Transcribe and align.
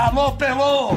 Alô, 0.00 0.32
Pelô! 0.32 0.92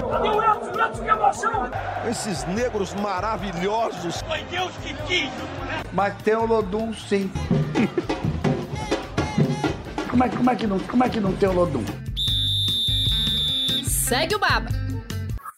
que 0.93 1.09
emoção! 1.09 1.69
Esses 2.09 2.45
negros 2.45 2.93
maravilhosos. 2.93 4.21
Foi 4.21 4.41
Deus 4.43 4.71
que 4.77 4.93
quis, 5.05 5.29
né? 5.65 5.83
Mas 5.91 6.15
tem 6.23 6.35
o 6.37 6.45
Lodum, 6.45 6.93
sim. 6.93 7.29
como, 10.09 10.23
é, 10.23 10.29
como, 10.29 10.49
é 10.49 10.55
que 10.55 10.65
não, 10.65 10.79
como 10.79 11.03
é 11.03 11.09
que 11.09 11.19
não 11.19 11.33
tem 11.33 11.49
o 11.49 11.51
Lodum? 11.51 11.83
Segue 13.83 14.35
o 14.35 14.39
Baba. 14.39 14.69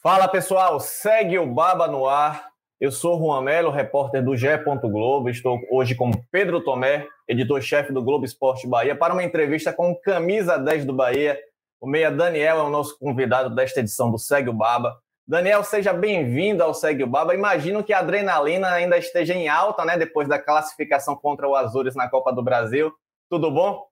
Fala 0.02 0.28
pessoal, 0.28 0.80
segue 0.80 1.38
o 1.38 1.46
Baba 1.46 1.88
no 1.88 2.08
ar. 2.08 2.48
Eu 2.82 2.92
sou 2.92 3.20
Juan 3.20 3.44
Melo, 3.44 3.70
repórter 3.70 4.24
do 4.24 4.36
GE. 4.36 4.48
Globo. 4.82 5.30
Estou 5.30 5.60
hoje 5.72 5.94
com 5.94 6.10
Pedro 6.32 6.62
Tomé, 6.62 7.08
editor-chefe 7.28 7.94
do 7.94 8.04
Globo 8.04 8.26
Esporte 8.26 8.68
Bahia, 8.68 8.96
para 8.96 9.14
uma 9.14 9.24
entrevista 9.24 9.72
com 9.72 9.94
camisa 9.94 10.58
10 10.58 10.86
do 10.86 10.94
Bahia. 10.94 11.40
O 11.86 11.88
meia 11.88 12.10
Daniel 12.10 12.58
é 12.58 12.64
o 12.64 12.70
nosso 12.72 12.98
convidado 12.98 13.54
desta 13.54 13.80
edição 13.80 14.10
do 14.10 14.18
Segue 14.18 14.50
o 14.50 14.54
Baba. 14.54 15.00
Daniel, 15.28 15.64
seja 15.64 15.94
bem-vindo 15.94 16.64
ao 16.64 16.74
Segue 16.74 17.04
o 17.04 17.08
Baba. 17.08 17.36
Imagino 17.36 17.84
que 17.84 17.94
a 17.94 18.00
adrenalina 18.00 18.72
ainda 18.72 18.98
esteja 18.98 19.36
em 19.36 19.48
alta, 19.48 19.86
né? 19.86 19.96
Depois 19.96 20.28
da 20.28 20.40
classificação 20.40 21.16
contra 21.16 21.48
o 21.48 21.56
Azures 21.56 21.94
na 21.94 22.10
Copa 22.10 22.34
do 22.34 22.42
Brasil. 22.42 22.92
Tudo 23.30 23.52
bom? 23.52 23.86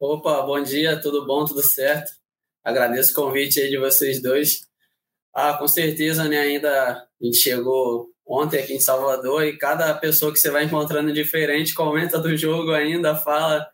Opa, 0.00 0.42
bom 0.42 0.60
dia, 0.60 1.00
tudo 1.00 1.24
bom, 1.24 1.44
tudo 1.44 1.62
certo. 1.62 2.10
Agradeço 2.64 3.12
o 3.12 3.14
convite 3.14 3.60
aí 3.60 3.70
de 3.70 3.78
vocês 3.78 4.20
dois. 4.20 4.66
Ah, 5.32 5.54
com 5.54 5.68
certeza, 5.68 6.24
né? 6.24 6.40
Ainda 6.40 6.94
a 6.94 7.24
gente 7.24 7.36
chegou 7.36 8.08
ontem 8.26 8.58
aqui 8.58 8.74
em 8.74 8.80
Salvador 8.80 9.44
e 9.44 9.56
cada 9.56 9.94
pessoa 9.94 10.32
que 10.32 10.38
você 10.40 10.50
vai 10.50 10.64
encontrando 10.64 11.12
diferente 11.12 11.74
comenta 11.74 12.18
do 12.18 12.36
jogo 12.36 12.72
ainda, 12.72 13.14
fala 13.14 13.64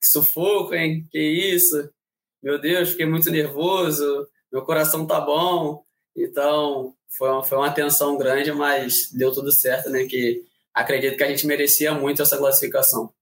que 0.00 0.06
sufoco, 0.06 0.76
hein? 0.76 1.08
Que 1.10 1.18
isso? 1.18 1.90
Meu 2.42 2.60
Deus, 2.60 2.90
fiquei 2.90 3.06
muito 3.06 3.30
nervoso, 3.30 4.28
meu 4.52 4.62
coração 4.62 5.06
tá 5.06 5.20
bom. 5.20 5.84
Então, 6.16 6.94
foi 7.08 7.28
uma, 7.30 7.44
foi 7.44 7.58
uma 7.58 7.72
tensão 7.72 8.16
grande, 8.16 8.52
mas 8.52 9.10
deu 9.12 9.32
tudo 9.32 9.52
certo, 9.52 9.90
né? 9.90 10.04
Que 10.04 10.44
acredito 10.72 11.16
que 11.16 11.24
a 11.24 11.28
gente 11.28 11.46
merecia 11.46 11.94
muito 11.94 12.22
essa 12.22 12.36
classificação. 12.36 13.12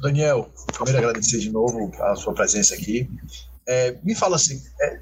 Daniel, 0.00 0.50
primeiro 0.72 0.98
agradecer 0.98 1.38
de 1.38 1.50
novo 1.50 1.90
a 2.02 2.14
sua 2.16 2.34
presença 2.34 2.74
aqui. 2.74 3.08
É, 3.66 3.98
me 4.02 4.14
fala 4.14 4.36
assim, 4.36 4.62
é, 4.80 5.00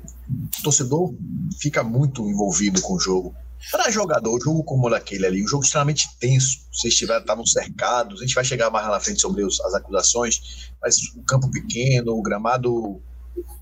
torcedor 0.62 1.14
fica 1.60 1.82
muito 1.82 2.28
envolvido 2.28 2.80
com 2.82 2.94
o 2.94 3.00
jogo. 3.00 3.34
Para 3.70 3.90
jogador, 3.90 4.38
jogo 4.42 4.62
como 4.62 4.86
aquele 4.94 5.26
ali, 5.26 5.42
um 5.42 5.48
jogo 5.48 5.64
extremamente 5.64 6.08
tenso. 6.18 6.58
Vocês 6.72 6.94
estavam 6.94 7.44
cercados, 7.44 8.20
a 8.20 8.24
gente 8.24 8.34
vai 8.34 8.44
chegar 8.44 8.70
mais 8.70 8.86
na 8.86 9.00
frente 9.00 9.20
sobre 9.20 9.44
os, 9.44 9.60
as 9.60 9.74
acusações, 9.74 10.70
mas 10.80 10.96
o 11.16 11.22
campo 11.22 11.50
pequeno, 11.50 12.12
o 12.12 12.22
gramado 12.22 13.00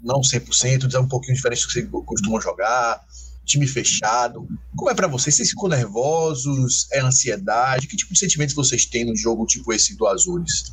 não 0.02 0.20
100%, 0.20 0.92
é 0.92 0.98
um 0.98 1.08
pouquinho 1.08 1.34
diferente 1.34 1.62
do 1.62 1.66
que 1.68 1.72
vocês 1.72 1.88
costumam 2.04 2.40
jogar, 2.40 3.00
time 3.44 3.66
fechado. 3.66 4.46
Como 4.76 4.90
é 4.90 4.94
para 4.94 5.06
vocês? 5.06 5.34
Vocês 5.34 5.50
ficam 5.50 5.68
nervosos? 5.68 6.86
É 6.92 7.00
ansiedade? 7.00 7.86
Que 7.86 7.96
tipo 7.96 8.12
de 8.12 8.18
sentimentos 8.18 8.54
vocês 8.54 8.86
têm 8.86 9.04
no 9.04 9.16
jogo 9.16 9.46
tipo 9.46 9.72
esse 9.72 9.96
do 9.96 10.06
Azures? 10.06 10.72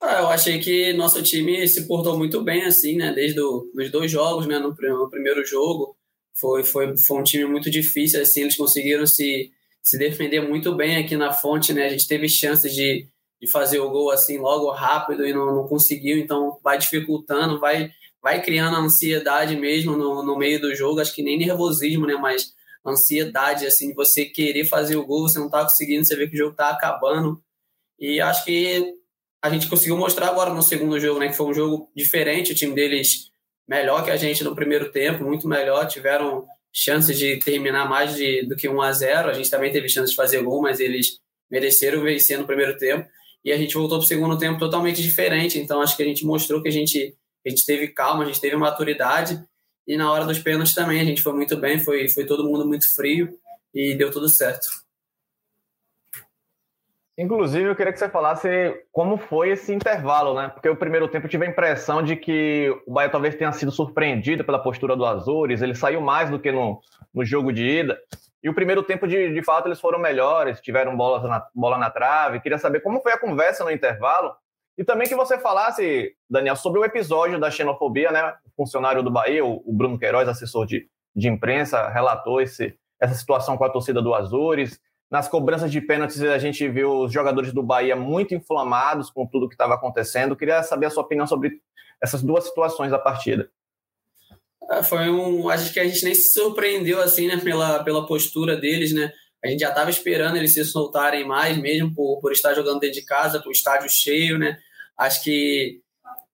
Ah, 0.00 0.20
eu 0.20 0.28
achei 0.28 0.58
que 0.58 0.92
nosso 0.92 1.22
time 1.22 1.66
se 1.66 1.86
portou 1.86 2.16
muito 2.16 2.42
bem, 2.42 2.62
assim, 2.62 2.96
né? 2.96 3.12
Desde 3.12 3.34
do, 3.34 3.70
os 3.74 3.90
dois 3.90 4.10
jogos, 4.10 4.46
né? 4.46 4.58
No, 4.58 4.68
no, 4.70 5.10
primeiro 5.10 5.44
jogo, 5.44 5.96
foi, 6.38 6.62
foi, 6.64 6.96
foi 6.96 7.18
um 7.18 7.22
time 7.22 7.44
muito 7.46 7.70
difícil, 7.70 8.22
assim, 8.22 8.42
eles 8.42 8.56
conseguiram 8.56 9.06
se, 9.06 9.50
se 9.82 9.98
defender 9.98 10.40
muito 10.40 10.74
bem 10.74 10.96
aqui 10.96 11.16
na 11.16 11.32
fonte, 11.32 11.72
né? 11.72 11.86
A 11.86 11.88
gente 11.88 12.06
teve 12.06 12.28
chances 12.28 12.72
de, 12.74 13.08
de 13.40 13.50
fazer 13.50 13.80
o 13.80 13.90
gol, 13.90 14.10
assim, 14.10 14.38
logo 14.38 14.70
rápido 14.70 15.26
e 15.26 15.32
não, 15.32 15.54
não 15.54 15.66
conseguiu, 15.66 16.16
então 16.18 16.58
vai 16.62 16.78
dificultando, 16.78 17.58
vai, 17.58 17.90
vai 18.22 18.40
criando 18.40 18.76
ansiedade 18.76 19.56
mesmo 19.56 19.96
no, 19.96 20.22
no 20.22 20.38
meio 20.38 20.60
do 20.60 20.74
jogo, 20.74 21.00
acho 21.00 21.14
que 21.14 21.22
nem 21.22 21.38
nervosismo, 21.38 22.06
né? 22.06 22.14
Mas 22.14 22.54
ansiedade, 22.86 23.66
assim, 23.66 23.88
de 23.88 23.94
você 23.94 24.24
querer 24.24 24.64
fazer 24.64 24.96
o 24.96 25.04
gol, 25.04 25.28
você 25.28 25.38
não 25.38 25.50
tá 25.50 25.62
conseguindo, 25.62 26.04
você 26.04 26.16
vê 26.16 26.28
que 26.28 26.34
o 26.34 26.38
jogo 26.38 26.56
tá 26.56 26.70
acabando. 26.70 27.42
E 27.98 28.20
acho 28.20 28.44
que 28.44 28.94
a 29.42 29.50
gente 29.50 29.68
conseguiu 29.68 29.96
mostrar 29.96 30.28
agora 30.28 30.52
no 30.52 30.62
segundo 30.62 30.98
jogo, 31.00 31.18
né, 31.18 31.28
que 31.28 31.36
foi 31.36 31.46
um 31.46 31.54
jogo 31.54 31.90
diferente, 31.96 32.52
o 32.52 32.54
time 32.54 32.74
deles 32.74 33.30
melhor 33.68 34.04
que 34.04 34.10
a 34.10 34.16
gente 34.16 34.42
no 34.42 34.54
primeiro 34.54 34.90
tempo, 34.90 35.24
muito 35.24 35.46
melhor, 35.46 35.86
tiveram 35.86 36.46
chances 36.72 37.18
de 37.18 37.36
terminar 37.38 37.88
mais 37.88 38.14
de, 38.16 38.46
do 38.46 38.56
que 38.56 38.68
1 38.68 38.80
a 38.80 38.92
0 38.92 39.30
a 39.30 39.32
gente 39.32 39.50
também 39.50 39.72
teve 39.72 39.88
chance 39.88 40.10
de 40.10 40.16
fazer 40.16 40.42
gol, 40.42 40.62
mas 40.62 40.80
eles 40.80 41.18
mereceram 41.50 42.02
vencer 42.02 42.38
no 42.38 42.46
primeiro 42.46 42.76
tempo, 42.76 43.08
e 43.44 43.52
a 43.52 43.56
gente 43.56 43.74
voltou 43.74 43.98
para 43.98 44.04
o 44.04 44.08
segundo 44.08 44.38
tempo 44.38 44.58
totalmente 44.58 45.02
diferente, 45.02 45.58
então 45.58 45.80
acho 45.80 45.96
que 45.96 46.02
a 46.02 46.06
gente 46.06 46.24
mostrou 46.24 46.62
que 46.62 46.68
a 46.68 46.72
gente, 46.72 47.14
a 47.46 47.48
gente 47.48 47.64
teve 47.64 47.88
calma, 47.88 48.24
a 48.24 48.26
gente 48.26 48.40
teve 48.40 48.56
maturidade, 48.56 49.42
e 49.86 49.96
na 49.96 50.10
hora 50.10 50.26
dos 50.26 50.38
pênaltis 50.38 50.74
também 50.74 51.00
a 51.00 51.04
gente 51.04 51.22
foi 51.22 51.32
muito 51.32 51.56
bem, 51.56 51.78
foi, 51.82 52.08
foi 52.08 52.26
todo 52.26 52.44
mundo 52.44 52.66
muito 52.66 52.94
frio, 52.94 53.28
e 53.74 53.94
deu 53.94 54.10
tudo 54.10 54.28
certo. 54.28 54.68
Inclusive, 57.18 57.68
eu 57.68 57.74
queria 57.74 57.92
que 57.92 57.98
você 57.98 58.08
falasse 58.08 58.48
como 58.92 59.16
foi 59.18 59.50
esse 59.50 59.74
intervalo, 59.74 60.34
né? 60.34 60.50
Porque 60.50 60.68
o 60.68 60.76
primeiro 60.76 61.08
tempo 61.08 61.26
eu 61.26 61.30
tive 61.30 61.44
a 61.44 61.48
impressão 61.48 62.00
de 62.00 62.14
que 62.14 62.72
o 62.86 62.92
Bahia 62.92 63.10
talvez 63.10 63.34
tenha 63.34 63.50
sido 63.50 63.72
surpreendido 63.72 64.44
pela 64.44 64.62
postura 64.62 64.94
do 64.94 65.04
Azores, 65.04 65.60
ele 65.60 65.74
saiu 65.74 66.00
mais 66.00 66.30
do 66.30 66.38
que 66.38 66.52
no, 66.52 66.80
no 67.12 67.24
jogo 67.24 67.52
de 67.52 67.80
ida. 67.80 67.98
E 68.40 68.48
o 68.48 68.54
primeiro 68.54 68.84
tempo, 68.84 69.08
de, 69.08 69.34
de 69.34 69.42
fato, 69.42 69.66
eles 69.66 69.80
foram 69.80 69.98
melhores, 69.98 70.60
tiveram 70.60 70.96
bolas 70.96 71.24
na, 71.24 71.44
bola 71.52 71.76
na 71.76 71.90
trave. 71.90 72.38
Queria 72.38 72.56
saber 72.56 72.82
como 72.82 73.00
foi 73.00 73.10
a 73.10 73.18
conversa 73.18 73.64
no 73.64 73.72
intervalo. 73.72 74.32
E 74.76 74.84
também 74.84 75.08
que 75.08 75.16
você 75.16 75.36
falasse, 75.38 76.12
Daniel, 76.30 76.54
sobre 76.54 76.78
o 76.78 76.84
episódio 76.84 77.40
da 77.40 77.50
xenofobia, 77.50 78.12
né? 78.12 78.32
O 78.46 78.50
funcionário 78.62 79.02
do 79.02 79.10
Bahia, 79.10 79.44
o, 79.44 79.60
o 79.66 79.72
Bruno 79.72 79.98
Queiroz, 79.98 80.28
assessor 80.28 80.66
de, 80.66 80.88
de 81.16 81.26
imprensa, 81.26 81.88
relatou 81.88 82.40
esse, 82.40 82.78
essa 83.00 83.14
situação 83.14 83.56
com 83.56 83.64
a 83.64 83.70
torcida 83.70 84.00
do 84.00 84.14
Azores 84.14 84.78
nas 85.10 85.28
cobranças 85.28 85.70
de 85.70 85.80
pênaltis, 85.80 86.20
a 86.22 86.38
gente 86.38 86.68
viu 86.68 87.04
os 87.04 87.12
jogadores 87.12 87.52
do 87.52 87.62
Bahia 87.62 87.96
muito 87.96 88.34
inflamados 88.34 89.10
com 89.10 89.26
tudo 89.26 89.48
que 89.48 89.54
estava 89.54 89.74
acontecendo. 89.74 90.36
queria 90.36 90.62
saber 90.62 90.86
a 90.86 90.90
sua 90.90 91.02
opinião 91.02 91.26
sobre 91.26 91.60
essas 92.02 92.22
duas 92.22 92.44
situações 92.44 92.90
da 92.90 92.98
partida. 92.98 93.50
É, 94.70 94.82
foi 94.82 95.08
um. 95.08 95.48
Acho 95.48 95.72
que 95.72 95.80
a 95.80 95.84
gente 95.84 96.04
nem 96.04 96.14
se 96.14 96.34
surpreendeu 96.34 97.00
assim, 97.00 97.26
né, 97.26 97.38
pela, 97.38 97.82
pela 97.82 98.06
postura 98.06 98.56
deles, 98.56 98.92
né? 98.92 99.10
A 99.42 99.48
gente 99.48 99.60
já 99.60 99.70
estava 99.70 99.88
esperando 99.88 100.36
eles 100.36 100.52
se 100.52 100.64
soltarem 100.64 101.26
mais, 101.26 101.56
mesmo 101.56 101.94
por, 101.94 102.20
por 102.20 102.32
estar 102.32 102.52
jogando 102.54 102.80
dentro 102.80 103.00
de 103.00 103.06
casa, 103.06 103.40
por 103.40 103.52
estádio 103.52 103.88
cheio, 103.88 104.38
né? 104.38 104.58
Acho 104.96 105.22
que 105.22 105.80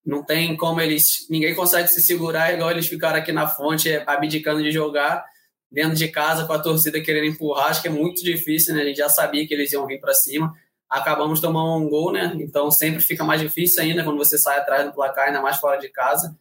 não 0.04 0.24
tem 0.24 0.56
como 0.56 0.80
eles. 0.80 1.26
Ninguém 1.30 1.54
consegue 1.54 1.88
se 1.88 2.02
segurar 2.02 2.52
igual 2.52 2.70
eles 2.70 2.88
ficaram 2.88 3.18
aqui 3.18 3.30
na 3.30 3.46
fonte, 3.46 3.90
abdicando 4.06 4.62
de 4.62 4.72
jogar 4.72 5.24
dentro 5.74 5.96
de 5.96 6.08
casa 6.08 6.46
com 6.46 6.52
a 6.52 6.58
torcida 6.58 7.00
querendo 7.00 7.26
empurrar, 7.26 7.66
acho 7.66 7.82
que 7.82 7.88
é 7.88 7.90
muito 7.90 8.22
difícil, 8.22 8.74
né? 8.74 8.82
A 8.82 8.84
gente 8.84 8.96
já 8.96 9.08
sabia 9.08 9.46
que 9.46 9.52
eles 9.52 9.72
iam 9.72 9.86
vir 9.86 10.00
para 10.00 10.14
cima. 10.14 10.54
Acabamos 10.88 11.40
tomando 11.40 11.84
um 11.84 11.88
gol, 11.88 12.12
né? 12.12 12.32
Então 12.36 12.70
sempre 12.70 13.00
fica 13.00 13.24
mais 13.24 13.40
difícil 13.40 13.82
ainda 13.82 14.04
quando 14.04 14.16
você 14.16 14.38
sai 14.38 14.58
atrás 14.58 14.86
do 14.86 14.92
placar, 14.92 15.26
ainda 15.26 15.42
mais 15.42 15.56
fora 15.56 15.76
de 15.76 15.88
casa. 15.88 16.36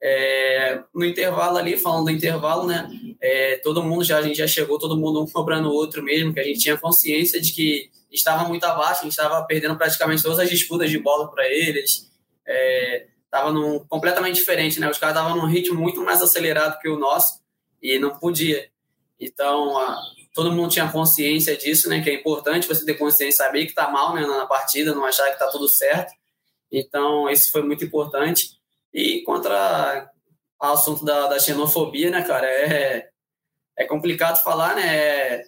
É, 0.00 0.80
no 0.94 1.04
intervalo 1.04 1.58
ali, 1.58 1.76
falando 1.76 2.04
do 2.04 2.10
intervalo, 2.12 2.66
né? 2.66 2.88
É, 3.20 3.56
todo 3.56 3.82
mundo 3.82 4.04
já, 4.04 4.18
a 4.18 4.22
gente 4.22 4.38
já 4.38 4.46
chegou, 4.46 4.78
todo 4.78 4.96
mundo 4.96 5.20
um 5.20 5.26
cobrando 5.26 5.68
o 5.68 5.74
outro 5.74 6.02
mesmo, 6.02 6.32
que 6.32 6.40
a 6.40 6.44
gente 6.44 6.60
tinha 6.60 6.78
consciência 6.78 7.40
de 7.40 7.52
que 7.52 7.90
estava 8.10 8.48
muito 8.48 8.64
abaixo, 8.64 9.00
a 9.00 9.02
gente 9.02 9.12
estava 9.12 9.44
perdendo 9.44 9.76
praticamente 9.76 10.22
todas 10.22 10.38
as 10.38 10.48
disputas 10.48 10.88
de 10.88 10.98
bola 10.98 11.28
para 11.28 11.46
eles. 11.48 12.08
É, 12.46 13.06
num, 13.52 13.80
completamente 13.80 14.36
diferente, 14.36 14.78
né? 14.78 14.88
Os 14.88 14.98
caras 14.98 15.16
estavam 15.16 15.36
num 15.36 15.46
ritmo 15.46 15.78
muito 15.78 16.02
mais 16.02 16.22
acelerado 16.22 16.78
que 16.80 16.88
o 16.88 16.98
nosso 16.98 17.39
e 17.82 17.98
não 17.98 18.18
podia. 18.18 18.68
Então, 19.18 19.76
todo 20.34 20.52
mundo 20.52 20.70
tinha 20.70 20.90
consciência 20.90 21.56
disso, 21.56 21.88
né? 21.88 22.02
Que 22.02 22.10
é 22.10 22.14
importante 22.14 22.68
você 22.68 22.84
ter 22.84 22.94
consciência, 22.94 23.44
saber 23.44 23.66
que 23.66 23.74
tá 23.74 23.90
mal 23.90 24.14
né, 24.14 24.22
na 24.26 24.46
partida, 24.46 24.94
não 24.94 25.04
achar 25.04 25.30
que 25.30 25.38
tá 25.38 25.48
tudo 25.48 25.68
certo. 25.68 26.12
Então, 26.70 27.28
isso 27.28 27.50
foi 27.50 27.62
muito 27.62 27.84
importante. 27.84 28.58
E 28.92 29.22
contra 29.22 30.10
o 30.60 30.64
assunto 30.66 31.04
da, 31.04 31.28
da 31.28 31.38
xenofobia, 31.38 32.10
né, 32.10 32.22
cara, 32.22 32.46
é, 32.46 33.08
é 33.76 33.84
complicado 33.84 34.42
falar, 34.42 34.74
né? 34.76 34.96
É, 34.96 35.42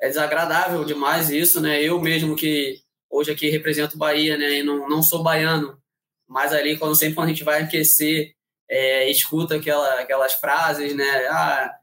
é 0.00 0.08
desagradável 0.08 0.84
demais 0.84 1.30
isso, 1.30 1.60
né? 1.60 1.82
Eu 1.82 2.00
mesmo 2.00 2.36
que 2.36 2.80
hoje 3.10 3.30
aqui 3.30 3.48
represento 3.48 3.98
Bahia, 3.98 4.36
né? 4.36 4.58
E 4.58 4.62
não, 4.62 4.88
não 4.88 5.02
sou 5.02 5.22
baiano, 5.22 5.78
mas 6.26 6.52
ali, 6.52 6.76
quando 6.76 6.96
sempre 6.96 7.14
quando 7.14 7.26
a 7.26 7.30
gente 7.30 7.44
vai 7.44 7.62
aquecer 7.62 8.34
é, 8.68 9.10
escuta 9.10 9.56
aquela, 9.56 10.00
aquelas 10.00 10.34
frases, 10.34 10.94
né? 10.94 11.26
Ah, 11.28 11.74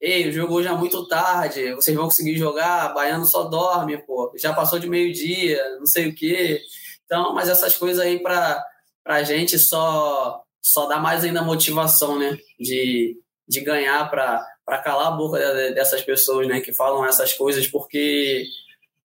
ei, 0.00 0.28
o 0.28 0.32
jogo 0.32 0.54
hoje 0.54 0.68
é 0.68 0.72
muito 0.72 1.06
tarde, 1.08 1.74
vocês 1.74 1.96
vão 1.96 2.06
conseguir 2.06 2.36
jogar, 2.36 2.92
baiano 2.92 3.24
só 3.24 3.44
dorme, 3.44 3.98
pô, 3.98 4.32
já 4.36 4.52
passou 4.52 4.78
de 4.78 4.88
meio-dia, 4.88 5.58
não 5.78 5.86
sei 5.86 6.08
o 6.08 6.14
quê. 6.14 6.60
Então, 7.04 7.34
mas 7.34 7.48
essas 7.48 7.76
coisas 7.76 8.04
aí 8.04 8.18
para 8.18 8.64
a 9.04 9.22
gente 9.22 9.58
só, 9.58 10.42
só 10.60 10.86
dá 10.86 10.98
mais 10.98 11.24
ainda 11.24 11.42
motivação, 11.42 12.18
né? 12.18 12.38
De, 12.58 13.16
de 13.46 13.60
ganhar 13.60 14.10
para 14.10 14.82
calar 14.82 15.08
a 15.08 15.16
boca 15.16 15.38
dessas 15.72 16.02
pessoas, 16.02 16.46
né? 16.48 16.60
Que 16.60 16.72
falam 16.72 17.04
essas 17.04 17.32
coisas, 17.32 17.66
porque 17.66 18.46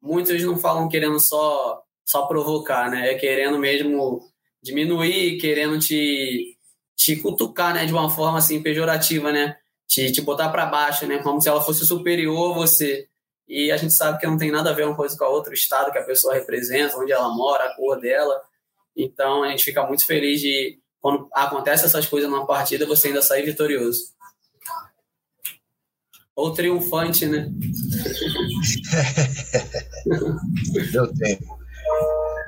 muitos 0.02 0.42
não 0.44 0.58
falam 0.58 0.90
querendo 0.90 1.20
só, 1.20 1.84
só 2.06 2.26
provocar, 2.26 2.90
né? 2.90 3.12
É 3.12 3.16
querendo 3.16 3.58
mesmo 3.60 4.22
diminuir, 4.62 5.38
querendo 5.38 5.80
te, 5.80 6.58
te 7.00 7.16
cutucar, 7.16 7.74
né, 7.74 7.86
de 7.86 7.94
uma 7.94 8.10
forma 8.10 8.40
assim 8.40 8.62
pejorativa, 8.62 9.31
né, 9.31 9.56
te, 9.88 10.12
te 10.12 10.22
botar 10.22 10.50
para 10.50 10.66
baixo, 10.66 11.07
né, 11.07 11.19
como 11.19 11.42
se 11.42 11.48
ela 11.48 11.62
fosse 11.62 11.86
superior 11.86 12.51
a 12.51 12.56
você. 12.56 13.07
E 13.48 13.72
a 13.72 13.78
gente 13.78 13.94
sabe 13.94 14.19
que 14.19 14.28
não 14.28 14.38
tem 14.38 14.51
nada 14.51 14.69
a 14.69 14.74
ver 14.74 14.86
uma 14.86 14.96
coisa 14.96 15.18
com 15.18 15.24
a 15.24 15.30
outra, 15.30 15.51
o 15.51 15.56
estado 15.56 15.94
que 15.94 15.98
a 15.98 16.04
pessoa 16.04 16.34
representa, 16.34 16.98
onde 16.98 17.13
ela 17.13 17.30
mora, 17.30 17.63
a 17.63 17.75
cor 17.75 18.00
dela. 18.00 18.40
Então 18.96 19.44
a 19.44 19.50
gente 19.50 19.63
fica 19.63 19.84
muito 19.88 20.06
feliz 20.06 20.42
de 20.42 20.78
quando 21.00 21.28
acontece 21.34 21.86
essas 21.86 22.06
coisas 22.06 22.30
numa 22.30 22.46
partida, 22.46 22.86
você 22.86 23.07
ainda 23.07 23.22
sair 23.22 23.45
vitorioso. 23.45 24.13
Ou 26.36 26.54
triunfante, 26.54 27.25
né? 27.25 27.50
Deu 30.92 31.07
tempo. 31.13 31.60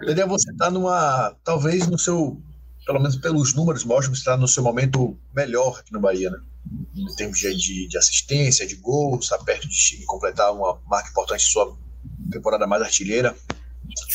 Daniel, 0.06 0.28
você 0.28 0.52
está 0.52 0.70
numa. 0.70 1.36
Talvez 1.44 1.88
no 1.88 1.98
seu. 1.98 2.40
Pelo 2.86 3.00
menos 3.00 3.16
pelos 3.16 3.54
números, 3.54 3.84
mostra 3.84 4.12
que 4.12 4.18
está 4.18 4.36
no 4.36 4.48
seu 4.48 4.64
momento 4.64 5.18
melhor 5.36 5.80
aqui 5.80 5.94
no 5.94 6.00
Bahia, 6.00 6.30
né? 6.30 6.40
Em 6.96 7.16
termos 7.16 7.40
de, 7.40 7.88
de 7.88 7.98
assistência, 7.98 8.68
de 8.68 8.76
gols, 8.76 9.26
está 9.26 9.38
perto 9.38 9.68
de 9.68 10.04
completar 10.06 10.54
uma 10.54 10.80
marca 10.88 11.10
importante 11.10 11.44
sua 11.44 11.78
temporada 12.32 12.66
mais 12.66 12.82
artilheira. 12.82 13.36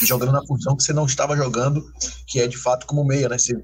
Jogando 0.03 0.33
na 0.33 0.45
função 0.47 0.77
que 0.77 0.83
você 0.83 0.93
não 0.93 1.07
estava 1.07 1.37
jogando, 1.37 1.93
que 2.27 2.41
é 2.41 2.47
de 2.47 2.57
fato 2.57 2.87
como 2.87 3.05
meia, 3.05 3.29
né? 3.29 3.39
Você 3.39 3.55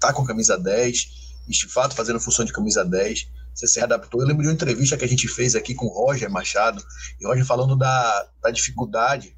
tá 0.00 0.12
com 0.12 0.22
a 0.22 0.26
camisa 0.26 0.58
10, 0.58 1.08
e 1.48 1.52
de 1.52 1.68
fato 1.68 1.94
fazendo 1.94 2.20
função 2.20 2.44
de 2.44 2.52
camisa 2.52 2.84
10 2.84 3.28
você 3.56 3.66
se 3.66 3.80
adaptou. 3.80 4.20
Eu 4.20 4.26
lembro 4.26 4.42
de 4.42 4.48
uma 4.48 4.54
entrevista 4.54 4.96
que 4.96 5.04
a 5.04 5.08
gente 5.08 5.26
fez 5.28 5.54
aqui 5.54 5.74
com 5.74 5.86
o 5.86 5.88
Roger 5.88 6.30
Machado, 6.30 6.84
e 7.18 7.24
o 7.24 7.30
Roger 7.30 7.46
falando 7.46 7.74
da, 7.74 8.28
da 8.42 8.50
dificuldade 8.50 9.34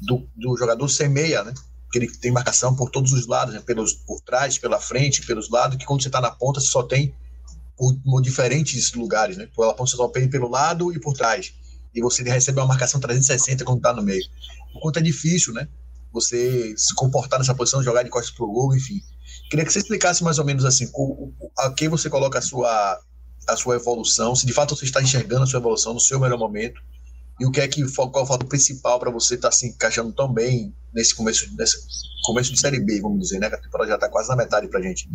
do, 0.00 0.28
do 0.36 0.56
jogador 0.56 0.88
ser 0.88 1.08
meia, 1.08 1.44
né? 1.44 1.54
Que 1.92 1.98
ele 1.98 2.10
tem 2.10 2.32
marcação 2.32 2.74
por 2.74 2.90
todos 2.90 3.12
os 3.12 3.26
lados, 3.26 3.54
né? 3.54 3.60
Pelos, 3.60 3.92
por 3.92 4.20
trás, 4.22 4.58
pela 4.58 4.80
frente, 4.80 5.24
pelos 5.26 5.50
lados, 5.50 5.76
que 5.76 5.84
quando 5.84 6.02
você 6.02 6.08
está 6.08 6.20
na 6.20 6.30
ponta, 6.30 6.60
você 6.60 6.68
só 6.68 6.82
tem 6.82 7.14
por, 7.76 8.20
diferentes 8.22 8.92
lugares, 8.94 9.36
né? 9.36 9.48
Pela 9.54 9.74
ponta, 9.74 9.90
você 9.90 9.96
só 9.96 10.08
tem 10.08 10.28
pelo 10.28 10.48
lado 10.48 10.92
e 10.92 10.98
por 10.98 11.12
trás. 11.14 11.52
E 11.94 12.00
você 12.00 12.22
recebe 12.22 12.58
uma 12.58 12.66
marcação 12.66 12.98
360 13.00 13.64
quando 13.64 13.78
está 13.78 13.92
no 13.92 14.02
meio. 14.02 14.24
O 14.74 14.80
quanto 14.80 14.98
é 14.98 15.02
difícil, 15.02 15.52
né? 15.52 15.68
Você 16.12 16.74
se 16.76 16.94
comportar 16.94 17.38
nessa 17.38 17.54
posição, 17.54 17.82
jogar 17.82 18.02
de 18.02 18.10
costas 18.10 18.34
pro 18.34 18.46
gol, 18.46 18.74
enfim. 18.74 19.00
Queria 19.50 19.64
que 19.64 19.72
você 19.72 19.80
explicasse 19.80 20.24
mais 20.24 20.38
ou 20.38 20.44
menos 20.44 20.64
assim, 20.64 20.90
a 21.58 21.70
quem 21.70 21.88
você 21.88 22.08
coloca 22.08 22.38
a 22.38 22.42
sua 22.42 23.00
a 23.48 23.56
sua 23.56 23.74
evolução, 23.74 24.36
se 24.36 24.46
de 24.46 24.52
fato 24.52 24.76
você 24.76 24.84
está 24.84 25.02
enxergando 25.02 25.42
a 25.42 25.46
sua 25.46 25.58
evolução 25.58 25.92
no 25.92 26.00
seu 26.00 26.20
melhor 26.20 26.38
momento, 26.38 26.80
e 27.40 27.46
o 27.46 27.50
que 27.50 27.60
é 27.60 27.68
que 27.68 27.82
qual 27.94 28.12
é 28.14 28.20
o 28.20 28.26
fato 28.26 28.46
principal 28.46 28.98
para 28.98 29.10
você 29.10 29.34
estar 29.34 29.48
tá 29.48 29.52
se 29.52 29.66
encaixando 29.66 30.12
tão 30.12 30.32
bem 30.32 30.74
nesse 30.92 31.14
começo, 31.14 31.48
nesse 31.56 31.76
começo 32.24 32.52
de 32.52 32.60
Série 32.60 32.80
B, 32.80 33.00
vamos 33.00 33.20
dizer, 33.20 33.38
né? 33.38 33.48
Que 33.48 33.56
a 33.56 33.60
temporada 33.60 33.90
já 33.90 33.94
está 33.96 34.08
quase 34.08 34.28
na 34.28 34.36
metade 34.36 34.68
para 34.68 34.82
gente. 34.82 35.08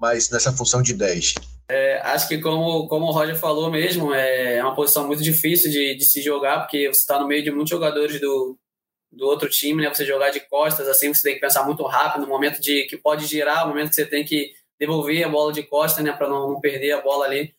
Mas 0.00 0.30
nessa 0.30 0.52
função 0.52 0.80
de 0.80 0.94
10. 0.94 1.34
É, 1.70 2.00
acho 2.00 2.28
que, 2.28 2.38
como, 2.38 2.88
como 2.88 3.06
o 3.06 3.10
Roger 3.10 3.36
falou 3.36 3.70
mesmo, 3.70 4.14
é 4.14 4.62
uma 4.62 4.74
posição 4.74 5.06
muito 5.06 5.22
difícil 5.22 5.70
de, 5.70 5.96
de 5.96 6.04
se 6.04 6.22
jogar, 6.22 6.60
porque 6.60 6.88
você 6.88 7.00
está 7.00 7.18
no 7.18 7.28
meio 7.28 7.42
de 7.42 7.50
muitos 7.50 7.70
jogadores 7.70 8.20
do, 8.20 8.56
do 9.12 9.26
outro 9.26 9.48
time, 9.48 9.82
né? 9.82 9.92
Você 9.92 10.06
jogar 10.06 10.30
de 10.30 10.40
costas, 10.40 10.88
assim, 10.88 11.12
você 11.12 11.22
tem 11.22 11.34
que 11.34 11.40
pensar 11.40 11.64
muito 11.64 11.84
rápido 11.84 12.22
no 12.22 12.28
momento 12.28 12.60
de 12.60 12.84
que 12.84 12.96
pode 12.96 13.26
girar, 13.26 13.66
no 13.66 13.74
momento 13.74 13.90
que 13.90 13.96
você 13.96 14.06
tem 14.06 14.24
que 14.24 14.52
devolver 14.78 15.24
a 15.24 15.28
bola 15.28 15.52
de 15.52 15.62
costas, 15.64 16.04
né? 16.04 16.12
Para 16.12 16.28
não, 16.28 16.52
não 16.52 16.60
perder 16.60 16.92
a 16.92 17.00
bola 17.00 17.26
ali 17.26 17.54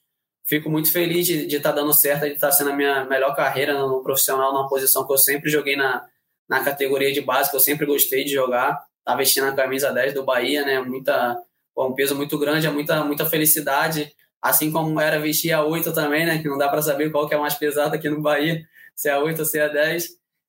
fico 0.50 0.68
muito 0.68 0.92
feliz 0.92 1.28
de 1.28 1.46
estar 1.46 1.70
tá 1.70 1.76
dando 1.76 1.94
certo, 1.94 2.22
de 2.26 2.34
estar 2.34 2.48
tá 2.48 2.52
sendo 2.52 2.72
a 2.72 2.76
minha 2.76 3.06
melhor 3.06 3.36
carreira 3.36 3.78
no 3.80 4.02
profissional, 4.02 4.52
numa 4.52 4.68
posição 4.68 5.06
que 5.06 5.14
eu 5.14 5.18
sempre 5.18 5.48
joguei 5.50 5.76
na, 5.76 6.04
na 6.50 6.64
categoria 6.64 7.14
de 7.14 7.22
base, 7.22 7.52
que 7.52 7.56
eu 7.56 7.60
sempre 7.60 7.86
gostei 7.86 8.24
de 8.24 8.34
jogar. 8.34 8.84
Tá 9.06 9.16
vestindo 9.16 9.46
a 9.46 9.54
camisa 9.54 9.92
10 9.94 10.16
do 10.16 10.24
Bahia, 10.24 10.66
né? 10.66 10.82
Muita, 10.82 11.40
um 11.78 11.94
peso 11.94 12.16
muito 12.16 12.38
grande, 12.40 12.66
é 12.66 12.72
muita, 12.72 13.06
muita 13.06 13.28
felicidade. 13.28 14.12
Assim 14.42 14.72
como 14.72 15.00
era 15.00 15.20
vestir 15.20 15.52
a 15.52 15.64
8 15.64 15.94
também, 15.94 16.26
né? 16.26 16.42
Que 16.42 16.50
não 16.50 16.58
dá 16.58 16.68
para 16.68 16.82
saber 16.82 17.12
qual 17.12 17.28
que 17.28 17.36
é 17.36 17.38
mais 17.38 17.54
pesado 17.54 17.94
aqui 17.94 18.10
no 18.10 18.20
Bahia, 18.20 18.60
se 18.96 19.08
é 19.08 19.12
a 19.12 19.20
8 19.20 19.40
ou 19.40 19.46
se 19.46 19.60
é 19.60 19.66
a 19.66 19.68
10. 19.68 20.08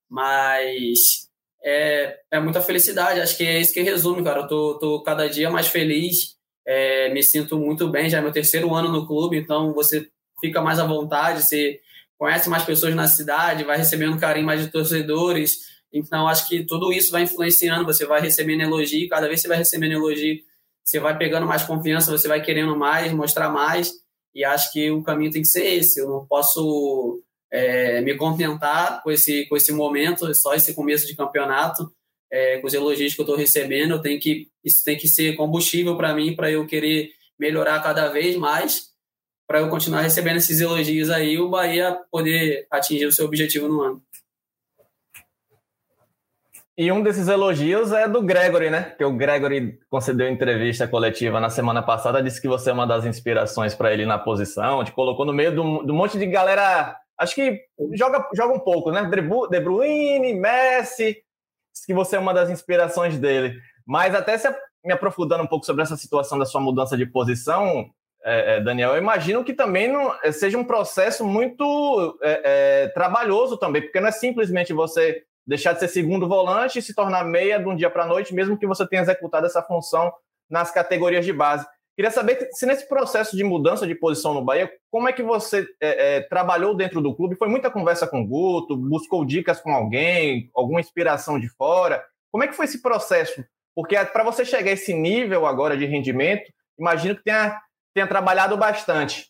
Mas 0.09 1.29
é, 1.63 2.21
é 2.31 2.41
muita 2.41 2.63
felicidade, 2.63 3.21
acho 3.21 3.37
que 3.37 3.45
é 3.45 3.61
isso 3.61 3.75
que 3.75 3.83
resume, 3.83 4.25
cara. 4.25 4.41
Eu 4.41 4.49
tô, 4.49 4.79
tô 4.79 5.03
cada 5.03 5.29
dia 5.29 5.51
mais 5.51 5.67
feliz 5.67 6.40
é, 6.71 7.13
me 7.13 7.21
sinto 7.21 7.59
muito 7.59 7.89
bem, 7.89 8.09
já 8.09 8.19
é 8.19 8.21
meu 8.21 8.31
terceiro 8.31 8.73
ano 8.73 8.93
no 8.93 9.05
clube, 9.05 9.37
então 9.37 9.73
você 9.73 10.09
fica 10.41 10.63
mais 10.63 10.79
à 10.79 10.87
vontade, 10.87 11.43
você 11.43 11.81
conhece 12.17 12.49
mais 12.49 12.63
pessoas 12.63 12.95
na 12.95 13.09
cidade, 13.09 13.65
vai 13.65 13.77
recebendo 13.77 14.17
carinho 14.21 14.47
mais 14.47 14.61
de 14.61 14.71
torcedores. 14.71 15.69
Então, 15.93 16.29
acho 16.29 16.49
que 16.49 16.65
tudo 16.65 16.93
isso 16.93 17.11
vai 17.11 17.25
influenciando, 17.25 17.85
você 17.85 18.07
vai 18.07 18.21
recebendo 18.21 18.61
elogio, 18.61 19.09
cada 19.09 19.27
vez 19.27 19.41
você 19.41 19.49
vai 19.49 19.57
recebendo 19.57 19.95
elogio, 19.95 20.39
você 20.85 21.01
vai 21.01 21.19
pegando 21.19 21.45
mais 21.45 21.65
confiança, 21.65 22.17
você 22.17 22.29
vai 22.29 22.41
querendo 22.41 22.77
mais, 22.77 23.13
mostrar 23.13 23.51
mais, 23.51 23.93
e 24.33 24.45
acho 24.45 24.73
que 24.73 24.93
o 24.93 25.03
caminho 25.03 25.33
tem 25.33 25.43
que 25.43 25.49
ser 25.49 25.65
esse. 25.65 25.99
Eu 25.99 26.09
não 26.09 26.25
posso 26.25 27.21
é, 27.51 28.01
me 28.01 28.15
contentar 28.17 29.03
com 29.03 29.11
esse, 29.11 29.45
com 29.49 29.57
esse 29.57 29.73
momento, 29.73 30.33
só 30.37 30.55
esse 30.55 30.73
começo 30.73 31.05
de 31.05 31.17
campeonato, 31.17 31.93
é, 32.31 32.59
com 32.59 32.67
os 32.67 32.75
elogios 32.75 33.15
que 33.15 33.21
eu 33.21 33.25
estou 33.25 33.37
recebendo, 33.37 34.01
tenho 34.01 34.21
que, 34.21 34.49
isso 34.65 34.85
tem 34.85 34.97
que 34.97 35.09
ser 35.09 35.35
combustível 35.35 35.97
para 35.97 36.15
mim, 36.15 36.35
para 36.35 36.51
eu 36.51 36.67
querer 36.67 37.11
melhorar 37.39 37.83
cada 37.83 38.09
vez 38.09 38.37
mais, 38.37 38.91
para 39.47 39.61
eu 39.61 39.69
continuar 39.69 40.03
recebendo 40.03 40.37
esses 40.37 40.61
elogios 40.61 41.11
aí 41.11 41.33
e 41.33 41.41
o 41.41 41.49
Bahia 41.49 41.99
poder 42.11 42.67
atingir 42.71 43.07
o 43.07 43.13
seu 43.13 43.25
objetivo 43.25 43.67
no 43.67 43.83
ano. 43.83 44.03
E 46.79 46.91
um 46.91 47.03
desses 47.03 47.29
elogios 47.29 47.93
é 47.93 48.09
do 48.09 48.23
Gregory, 48.23 48.71
né? 48.71 48.95
Que 48.97 49.05
o 49.05 49.13
Gregory 49.13 49.79
concedeu 49.91 50.31
entrevista 50.31 50.89
coletiva 50.89 51.39
na 51.39 51.51
semana 51.51 51.83
passada, 51.83 52.23
disse 52.23 52.41
que 52.41 52.49
você 52.49 52.71
é 52.71 52.73
uma 52.73 52.87
das 52.87 53.05
inspirações 53.05 53.75
para 53.75 53.93
ele 53.93 54.07
na 54.07 54.19
posição, 54.19 54.83
te 54.83 54.93
colocou 54.93 55.27
no 55.27 55.33
meio 55.33 55.55
do, 55.55 55.83
do 55.83 55.93
monte 55.93 56.17
de 56.17 56.25
galera, 56.25 56.97
acho 57.19 57.35
que 57.35 57.61
joga, 57.93 58.27
joga 58.35 58.55
um 58.55 58.61
pouco, 58.61 58.91
né? 58.91 59.03
De 59.03 59.61
Bruyne, 59.61 60.33
Messi, 60.33 61.19
que 61.87 61.95
você 61.95 62.17
é 62.17 62.19
uma 62.19 62.35
das 62.35 62.51
inspirações 62.51 63.19
dele. 63.19 63.59
Mas 63.87 64.15
até 64.15 64.37
se 64.39 64.49
me 64.85 64.93
aprofundando 64.93 65.43
um 65.43 65.47
pouco 65.47 65.67
sobre 65.67 65.83
essa 65.83 65.97
situação 65.97 66.39
da 66.39 66.47
sua 66.47 66.61
mudança 66.61 66.97
de 66.97 67.07
posição, 67.07 67.91
é, 68.23 68.57
é, 68.57 68.61
Daniel, 68.61 68.93
eu 68.93 68.99
imagino 68.99 69.43
que 69.45 69.55
também 69.55 69.91
não, 69.91 70.15
é, 70.23 70.31
seja 70.31 70.59
um 70.59 70.65
processo 70.65 71.25
muito 71.25 72.19
é, 72.23 72.41
é, 72.85 72.89
trabalhoso 72.89 73.57
também, 73.57 73.83
porque 73.83 74.01
não 74.01 74.09
é 74.09 74.13
simplesmente 74.13 74.73
você 74.73 75.23
deixar 75.47 75.73
de 75.73 75.81
ser 75.81 75.89
segundo 75.89 76.29
volante 76.29 76.79
e 76.79 76.83
se 76.83 76.95
tornar 76.95 77.25
meia 77.25 77.59
de 77.59 77.67
um 77.67 77.75
dia 77.75 77.91
para 77.91 78.05
a 78.05 78.07
noite, 78.07 78.35
mesmo 78.35 78.59
que 78.59 78.67
você 78.67 78.87
tenha 78.87 79.03
executado 79.03 79.47
essa 79.47 79.63
função 79.63 80.13
nas 80.49 80.71
categorias 80.71 81.25
de 81.25 81.33
base. 81.33 81.67
Queria 82.01 82.11
saber 82.11 82.49
se 82.53 82.65
nesse 82.65 82.89
processo 82.89 83.37
de 83.37 83.45
mudança 83.45 83.87
de 83.87 83.95
posição 83.95 84.33
no 84.33 84.43
Bahia, 84.43 84.73
como 84.91 85.07
é 85.07 85.13
que 85.13 85.23
você 85.23 85.69
é, 85.79 86.17
é, 86.17 86.21
trabalhou 86.23 86.75
dentro 86.75 86.99
do 87.03 87.15
clube? 87.15 87.37
Foi 87.37 87.47
muita 87.47 87.71
conversa 87.71 88.07
com 88.07 88.23
o 88.23 88.27
Guto? 88.27 88.75
Buscou 88.75 89.23
dicas 89.23 89.61
com 89.61 89.71
alguém? 89.71 90.51
Alguma 90.55 90.81
inspiração 90.81 91.39
de 91.39 91.51
fora? 91.51 92.03
Como 92.33 92.43
é 92.43 92.49
que 92.49 92.55
foi 92.55 92.65
esse 92.65 92.81
processo? 92.81 93.45
Porque 93.75 94.03
para 94.03 94.25
você 94.25 94.47
chegar 94.47 94.71
a 94.71 94.73
esse 94.73 94.95
nível 94.95 95.45
agora 95.45 95.77
de 95.77 95.85
rendimento, 95.85 96.51
imagino 96.79 97.15
que 97.15 97.23
tenha, 97.23 97.61
tenha 97.93 98.07
trabalhado 98.07 98.57
bastante. 98.57 99.27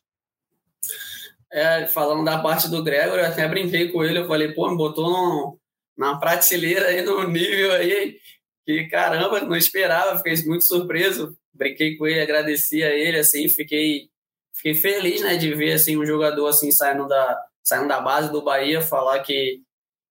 É, 1.53 1.89
falando 1.89 2.25
da 2.25 2.39
parte 2.39 2.71
do 2.71 2.85
Gregor, 2.85 3.19
eu 3.19 3.27
até 3.27 3.49
brinquei 3.49 3.91
com 3.91 4.05
ele, 4.05 4.21
eu 4.21 4.29
falei, 4.29 4.55
pô, 4.55 4.71
me 4.71 4.77
botou 4.77 5.59
na 5.99 6.21
prateleira 6.21 6.87
aí, 6.87 7.03
no 7.03 7.27
nível 7.27 7.73
aí, 7.73 8.17
que 8.65 8.87
caramba, 8.87 9.41
não 9.41 9.57
esperava, 9.57 10.19
fiquei 10.19 10.37
muito 10.47 10.63
surpreso 10.63 11.37
brinquei 11.61 11.97
com 11.97 12.07
ele, 12.07 12.21
agradeci 12.21 12.83
a 12.83 12.89
ele, 12.89 13.19
assim, 13.19 13.47
fiquei, 13.51 14.09
fiquei 14.57 14.75
feliz, 14.75 15.21
né, 15.21 15.37
de 15.37 15.55
ver, 15.55 15.75
assim, 15.75 15.99
um 15.99 16.07
jogador, 16.07 16.47
assim, 16.47 16.73
saindo 16.73 17.07
da, 17.07 17.39
saindo 17.63 17.87
da 17.87 18.01
base 18.01 18.33
do 18.33 18.43
Bahia, 18.43 18.81
falar 18.81 19.21
que, 19.21 19.61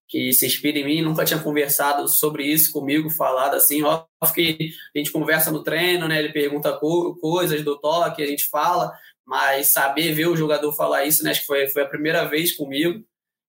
que 0.08 0.32
se 0.32 0.46
inspira 0.46 0.78
em 0.78 0.86
mim, 0.86 1.02
nunca 1.02 1.26
tinha 1.26 1.42
conversado 1.42 2.08
sobre 2.08 2.44
isso 2.44 2.72
comigo, 2.72 3.10
falado 3.10 3.56
assim, 3.56 3.82
ó, 3.82 4.06
que 4.34 4.72
a 4.96 5.00
gente 5.00 5.12
conversa 5.12 5.52
no 5.52 5.64
treino, 5.64 6.08
né, 6.08 6.20
ele 6.20 6.32
pergunta 6.32 6.78
co 6.78 7.16
coisas 7.20 7.64
do 7.64 7.80
toque, 7.80 8.22
a 8.22 8.28
gente 8.28 8.46
fala, 8.46 8.92
mas 9.26 9.72
saber 9.72 10.14
ver 10.14 10.28
o 10.28 10.38
jogador 10.38 10.72
falar 10.74 11.06
isso, 11.06 11.24
né, 11.24 11.32
acho 11.32 11.42
que 11.42 11.48
foi, 11.48 11.68
foi 11.68 11.82
a 11.82 11.90
primeira 11.90 12.26
vez 12.26 12.56
comigo, 12.56 13.04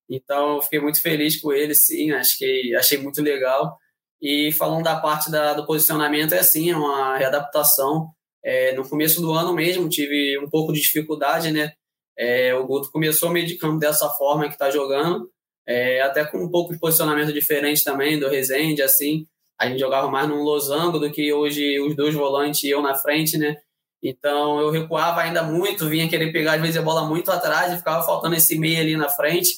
então 0.09 0.63
fiquei 0.63 0.81
muito 0.81 1.03
feliz 1.03 1.39
com 1.39 1.53
ele, 1.53 1.75
sim, 1.75 2.13
acho 2.13 2.39
que 2.39 2.75
achei 2.75 2.97
muito 2.97 3.23
legal, 3.23 3.79
e 4.21 4.53
falando 4.53 4.85
da 4.85 4.97
parte 5.01 5.31
da, 5.31 5.55
do 5.55 5.67
posicionamento, 5.67 6.35
é 6.35 6.41
assim, 6.41 6.71
é 6.71 6.77
uma 6.77 7.17
readaptação. 7.17 8.11
É, 8.43 8.75
no 8.75 8.89
começo 8.89 9.21
do 9.21 9.33
ano 9.33 9.53
mesmo 9.53 9.89
tive 9.89 10.39
um 10.39 10.49
pouco 10.49 10.73
de 10.73 10.81
dificuldade, 10.81 11.51
né? 11.51 11.73
É, 12.19 12.55
o 12.55 12.67
Guto 12.67 12.91
começou 12.91 13.31
meio 13.31 13.47
de 13.47 13.57
campo 13.57 13.79
dessa 13.79 14.09
forma 14.11 14.47
que 14.47 14.53
está 14.53 14.71
jogando, 14.71 15.31
é, 15.67 16.03
até 16.03 16.25
com 16.25 16.39
um 16.39 16.51
pouco 16.51 16.73
de 16.73 16.79
posicionamento 16.79 17.33
diferente 17.33 17.83
também 17.83 18.19
do 18.19 18.29
Rezende, 18.29 18.83
assim. 18.83 19.27
A 19.59 19.69
gente 19.69 19.79
jogava 19.79 20.11
mais 20.11 20.29
num 20.29 20.43
losango 20.43 20.99
do 20.99 21.11
que 21.11 21.33
hoje 21.33 21.81
os 21.81 21.95
dois 21.95 22.15
volantes 22.15 22.63
e 22.65 22.71
eu 22.71 22.83
na 22.83 22.95
frente, 22.95 23.39
né? 23.39 23.57
Então 24.03 24.59
eu 24.61 24.71
recuava 24.71 25.21
ainda 25.21 25.43
muito, 25.43 25.89
vinha 25.89 26.09
querer 26.09 26.33
pegar 26.33 26.55
às 26.55 26.61
vezes 26.61 26.77
a 26.77 26.83
bola 26.83 27.07
muito 27.07 27.31
atrás 27.31 27.73
e 27.73 27.77
ficava 27.77 28.05
faltando 28.05 28.35
esse 28.35 28.59
meio 28.59 28.81
ali 28.81 28.97
na 28.97 29.09
frente. 29.09 29.51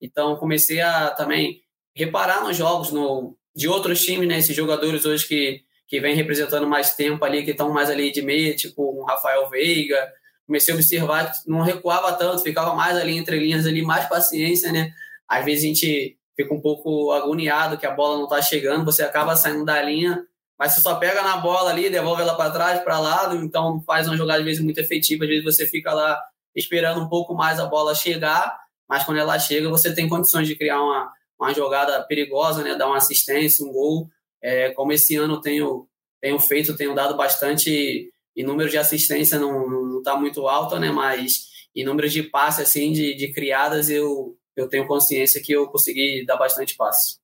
Então 0.00 0.36
comecei 0.36 0.80
a 0.80 1.10
também 1.10 1.60
reparar 1.96 2.42
nos 2.42 2.56
jogos, 2.56 2.90
no, 2.90 3.36
de 3.54 3.68
outros 3.68 4.00
times, 4.04 4.28
né? 4.28 4.38
Esses 4.38 4.56
jogadores 4.56 5.04
hoje 5.04 5.26
que, 5.26 5.62
que 5.86 6.00
vem 6.00 6.14
representando 6.14 6.66
mais 6.66 6.94
tempo 6.94 7.24
ali, 7.24 7.44
que 7.44 7.52
estão 7.52 7.72
mais 7.72 7.88
ali 7.88 8.10
de 8.10 8.22
meia, 8.22 8.54
tipo 8.54 9.00
um 9.00 9.04
Rafael 9.04 9.48
Veiga. 9.48 10.12
Comecei 10.46 10.74
a 10.74 10.76
observar 10.76 11.32
que 11.32 11.48
não 11.48 11.62
recuava 11.62 12.12
tanto, 12.12 12.42
ficava 12.42 12.74
mais 12.74 12.96
ali 12.96 13.16
entre 13.16 13.38
linhas, 13.38 13.66
ali, 13.66 13.82
mais 13.82 14.08
paciência, 14.08 14.72
né? 14.72 14.92
Às 15.28 15.44
vezes 15.44 15.64
a 15.64 15.66
gente 15.68 16.18
fica 16.36 16.52
um 16.52 16.60
pouco 16.60 17.12
agoniado 17.12 17.78
que 17.78 17.86
a 17.86 17.90
bola 17.90 18.16
não 18.16 18.24
está 18.24 18.42
chegando, 18.42 18.84
você 18.84 19.02
acaba 19.02 19.36
saindo 19.36 19.64
da 19.64 19.80
linha, 19.80 20.22
mas 20.58 20.72
você 20.72 20.80
só 20.80 20.96
pega 20.96 21.22
na 21.22 21.38
bola 21.38 21.70
ali, 21.70 21.88
devolve 21.88 22.22
ela 22.22 22.34
para 22.34 22.50
trás, 22.50 22.80
para 22.80 22.98
lado, 22.98 23.36
então 23.36 23.80
faz 23.86 24.06
uma 24.06 24.16
jogada 24.16 24.40
às 24.40 24.44
vezes 24.44 24.62
muito 24.62 24.78
efetiva, 24.78 25.24
às 25.24 25.30
vezes 25.30 25.44
você 25.44 25.66
fica 25.66 25.92
lá 25.92 26.20
esperando 26.54 27.00
um 27.00 27.08
pouco 27.08 27.34
mais 27.34 27.58
a 27.58 27.66
bola 27.66 27.94
chegar, 27.94 28.56
mas 28.88 29.04
quando 29.04 29.18
ela 29.18 29.38
chega 29.38 29.68
você 29.68 29.94
tem 29.94 30.08
condições 30.08 30.46
de 30.46 30.56
criar 30.56 30.82
uma, 30.82 31.10
uma 31.38 31.52
jogada 31.52 32.02
perigosa, 32.04 32.62
né, 32.62 32.74
dar 32.74 32.86
uma 32.86 32.96
assistência, 32.96 33.64
um 33.64 33.72
gol, 33.72 34.08
é, 34.42 34.70
como 34.70 34.92
esse 34.92 35.16
ano 35.16 35.40
tenho 35.40 35.88
tenho 36.20 36.38
feito, 36.38 36.74
tenho 36.74 36.94
dado 36.94 37.16
bastante, 37.18 38.10
em 38.34 38.42
número 38.42 38.70
de 38.70 38.78
assistência 38.78 39.38
não 39.38 39.98
está 39.98 40.16
muito 40.16 40.48
alto, 40.48 40.78
né, 40.78 40.90
mas 40.90 41.50
em 41.76 41.84
número 41.84 42.08
de 42.08 42.22
passes, 42.22 42.68
assim, 42.68 42.92
de, 42.92 43.14
de 43.14 43.30
criadas, 43.32 43.90
eu, 43.90 44.34
eu 44.56 44.68
tenho 44.68 44.86
consciência 44.86 45.42
que 45.42 45.52
eu 45.52 45.66
consegui 45.66 46.24
dar 46.24 46.36
bastante 46.36 46.76
passe. 46.76 47.18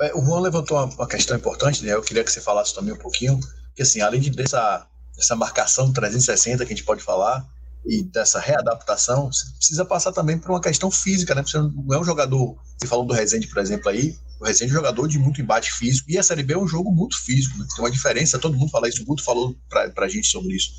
É, 0.00 0.14
o 0.14 0.22
Juan 0.22 0.40
levantou 0.40 0.76
uma 0.76 1.08
questão 1.08 1.36
importante, 1.36 1.82
né? 1.82 1.94
Eu 1.94 2.02
queria 2.02 2.22
que 2.22 2.30
você 2.30 2.40
falasse 2.40 2.74
também 2.74 2.92
um 2.92 2.98
pouquinho, 2.98 3.40
que 3.74 3.82
assim, 3.82 4.02
além 4.02 4.20
de 4.20 4.30
dessa, 4.30 4.86
dessa 5.16 5.34
marcação 5.34 5.92
360 5.92 6.66
que 6.66 6.72
a 6.72 6.76
gente 6.76 6.84
pode 6.84 7.02
falar 7.02 7.46
e 7.86 8.02
dessa 8.02 8.40
readaptação, 8.40 9.32
você 9.32 9.46
precisa 9.56 9.84
passar 9.84 10.12
também 10.12 10.38
por 10.38 10.50
uma 10.50 10.60
questão 10.60 10.90
física, 10.90 11.34
né? 11.34 11.42
Você 11.42 11.56
não 11.58 11.94
é 11.94 11.98
um 11.98 12.04
jogador, 12.04 12.56
você 12.76 12.86
falou 12.86 13.06
do 13.06 13.14
Rezende, 13.14 13.46
por 13.46 13.58
exemplo, 13.58 13.88
aí, 13.88 14.16
o 14.40 14.44
Rezende 14.44 14.72
é 14.72 14.74
um 14.74 14.78
jogador 14.78 15.06
de 15.06 15.18
muito 15.18 15.40
embate 15.40 15.72
físico, 15.72 16.10
e 16.10 16.18
a 16.18 16.22
Série 16.22 16.42
B 16.42 16.54
é 16.54 16.58
um 16.58 16.66
jogo 16.66 16.90
muito 16.90 17.16
físico, 17.22 17.56
né? 17.58 17.66
Tem 17.74 17.84
uma 17.84 17.90
diferença, 17.90 18.38
todo 18.38 18.56
mundo 18.56 18.70
fala 18.70 18.88
isso, 18.88 19.02
o 19.02 19.04
Guto 19.06 19.22
falou 19.22 19.56
pra, 19.68 19.88
pra 19.90 20.08
gente 20.08 20.26
sobre 20.26 20.54
isso. 20.54 20.72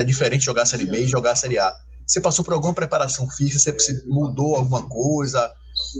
É 0.00 0.04
diferente 0.04 0.44
jogar 0.44 0.62
a 0.62 0.66
Série 0.66 0.84
B 0.84 1.04
e 1.04 1.08
jogar 1.08 1.32
a 1.32 1.36
Série 1.36 1.58
A. 1.58 1.74
Você 2.06 2.20
passou 2.20 2.44
por 2.44 2.54
alguma 2.54 2.72
preparação 2.72 3.28
física? 3.28 3.58
Você 3.78 4.02
mudou 4.06 4.56
alguma 4.56 4.88
coisa 4.88 5.52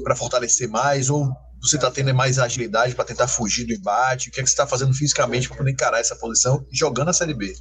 para 0.03 0.17
fortalecer 0.17 0.69
mais? 0.69 1.11
Ou 1.11 1.31
você 1.61 1.77
está 1.77 1.91
tendo 1.91 2.15
mais 2.15 2.39
agilidade 2.39 2.95
para 2.95 3.05
tentar 3.05 3.29
fugir 3.29 3.67
do 3.67 3.75
embate? 3.75 4.29
O 4.29 4.33
que, 4.33 4.41
é 4.41 4.43
que 4.43 4.49
você 4.49 4.55
está 4.55 4.67
fazendo 4.67 4.95
fisicamente 4.95 5.49
para 5.49 5.59
poder 5.59 5.71
encarar 5.71 6.01
essa 6.01 6.17
posição 6.17 6.67
jogando 6.71 7.09
a 7.09 7.13
Série 7.13 7.35
B? 7.35 7.55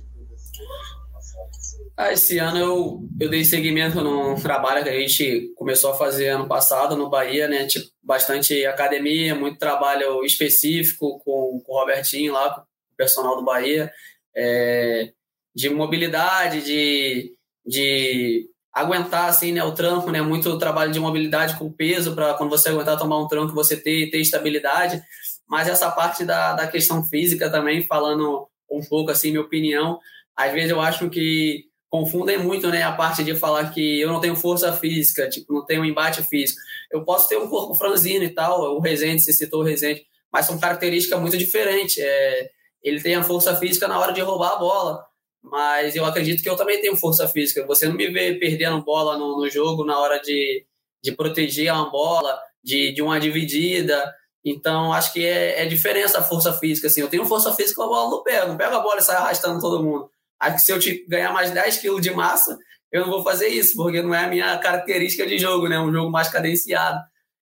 Ah, 1.97 2.13
esse 2.13 2.37
ano 2.37 2.59
eu, 2.59 3.09
eu 3.19 3.29
dei 3.29 3.43
seguimento 3.43 4.01
num 4.03 4.35
trabalho 4.35 4.83
que 4.83 4.89
a 4.89 4.99
gente 4.99 5.51
começou 5.55 5.91
a 5.91 5.97
fazer 5.97 6.27
ano 6.29 6.47
passado 6.47 6.95
no 6.95 7.09
Bahia, 7.09 7.47
né? 7.47 7.65
Tipo, 7.65 7.87
bastante 8.03 8.65
academia, 8.67 9.33
muito 9.33 9.57
trabalho 9.57 10.23
específico 10.23 11.19
com, 11.25 11.59
com 11.65 11.73
o 11.73 11.79
Robertinho 11.79 12.33
lá, 12.33 12.51
com 12.53 12.61
o 12.61 12.95
personal 12.95 13.35
do 13.35 13.43
Bahia, 13.43 13.91
é, 14.35 15.11
de 15.55 15.69
mobilidade, 15.69 16.61
de 16.63 17.35
de 17.67 18.49
aguentar 18.73 19.25
assim, 19.27 19.51
né, 19.51 19.61
o 19.63 19.73
tranco, 19.73 20.09
né, 20.09 20.21
muito 20.21 20.57
trabalho 20.57 20.91
de 20.91 20.99
mobilidade 20.99 21.57
com 21.57 21.71
peso 21.71 22.15
para 22.15 22.33
quando 22.35 22.49
você 22.49 22.69
aguentar 22.69 22.97
tomar 22.97 23.19
um 23.19 23.27
tranco 23.27 23.53
você 23.53 23.75
ter, 23.75 24.09
ter 24.09 24.19
estabilidade, 24.21 25.01
mas 25.47 25.67
essa 25.67 25.91
parte 25.91 26.23
da, 26.23 26.53
da 26.53 26.67
questão 26.67 27.03
física 27.03 27.49
também, 27.49 27.83
falando 27.83 28.47
um 28.71 28.81
pouco 28.81 29.11
assim, 29.11 29.31
minha 29.31 29.41
opinião, 29.41 29.99
às 30.35 30.53
vezes 30.53 30.69
eu 30.69 30.79
acho 30.79 31.09
que 31.09 31.65
confundem 31.89 32.37
muito, 32.37 32.67
né, 32.69 32.83
a 32.83 32.91
parte 32.91 33.23
de 33.23 33.35
falar 33.35 33.71
que 33.71 34.01
eu 34.01 34.11
não 34.11 34.19
tenho 34.19 34.35
força 34.35 34.73
física, 34.73 35.29
tipo, 35.29 35.53
não 35.53 35.65
tenho 35.65 35.85
embate 35.85 36.21
físico. 36.23 36.59
Eu 36.91 37.03
posso 37.03 37.27
ter 37.27 37.37
um 37.37 37.47
corpo 37.47 37.75
franzino 37.75 38.23
e 38.25 38.29
tal, 38.29 38.75
o 38.75 38.79
Rezende, 38.79 39.23
você 39.23 39.31
citou 39.31 39.61
o 39.61 39.63
Rezende, 39.63 40.05
mas 40.31 40.45
são 40.45 40.59
características 40.59 41.19
muito 41.19 41.37
diferentes. 41.37 41.97
É, 41.99 42.49
ele 42.83 43.01
tem 43.01 43.15
a 43.15 43.23
força 43.23 43.55
física 43.55 43.87
na 43.87 43.99
hora 43.99 44.11
de 44.11 44.21
roubar 44.21 44.53
a 44.53 44.59
bola, 44.59 45.05
mas 45.41 45.95
eu 45.95 46.05
acredito 46.05 46.43
que 46.43 46.49
eu 46.49 46.55
também 46.57 46.81
tenho 46.81 46.97
força 46.97 47.27
física. 47.27 47.65
Você 47.65 47.87
não 47.87 47.95
me 47.95 48.07
vê 48.07 48.35
perdendo 48.35 48.83
bola 48.83 49.17
no, 49.17 49.37
no 49.37 49.49
jogo 49.49 49.85
na 49.85 49.97
hora 49.97 50.19
de, 50.19 50.65
de 51.01 51.11
proteger 51.13 51.71
uma 51.71 51.89
bola, 51.89 52.37
de, 52.63 52.93
de 52.93 53.01
uma 53.01 53.19
dividida. 53.19 54.13
Então, 54.43 54.93
acho 54.93 55.13
que 55.13 55.25
é, 55.25 55.63
é 55.63 55.65
diferença 55.65 56.19
a 56.19 56.23
força 56.23 56.53
física. 56.53 56.87
Assim. 56.87 57.01
Eu 57.01 57.09
tenho 57.09 57.25
força 57.25 57.53
física 57.53 57.75
com 57.75 57.83
a 57.83 57.87
bola 57.87 58.09
no 58.09 58.23
pé, 58.23 58.45
não 58.45 58.57
pego 58.57 58.75
a 58.75 58.81
bola 58.81 58.99
e 58.99 59.01
saio 59.01 59.19
arrastando 59.19 59.61
todo 59.61 59.83
mundo. 59.83 60.09
Acho 60.39 60.55
que 60.55 60.61
se 60.61 60.71
eu 60.71 60.79
te 60.79 61.05
ganhar 61.07 61.31
mais 61.33 61.51
10 61.51 61.77
quilos 61.77 62.01
de 62.01 62.11
massa, 62.11 62.57
eu 62.91 63.01
não 63.01 63.09
vou 63.09 63.23
fazer 63.23 63.47
isso, 63.47 63.75
porque 63.75 64.01
não 64.01 64.13
é 64.13 64.25
a 64.25 64.27
minha 64.27 64.57
característica 64.59 65.25
de 65.25 65.37
jogo, 65.37 65.67
né? 65.67 65.79
Um 65.79 65.91
jogo 65.91 66.11
mais 66.11 66.29
cadenciado. 66.29 66.99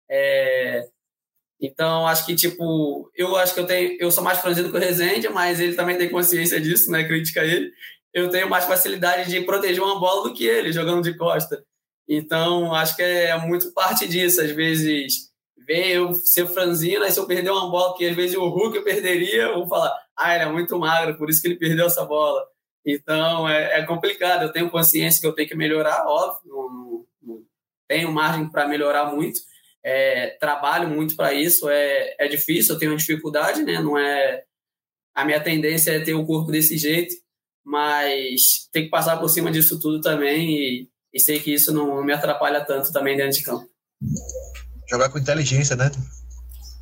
É... 0.09 0.83
Então, 1.59 2.07
acho 2.07 2.25
que, 2.25 2.35
tipo, 2.35 3.09
eu 3.15 3.35
acho 3.37 3.53
que 3.53 3.59
eu 3.59 3.65
tenho. 3.65 3.97
Eu 3.99 4.11
sou 4.11 4.23
mais 4.23 4.39
franzido 4.39 4.69
que 4.69 4.77
o 4.77 4.79
Rezende, 4.79 5.29
mas 5.29 5.59
ele 5.59 5.73
também 5.73 5.97
tem 5.97 6.09
consciência 6.09 6.59
disso, 6.59 6.91
né? 6.91 7.03
Critica 7.05 7.43
ele 7.43 7.71
eu 8.15 8.29
tenho 8.29 8.49
mais 8.49 8.63
facilidade 8.63 9.29
de 9.29 9.41
proteger 9.41 9.83
uma 9.83 9.99
bola 9.99 10.23
do 10.23 10.33
que 10.33 10.45
ele, 10.45 10.71
jogando 10.71 11.03
de 11.03 11.17
costa. 11.17 11.61
Então, 12.07 12.73
acho 12.73 12.95
que 12.95 13.01
é 13.01 13.37
muito 13.37 13.73
parte 13.73 14.07
disso. 14.07 14.39
Às 14.39 14.51
vezes, 14.51 15.29
vem 15.67 15.89
eu 15.89 16.13
ser 16.13 16.47
franzino, 16.47 17.03
aí 17.03 17.11
se 17.11 17.19
eu 17.19 17.27
perder 17.27 17.51
uma 17.51 17.69
bola 17.69 17.93
que 17.97 18.07
às 18.07 18.15
vezes 18.15 18.37
o 18.37 18.47
Hulk 18.47 18.77
eu 18.77 18.83
perderia, 18.85 19.43
eu 19.43 19.55
vou 19.55 19.67
falar, 19.67 19.93
ah, 20.17 20.33
ele 20.33 20.45
é 20.45 20.49
muito 20.49 20.79
magro, 20.79 21.17
por 21.17 21.29
isso 21.29 21.41
que 21.41 21.49
ele 21.49 21.57
perdeu 21.57 21.87
essa 21.87 22.05
bola. 22.05 22.41
Então, 22.85 23.49
é, 23.49 23.79
é 23.79 23.85
complicado. 23.85 24.43
Eu 24.43 24.51
tenho 24.51 24.69
consciência 24.69 25.19
que 25.19 25.27
eu 25.27 25.33
tenho 25.33 25.49
que 25.49 25.55
melhorar, 25.55 26.05
óbvio, 26.05 26.41
não, 26.45 27.05
não 27.21 27.43
tenho 27.87 28.11
margem 28.11 28.47
para 28.49 28.67
melhorar 28.67 29.11
muito. 29.13 29.39
É, 29.83 30.37
trabalho 30.39 30.89
muito 30.89 31.15
para 31.15 31.33
isso, 31.33 31.69
é, 31.69 32.15
é 32.19 32.27
difícil, 32.27 32.73
eu 32.73 32.79
tenho 32.79 32.91
uma 32.91 32.97
dificuldade, 32.97 33.61
né? 33.63 33.79
Não 33.79 33.97
é 33.97 34.43
a 35.15 35.23
minha 35.23 35.39
tendência 35.39 35.91
é 35.91 35.99
ter 35.99 36.13
o 36.13 36.25
corpo 36.25 36.51
desse 36.51 36.77
jeito, 36.77 37.15
mas 37.63 38.67
tem 38.73 38.83
que 38.83 38.89
passar 38.89 39.17
por 39.17 39.29
cima 39.29 39.49
disso 39.49 39.79
tudo 39.79 40.01
também 40.01 40.49
e, 40.49 40.89
e 41.13 41.19
sei 41.19 41.39
que 41.39 41.53
isso 41.53 41.71
não 41.71 42.03
me 42.03 42.11
atrapalha 42.11 42.65
tanto 42.65 42.91
também 42.91 43.15
dentro 43.15 43.37
de 43.37 43.43
campo. 43.43 43.65
Jogar 44.89 45.09
com 45.09 45.17
inteligência, 45.17 45.75
né? 45.75 45.89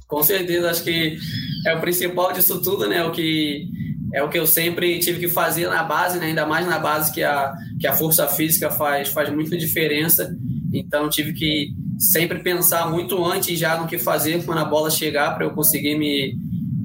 Com 0.08 0.24
certeza, 0.24 0.70
acho 0.72 0.84
que 0.84 1.18
é 1.66 1.76
o 1.76 1.82
principal 1.82 2.34
disso 2.34 2.62
tudo, 2.62 2.88
né? 2.88 3.04
O 3.04 3.12
que 3.12 3.68
é 4.14 4.22
o 4.22 4.30
que 4.30 4.38
eu 4.38 4.46
sempre 4.46 5.00
tive 5.00 5.20
que 5.20 5.28
fazer 5.28 5.68
na 5.68 5.84
base, 5.84 6.20
né? 6.20 6.28
ainda 6.28 6.46
mais 6.46 6.68
na 6.68 6.78
base 6.78 7.12
que 7.12 7.24
a, 7.24 7.52
que 7.80 7.88
a 7.88 7.96
força 7.96 8.28
física 8.28 8.70
faz, 8.70 9.10
faz 9.10 9.30
muita 9.32 9.58
diferença. 9.58 10.36
Então 10.72 11.10
tive 11.10 11.34
que 11.34 11.70
sempre 11.98 12.40
pensar 12.40 12.90
muito 12.92 13.24
antes 13.26 13.58
já 13.58 13.76
no 13.80 13.88
que 13.88 13.98
fazer 13.98 14.44
quando 14.46 14.60
a 14.60 14.66
bola 14.66 14.92
chegar 14.92 15.32
para 15.32 15.46
eu 15.46 15.52
conseguir 15.52 15.98
me, 15.98 16.38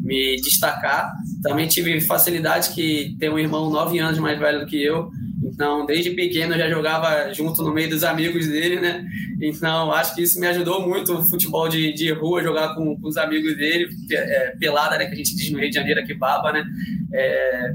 me 0.02 0.36
destacar. 0.36 1.12
Também 1.42 1.68
tive 1.68 2.00
facilidade 2.00 2.70
que 2.70 3.14
tem 3.18 3.28
um 3.28 3.38
irmão 3.38 3.68
nove 3.68 3.98
anos 3.98 4.18
mais 4.18 4.38
velho 4.38 4.60
do 4.60 4.66
que 4.66 4.82
eu, 4.82 5.10
então 5.58 5.84
desde 5.84 6.12
pequeno 6.12 6.54
eu 6.54 6.58
já 6.58 6.70
jogava 6.70 7.34
junto 7.34 7.64
no 7.64 7.74
meio 7.74 7.90
dos 7.90 8.04
amigos 8.04 8.46
dele, 8.46 8.80
né? 8.80 9.04
Então 9.42 9.90
acho 9.90 10.14
que 10.14 10.22
isso 10.22 10.38
me 10.38 10.46
ajudou 10.46 10.86
muito 10.86 11.12
o 11.12 11.24
futebol 11.24 11.68
de, 11.68 11.92
de 11.92 12.12
rua, 12.12 12.44
jogar 12.44 12.76
com, 12.76 12.96
com 12.96 13.08
os 13.08 13.16
amigos 13.16 13.56
dele, 13.56 13.88
é, 14.12 14.54
pelada, 14.56 14.96
né? 14.96 15.06
Que 15.06 15.14
a 15.14 15.16
gente 15.16 15.34
diz 15.34 15.50
no 15.50 15.58
Rio 15.58 15.68
de 15.68 15.74
Janeiro 15.74 16.00
aqui, 16.00 16.14
baba, 16.14 16.52
né? 16.52 16.64
É, 17.12 17.74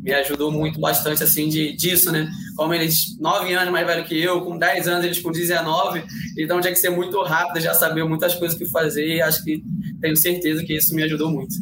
me 0.00 0.12
ajudou 0.12 0.52
muito 0.52 0.78
bastante 0.78 1.24
assim 1.24 1.48
de, 1.48 1.72
disso, 1.72 2.12
né? 2.12 2.30
Como 2.56 2.72
eles 2.72 3.18
nove 3.18 3.52
anos 3.52 3.72
mais 3.72 3.84
velho 3.84 4.04
que 4.04 4.16
eu, 4.22 4.42
com 4.42 4.56
10 4.56 4.86
anos 4.86 5.04
eles 5.04 5.18
com 5.18 5.32
19, 5.32 6.04
então 6.38 6.60
tinha 6.60 6.72
que 6.72 6.78
ser 6.78 6.90
muito 6.90 7.20
rápido, 7.20 7.60
já 7.60 7.74
saber 7.74 8.04
muitas 8.04 8.36
coisas 8.36 8.56
que 8.56 8.70
fazer 8.70 9.08
e 9.08 9.20
acho 9.20 9.42
que 9.42 9.60
tenho 10.00 10.16
certeza 10.16 10.62
que 10.62 10.76
isso 10.76 10.94
me 10.94 11.02
ajudou 11.02 11.32
muito. 11.32 11.56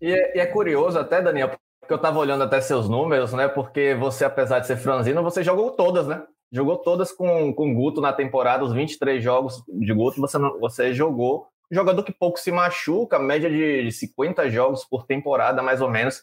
E 0.00 0.06
é, 0.06 0.36
e 0.36 0.40
é 0.40 0.46
curioso 0.46 1.00
até, 1.00 1.20
Daniel, 1.20 1.50
porque 1.84 1.92
eu 1.92 1.98
estava 1.98 2.18
olhando 2.18 2.44
até 2.44 2.60
seus 2.60 2.88
números, 2.88 3.32
né? 3.34 3.46
Porque 3.46 3.94
você, 3.94 4.24
apesar 4.24 4.58
de 4.58 4.66
ser 4.66 4.76
franzino, 4.76 5.22
você 5.22 5.44
jogou 5.44 5.70
todas, 5.72 6.06
né? 6.06 6.22
Jogou 6.50 6.78
todas 6.78 7.12
com, 7.12 7.52
com 7.52 7.74
Guto 7.74 8.00
na 8.00 8.12
temporada, 8.12 8.64
os 8.64 8.72
23 8.72 9.22
jogos 9.22 9.62
de 9.68 9.92
Guto, 9.92 10.20
você, 10.20 10.38
você 10.58 10.94
jogou. 10.94 11.46
Jogador 11.70 12.02
que 12.02 12.12
pouco 12.12 12.38
se 12.38 12.50
machuca, 12.50 13.18
média 13.18 13.50
de 13.50 13.92
50 13.92 14.48
jogos 14.50 14.84
por 14.84 15.04
temporada, 15.04 15.62
mais 15.62 15.82
ou 15.82 15.90
menos. 15.90 16.22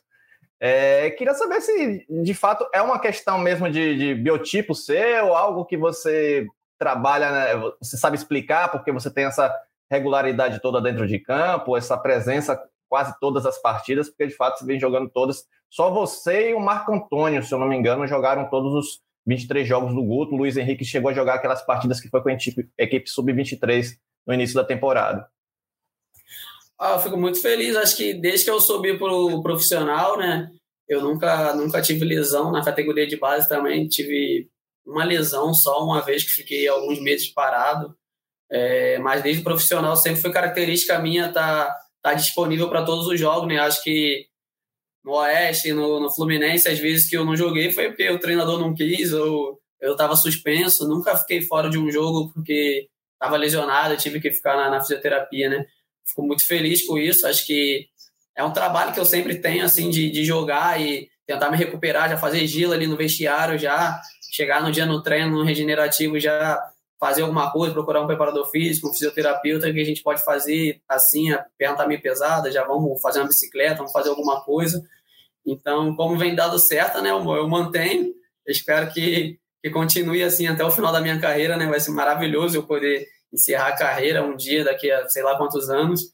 É, 0.60 1.12
queria 1.12 1.34
saber 1.34 1.62
se, 1.62 2.06
de 2.10 2.34
fato, 2.34 2.68
é 2.74 2.82
uma 2.82 3.00
questão 3.00 3.38
mesmo 3.38 3.70
de, 3.70 3.98
de 3.98 4.15
biotipo 4.15 4.74
seu, 4.74 5.36
algo 5.36 5.65
que 5.65 5.77
você 5.77 6.48
trabalha, 6.80 7.32
né? 7.32 7.72
você 7.80 7.98
sabe 7.98 8.15
explicar, 8.15 8.72
porque 8.72 8.91
você 8.91 9.13
tem 9.13 9.25
essa 9.25 9.53
regularidade 9.89 10.62
toda 10.62 10.82
dentro 10.82 11.06
de 11.08 11.20
campo, 11.20 11.77
essa 11.77 11.98
presença 11.98 12.60
quase 12.91 13.17
todas 13.21 13.45
as 13.45 13.57
partidas, 13.62 14.10
porque 14.10 14.27
de 14.27 14.36
fato 14.36 14.60
você 14.60 14.65
vem 14.65 14.77
jogando 14.77 15.10
todas. 15.10 15.45
Só 15.69 15.89
você 15.89 16.50
e 16.50 16.53
o 16.53 16.60
Marco 16.60 16.93
Antônio, 16.93 17.41
se 17.41 17.53
eu 17.53 17.57
não 17.57 17.69
me 17.69 17.77
engano, 17.77 18.05
jogaram 18.05 18.50
todos 18.50 18.74
os 18.74 19.00
23 19.25 19.65
jogos 19.65 19.95
do 19.95 20.03
Guto. 20.03 20.36
O 20.36 20.38
Luiz 20.38 20.57
Henrique 20.57 20.83
chegou 20.83 21.10
a 21.10 21.13
jogar 21.13 21.36
aquelas 21.36 21.65
partidas 21.65 22.01
que 22.01 22.10
foi 22.10 22.21
com 22.21 22.27
a 22.27 22.33
equipe, 22.33 22.69
equipe 22.77 23.10
sub-23 23.10 23.91
no 24.27 24.33
início 24.33 24.55
da 24.55 24.65
temporada. 24.65 25.25
Ah, 26.77 26.95
eu 26.95 27.00
fico 27.00 27.15
muito 27.15 27.41
feliz. 27.41 27.77
Acho 27.77 27.95
que 27.95 28.13
desde 28.13 28.43
que 28.43 28.51
eu 28.51 28.60
subi 28.60 28.98
para 29.00 29.13
o 29.13 29.41
profissional, 29.41 30.17
né? 30.17 30.51
Eu 30.86 31.01
nunca, 31.01 31.55
nunca 31.55 31.81
tive 31.81 32.03
lesão 32.03 32.51
na 32.51 32.65
categoria 32.65 33.07
de 33.07 33.15
base 33.15 33.48
também. 33.48 33.88
Tive 33.88 34.50
uma 34.86 35.05
lesão 35.05 35.53
só 35.53 35.81
uma 35.81 36.01
vez 36.01 36.24
que 36.24 36.31
fiquei 36.31 36.67
alguns 36.67 37.00
meses 37.00 37.29
parado. 37.29 37.95
É, 38.51 38.98
mas 38.98 39.24
desde 39.24 39.43
profissional 39.43 39.95
sempre 39.95 40.19
foi 40.19 40.33
característica 40.33 41.00
minha 41.00 41.29
estar 41.29 41.67
tá, 41.67 41.79
tá 42.01 42.13
disponível 42.13 42.70
para 42.70 42.84
todos 42.84 43.08
os 43.08 43.20
jogos, 43.20 43.48
né? 43.48 43.60
Acho 43.60 43.84
que 43.84 44.25
no 45.03 45.13
Oeste, 45.13 45.74
no, 45.74 46.00
no, 46.00 46.12
Fluminense, 46.12 46.67
às 46.67 46.79
vezes 46.79 47.10
que 47.10 47.17
eu 47.17 47.25
não 47.25 47.36
joguei 47.36 47.72
foi 47.72 47.89
porque 47.89 48.10
o 48.10 48.20
treinador 48.20 48.60
não 48.60 48.74
quis 48.74 49.13
ou 49.13 49.60
eu 49.79 49.93
estava 49.93 50.15
suspenso. 50.15 50.88
Nunca 50.88 51.17
fiquei 51.17 51.41
fora 51.41 51.70
de 51.70 51.77
um 51.77 51.91
jogo 51.91 52.31
porque 52.34 52.88
estava 53.13 53.38
lesionado, 53.38 53.98
tive 53.98 54.20
que 54.20 54.31
ficar 54.31 54.55
na, 54.55 54.70
na, 54.70 54.81
fisioterapia, 54.81 55.50
né? 55.50 55.65
Fico 56.08 56.24
muito 56.24 56.46
feliz 56.46 56.86
com 56.86 56.98
isso. 56.98 57.27
Acho 57.27 57.46
que 57.46 57.88
é 58.36 58.43
um 58.43 58.53
trabalho 58.53 58.93
que 58.93 59.00
eu 59.00 59.05
sempre 59.05 59.39
tenho, 59.39 59.63
assim, 59.63 59.89
de, 59.89 60.10
de 60.12 60.24
jogar 60.24 60.79
e 60.81 61.10
tentar 61.25 61.50
me 61.50 61.58
recuperar, 61.58 62.10
já 62.10 62.17
fazer 62.17 62.46
gila 62.48 62.75
ali 62.75 62.88
no 62.88 62.98
vestiário, 62.98 63.58
já 63.58 64.00
chegar 64.31 64.62
no 64.63 64.72
dia 64.72 64.86
no 64.86 65.01
treino, 65.01 65.38
no 65.38 65.43
regenerativo, 65.43 66.20
já 66.20 66.60
fazer 67.01 67.24
alguma 67.24 67.51
coisa, 67.51 67.74
procurar 67.74 68.01
um 68.01 68.05
preparador 68.05 68.48
físico, 68.51 68.88
um 68.88 68.93
fisioterapeuta, 68.93 69.74
que 69.74 69.81
a 69.81 69.84
gente 69.84 70.03
pode 70.03 70.24
fazer 70.24 70.79
assim, 70.88 71.31
a 71.31 71.43
perna 71.58 71.77
tá 71.77 71.88
meio 71.88 72.00
pesada, 72.00 72.51
já 72.51 72.63
vamos 72.63 73.01
fazer 73.01 73.20
uma 73.20 73.27
bicicleta, 73.27 73.77
vamos 73.77 73.91
fazer 73.91 74.10
alguma 74.10 74.41
coisa. 74.41 74.88
Então, 75.43 75.96
como 75.96 76.15
vem 76.15 76.36
dado 76.36 76.60
certo, 76.60 77.01
né, 77.01 77.10
eu, 77.10 77.48
mantenho, 77.48 78.13
espero 78.46 78.93
que, 78.93 79.39
que 79.63 79.72
continue 79.72 80.22
assim 80.22 80.46
até 80.46 80.63
o 80.63 80.70
final 80.70 80.93
da 80.93 81.01
minha 81.01 81.20
carreira, 81.20 81.58
né, 81.58 81.65
vai 81.65 81.79
ser 81.79 81.89
maravilhoso 81.89 82.55
eu 82.55 82.67
poder 82.67 83.08
encerrar 83.34 83.70
a 83.70 83.75
carreira 83.75 84.24
um 84.24 84.36
dia, 84.36 84.63
daqui 84.63 84.91
a 84.91 85.10
sei 85.10 85.24
lá 85.24 85.36
quantos 85.36 85.72
anos, 85.72 86.12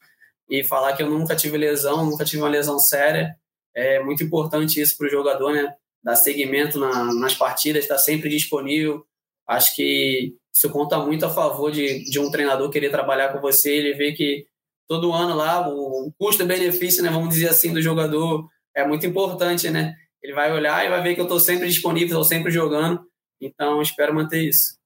e 0.48 0.64
falar 0.64 0.94
que 0.94 1.02
eu 1.02 1.10
nunca 1.10 1.36
tive 1.36 1.58
lesão, 1.58 2.06
nunca 2.06 2.24
tive 2.24 2.40
uma 2.40 2.48
lesão 2.48 2.78
séria, 2.78 3.36
é 3.74 4.02
muito 4.02 4.24
importante 4.24 4.80
isso 4.80 4.96
para 4.96 5.06
o 5.06 5.10
jogador, 5.10 5.52
né, 5.52 5.70
dar 6.02 6.16
seguimento 6.16 6.80
na, 6.80 7.12
nas 7.12 7.34
partidas, 7.34 7.82
estar 7.82 7.96
tá 7.96 8.00
sempre 8.00 8.30
disponível, 8.30 9.04
acho 9.46 9.76
que 9.76 10.37
isso 10.52 10.70
conta 10.70 10.98
muito 10.98 11.24
a 11.24 11.30
favor 11.30 11.70
de, 11.70 12.04
de 12.04 12.18
um 12.18 12.30
treinador 12.30 12.70
querer 12.70 12.90
trabalhar 12.90 13.32
com 13.32 13.40
você, 13.40 13.72
ele 13.72 13.94
vê 13.94 14.12
que 14.12 14.46
todo 14.88 15.12
ano 15.12 15.34
lá 15.34 15.68
o 15.68 16.12
custo-benefício, 16.18 17.02
né, 17.02 17.10
vamos 17.10 17.28
dizer 17.28 17.48
assim, 17.48 17.72
do 17.72 17.82
jogador 17.82 18.48
é 18.74 18.86
muito 18.86 19.06
importante, 19.06 19.70
né? 19.70 19.94
Ele 20.22 20.32
vai 20.32 20.52
olhar 20.52 20.84
e 20.84 20.88
vai 20.88 21.02
ver 21.02 21.14
que 21.14 21.20
eu 21.20 21.24
estou 21.24 21.38
sempre 21.38 21.68
disponível, 21.68 22.08
estou 22.08 22.24
sempre 22.24 22.50
jogando, 22.50 23.04
então 23.40 23.80
espero 23.82 24.14
manter 24.14 24.42
isso. 24.42 24.78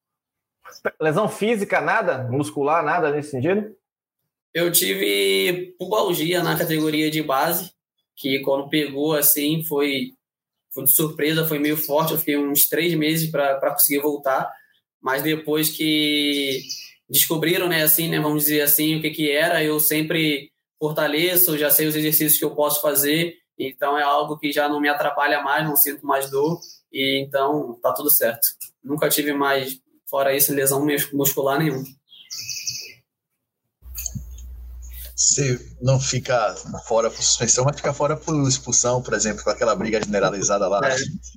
Lesão 1.00 1.28
física, 1.28 1.80
nada? 1.80 2.28
Muscular, 2.30 2.84
nada 2.84 3.10
nesse 3.10 3.30
sentido? 3.30 3.74
Eu 4.52 4.70
tive 4.70 5.74
pubalgia 5.78 6.42
na 6.42 6.58
categoria 6.58 7.10
de 7.10 7.22
base, 7.22 7.70
que 8.16 8.40
quando 8.40 8.68
pegou 8.68 9.14
assim 9.14 9.64
foi, 9.64 10.12
foi 10.72 10.84
de 10.84 10.94
surpresa, 10.94 11.46
foi 11.46 11.58
meio 11.58 11.76
forte. 11.76 12.12
Eu 12.12 12.18
fiquei 12.18 12.36
uns 12.36 12.68
três 12.68 12.94
meses 12.94 13.30
para 13.30 13.72
conseguir 13.72 14.00
voltar 14.00 14.50
mas 15.02 15.22
depois 15.22 15.68
que 15.68 16.62
descobriram, 17.08 17.68
né, 17.68 17.82
assim, 17.82 18.08
né, 18.08 18.20
vamos 18.20 18.44
dizer 18.44 18.62
assim, 18.62 18.96
o 18.96 19.02
que 19.02 19.10
que 19.10 19.30
era, 19.30 19.62
eu 19.62 19.78
sempre 19.80 20.50
fortaleço, 20.78 21.58
já 21.58 21.70
sei 21.70 21.86
os 21.86 21.94
exercícios 21.96 22.38
que 22.38 22.44
eu 22.44 22.54
posso 22.54 22.80
fazer, 22.80 23.34
então 23.58 23.98
é 23.98 24.02
algo 24.02 24.38
que 24.38 24.50
já 24.52 24.68
não 24.68 24.80
me 24.80 24.88
atrapalha 24.88 25.42
mais, 25.42 25.64
não 25.64 25.76
sinto 25.76 26.06
mais 26.06 26.30
dor, 26.30 26.58
e 26.92 27.22
então 27.24 27.78
tá 27.82 27.92
tudo 27.92 28.10
certo. 28.10 28.48
Nunca 28.82 29.08
tive 29.08 29.32
mais, 29.32 29.78
fora 30.08 30.34
isso, 30.34 30.54
lesão 30.54 30.84
muscular 31.12 31.58
nenhuma. 31.58 31.84
Você 35.14 35.60
não 35.80 36.00
fica 36.00 36.54
fora 36.84 37.08
por 37.08 37.22
suspensão, 37.22 37.64
mas 37.64 37.76
fica 37.76 37.92
fora 37.94 38.16
por 38.16 38.48
expulsão, 38.48 39.00
por 39.00 39.14
exemplo, 39.14 39.44
com 39.44 39.50
aquela 39.50 39.76
briga 39.76 40.02
generalizada 40.02 40.66
lá. 40.66 40.80
É, 40.84 40.96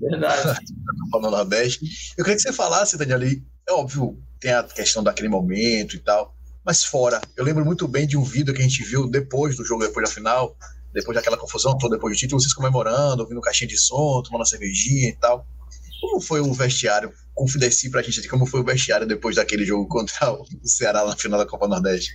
verdade. 0.10 0.60
no 1.14 1.30
Nordeste. 1.30 1.86
Eu 2.18 2.26
queria 2.26 2.36
que 2.36 2.42
você 2.42 2.52
falasse, 2.52 2.98
Daniel, 2.98 3.20
é 3.68 3.74
óbvio, 3.74 4.18
tem 4.40 4.52
a 4.52 4.64
questão 4.64 5.04
daquele 5.04 5.28
momento 5.28 5.96
e 5.96 6.00
tal, 6.00 6.36
mas 6.64 6.84
fora. 6.84 7.20
Eu 7.36 7.44
lembro 7.44 7.66
muito 7.66 7.88
bem 7.88 8.08
de 8.08 8.18
um 8.18 8.24
vídeo 8.24 8.54
que 8.54 8.62
a 8.62 8.64
gente 8.64 8.84
viu 8.84 9.10
depois 9.10 9.56
do 9.56 9.66
jogo, 9.66 9.84
depois 9.84 10.08
da 10.08 10.14
final, 10.14 10.56
depois 10.94 11.16
daquela 11.16 11.38
confusão 11.38 11.78
toda, 11.78 11.96
depois 11.96 12.16
do 12.16 12.20
título, 12.20 12.40
vocês 12.40 12.54
comemorando, 12.54 13.24
ouvindo 13.24 13.42
caixinha 13.42 13.68
de 13.68 13.78
som, 13.78 14.22
tomando 14.24 14.42
uma 14.42 14.46
cervejinha 14.46 15.10
e 15.10 15.16
tal. 15.16 15.46
Como 16.00 16.22
foi 16.22 16.40
o 16.40 16.54
vestiário? 16.54 17.12
Confidencie 17.34 17.90
pra 17.90 18.02
gente 18.02 18.28
como 18.28 18.46
foi 18.46 18.62
o 18.62 18.64
vestiário 18.64 19.08
depois 19.08 19.36
daquele 19.36 19.66
jogo 19.66 19.88
contra 19.88 20.32
o 20.32 20.46
Ceará 20.64 21.06
na 21.06 21.16
final 21.16 21.40
da 21.40 21.46
Copa 21.46 21.68
Nordeste. 21.68 22.12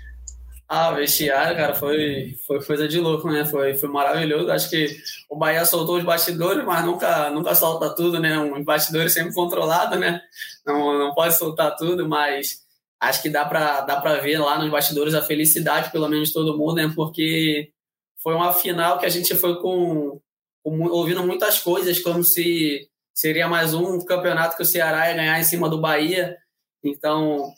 Ah, 0.73 0.93
vestiário, 0.93 1.57
cara, 1.57 1.75
foi, 1.75 2.37
foi 2.47 2.65
coisa 2.65 2.87
de 2.87 3.01
louco, 3.01 3.29
né? 3.29 3.45
Foi, 3.45 3.75
foi 3.77 3.89
maravilhoso. 3.89 4.53
Acho 4.53 4.71
que 4.71 4.87
o 5.29 5.35
Bahia 5.37 5.65
soltou 5.65 5.99
os 5.99 6.05
bastidores, 6.05 6.65
mas 6.65 6.85
nunca, 6.85 7.29
nunca 7.31 7.57
solta 7.57 7.93
tudo, 7.93 8.21
né? 8.21 8.39
Um 8.39 8.63
bastidor 8.63 9.11
sempre 9.11 9.35
controlado, 9.35 9.97
né? 9.97 10.23
Não, 10.65 10.97
não 10.97 11.13
pode 11.13 11.37
soltar 11.37 11.75
tudo, 11.77 12.09
mas 12.09 12.61
acho 13.01 13.21
que 13.21 13.29
dá 13.29 13.45
para 13.45 13.81
dá 13.81 14.01
pra 14.01 14.21
ver 14.21 14.39
lá 14.39 14.61
nos 14.61 14.71
bastidores 14.71 15.13
a 15.13 15.23
felicidade, 15.23 15.91
pelo 15.91 16.09
menos, 16.09 16.29
de 16.29 16.35
todo 16.35 16.57
mundo, 16.57 16.75
né? 16.77 16.93
Porque 16.95 17.73
foi 18.23 18.35
uma 18.35 18.53
final 18.53 18.99
que 19.01 19.07
a 19.07 19.11
gente 19.11 19.35
foi 19.35 19.61
com, 19.61 20.21
com 20.63 20.85
ouvindo 20.89 21.27
muitas 21.27 21.59
coisas, 21.59 21.99
como 21.99 22.23
se 22.23 22.89
seria 23.13 23.49
mais 23.49 23.75
um 23.75 24.05
campeonato 24.05 24.57
que 24.57 24.63
o 24.63 24.67
Ceará 24.67 25.09
ia 25.09 25.17
ganhar 25.17 25.41
em 25.41 25.45
cima 25.45 25.69
do 25.69 25.81
Bahia. 25.81 26.37
Então, 26.85 27.53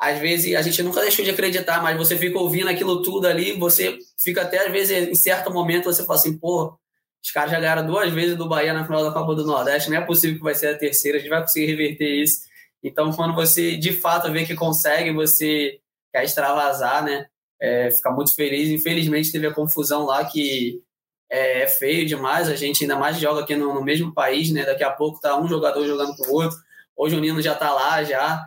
às 0.00 0.18
vezes 0.18 0.54
a 0.56 0.62
gente 0.62 0.82
nunca 0.82 1.02
deixou 1.02 1.22
de 1.22 1.30
acreditar, 1.30 1.82
mas 1.82 1.96
você 1.96 2.16
fica 2.16 2.38
ouvindo 2.38 2.70
aquilo 2.70 3.02
tudo 3.02 3.26
ali, 3.26 3.52
você 3.52 3.98
fica 4.18 4.42
até 4.42 4.66
às 4.66 4.72
vezes 4.72 5.08
em 5.08 5.14
certo 5.14 5.52
momento 5.52 5.84
você 5.84 6.04
fala 6.06 6.18
assim, 6.18 6.38
pô, 6.38 6.74
os 7.22 7.30
caras 7.30 7.50
já 7.50 7.60
ganharam 7.60 7.86
duas 7.86 8.10
vezes 8.10 8.34
do 8.34 8.48
Bahia 8.48 8.72
na 8.72 8.84
final 8.84 9.04
da 9.04 9.12
Copa 9.12 9.34
do 9.34 9.44
Nordeste, 9.44 9.90
não 9.90 9.98
é 9.98 10.00
possível 10.00 10.38
que 10.38 10.42
vai 10.42 10.54
ser 10.54 10.68
a 10.68 10.78
terceira, 10.78 11.18
a 11.18 11.20
gente 11.20 11.28
vai 11.28 11.42
conseguir 11.42 11.66
reverter 11.66 12.08
isso. 12.22 12.48
Então, 12.82 13.12
quando 13.12 13.34
você 13.34 13.76
de 13.76 13.92
fato 13.92 14.32
vê 14.32 14.46
que 14.46 14.54
consegue, 14.54 15.12
você 15.12 15.78
quer 16.12 16.24
extravasar, 16.24 17.04
né? 17.04 17.26
É, 17.60 17.90
ficar 17.90 18.10
muito 18.10 18.34
feliz. 18.34 18.70
Infelizmente 18.70 19.30
teve 19.30 19.46
a 19.46 19.52
confusão 19.52 20.06
lá 20.06 20.24
que 20.24 20.80
é, 21.30 21.62
é, 21.62 21.66
feio 21.66 22.06
demais. 22.06 22.48
A 22.48 22.56
gente 22.56 22.84
ainda 22.84 22.96
mais 22.96 23.18
joga 23.18 23.42
aqui 23.42 23.54
no, 23.54 23.74
no 23.74 23.84
mesmo 23.84 24.14
país, 24.14 24.50
né? 24.50 24.64
Daqui 24.64 24.82
a 24.82 24.90
pouco 24.90 25.20
tá 25.20 25.38
um 25.38 25.46
jogador 25.46 25.86
jogando 25.86 26.16
com 26.16 26.30
o 26.30 26.34
outro. 26.36 26.56
Hoje 26.96 27.16
o 27.16 27.20
Nino 27.20 27.42
já 27.42 27.54
tá 27.54 27.70
lá 27.70 28.02
já. 28.02 28.42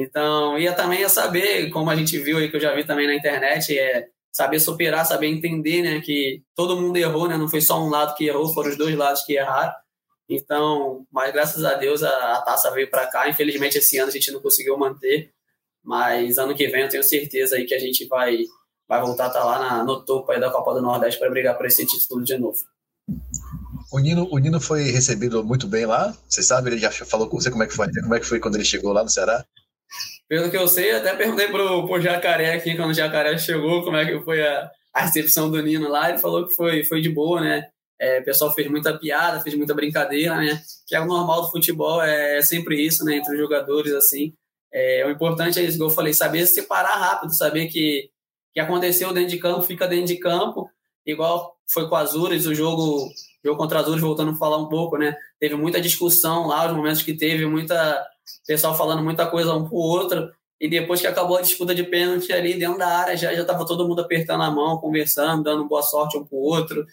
Então, 0.00 0.56
ia 0.56 0.72
também 0.72 1.02
a 1.02 1.08
saber, 1.08 1.70
como 1.70 1.90
a 1.90 1.96
gente 1.96 2.16
viu 2.20 2.38
aí, 2.38 2.48
que 2.48 2.54
eu 2.56 2.60
já 2.60 2.72
vi 2.72 2.84
também 2.84 3.08
na 3.08 3.16
internet, 3.16 3.76
é 3.76 4.06
saber 4.30 4.60
superar, 4.60 5.04
saber 5.04 5.26
entender, 5.26 5.82
né, 5.82 6.00
que 6.00 6.40
todo 6.54 6.80
mundo 6.80 6.96
errou, 6.96 7.26
né, 7.26 7.36
não 7.36 7.48
foi 7.48 7.60
só 7.60 7.82
um 7.84 7.90
lado 7.90 8.14
que 8.14 8.28
errou, 8.28 8.54
foram 8.54 8.70
os 8.70 8.78
dois 8.78 8.94
lados 8.94 9.24
que 9.24 9.32
erraram. 9.32 9.74
Então, 10.28 11.04
mas 11.10 11.32
graças 11.32 11.64
a 11.64 11.74
Deus 11.74 12.04
a, 12.04 12.34
a 12.34 12.42
taça 12.42 12.70
veio 12.70 12.88
para 12.88 13.06
cá. 13.06 13.28
Infelizmente 13.28 13.78
esse 13.78 13.98
ano 13.98 14.08
a 14.08 14.12
gente 14.12 14.30
não 14.30 14.40
conseguiu 14.40 14.78
manter, 14.78 15.32
mas 15.82 16.38
ano 16.38 16.54
que 16.54 16.68
vem 16.68 16.82
eu 16.82 16.88
tenho 16.88 17.02
certeza 17.02 17.56
aí 17.56 17.64
que 17.64 17.74
a 17.74 17.78
gente 17.78 18.06
vai 18.06 18.36
vai 18.86 19.00
voltar 19.00 19.24
a 19.24 19.28
estar 19.28 19.40
tá 19.40 19.44
lá 19.46 19.58
na, 19.58 19.84
no 19.84 20.04
topo 20.04 20.30
aí 20.30 20.38
da 20.38 20.50
Copa 20.50 20.74
do 20.74 20.82
Nordeste 20.82 21.18
para 21.18 21.30
brigar 21.30 21.56
por 21.56 21.66
esse 21.66 21.84
título 21.86 22.22
de 22.22 22.36
novo. 22.38 22.58
O 23.90 23.98
Nino, 23.98 24.28
o 24.30 24.38
Nino 24.38 24.60
foi 24.60 24.90
recebido 24.90 25.42
muito 25.42 25.66
bem 25.66 25.86
lá. 25.86 26.14
Você 26.28 26.42
sabe, 26.42 26.70
ele 26.70 26.78
já 26.78 26.90
falou 26.90 27.26
com 27.26 27.40
você 27.40 27.50
como 27.50 27.62
é 27.62 27.66
que 27.66 27.74
foi, 27.74 27.90
como 27.90 28.14
é 28.14 28.20
que 28.20 28.26
foi 28.26 28.38
quando 28.38 28.56
ele 28.56 28.64
chegou 28.64 28.92
lá 28.92 29.02
no 29.02 29.08
Ceará? 29.08 29.44
Pelo 30.28 30.50
que 30.50 30.56
eu 30.56 30.68
sei, 30.68 30.92
até 30.92 31.14
perguntei 31.14 31.48
pro, 31.48 31.86
pro 31.86 32.00
Jacaré 32.00 32.54
aqui, 32.54 32.76
quando 32.76 32.90
o 32.90 32.94
Jacaré 32.94 33.36
chegou, 33.38 33.82
como 33.82 33.96
é 33.96 34.04
que 34.04 34.22
foi 34.22 34.46
a, 34.46 34.70
a 34.94 35.02
recepção 35.02 35.50
do 35.50 35.62
Nino 35.62 35.88
lá. 35.88 36.10
Ele 36.10 36.18
falou 36.18 36.46
que 36.46 36.54
foi, 36.54 36.84
foi 36.84 37.00
de 37.00 37.08
boa, 37.08 37.40
né? 37.40 37.66
É, 38.00 38.20
o 38.20 38.24
pessoal 38.24 38.54
fez 38.54 38.70
muita 38.70 38.96
piada, 38.96 39.40
fez 39.40 39.54
muita 39.56 39.74
brincadeira, 39.74 40.36
né? 40.36 40.60
Que 40.86 40.94
é 40.94 41.00
o 41.00 41.06
normal 41.06 41.42
do 41.42 41.50
futebol, 41.50 42.02
é, 42.02 42.38
é 42.38 42.42
sempre 42.42 42.80
isso, 42.80 43.04
né? 43.04 43.16
Entre 43.16 43.32
os 43.32 43.38
jogadores, 43.38 43.92
assim. 43.92 44.34
É, 44.72 45.04
o 45.06 45.10
importante 45.10 45.58
é 45.58 45.62
isso 45.62 45.78
que 45.78 45.82
eu 45.82 45.90
falei, 45.90 46.12
saber 46.12 46.46
separar 46.46 46.96
rápido, 46.96 47.34
saber 47.34 47.66
que 47.68 48.10
que 48.58 48.60
aconteceu 48.60 49.12
dentro 49.12 49.30
de 49.30 49.38
campo 49.38 49.62
fica 49.62 49.86
dentro 49.86 50.06
de 50.06 50.16
campo, 50.16 50.68
igual 51.06 51.56
foi 51.70 51.88
com 51.88 51.94
o 51.94 51.98
Azures, 51.98 52.44
o 52.44 52.54
jogo, 52.54 53.08
jogo 53.44 53.56
contra 53.56 53.78
Azures, 53.78 54.00
voltando 54.00 54.32
a 54.32 54.36
falar 54.36 54.58
um 54.58 54.68
pouco, 54.68 54.96
né? 54.96 55.14
Teve 55.38 55.54
muita 55.54 55.80
discussão 55.80 56.46
lá, 56.46 56.66
os 56.66 56.76
momentos 56.76 57.02
que 57.02 57.16
teve, 57.16 57.46
muita 57.46 58.04
pessoal 58.46 58.76
falando 58.76 59.02
muita 59.02 59.26
coisa 59.26 59.54
um 59.54 59.68
pro 59.68 59.76
outro, 59.76 60.30
e 60.60 60.68
depois 60.68 61.00
que 61.00 61.06
acabou 61.06 61.36
a 61.36 61.42
disputa 61.42 61.74
de 61.74 61.84
pênalti 61.84 62.32
ali 62.32 62.54
dentro 62.54 62.78
da 62.78 62.88
área, 62.88 63.16
já 63.16 63.32
já 63.32 63.42
estava 63.42 63.64
todo 63.64 63.86
mundo 63.86 64.00
apertando 64.00 64.42
a 64.42 64.50
mão, 64.50 64.78
conversando, 64.78 65.44
dando 65.44 65.68
boa 65.68 65.82
sorte 65.82 66.16
um 66.16 66.24
pro 66.24 66.36
outro. 66.36 66.84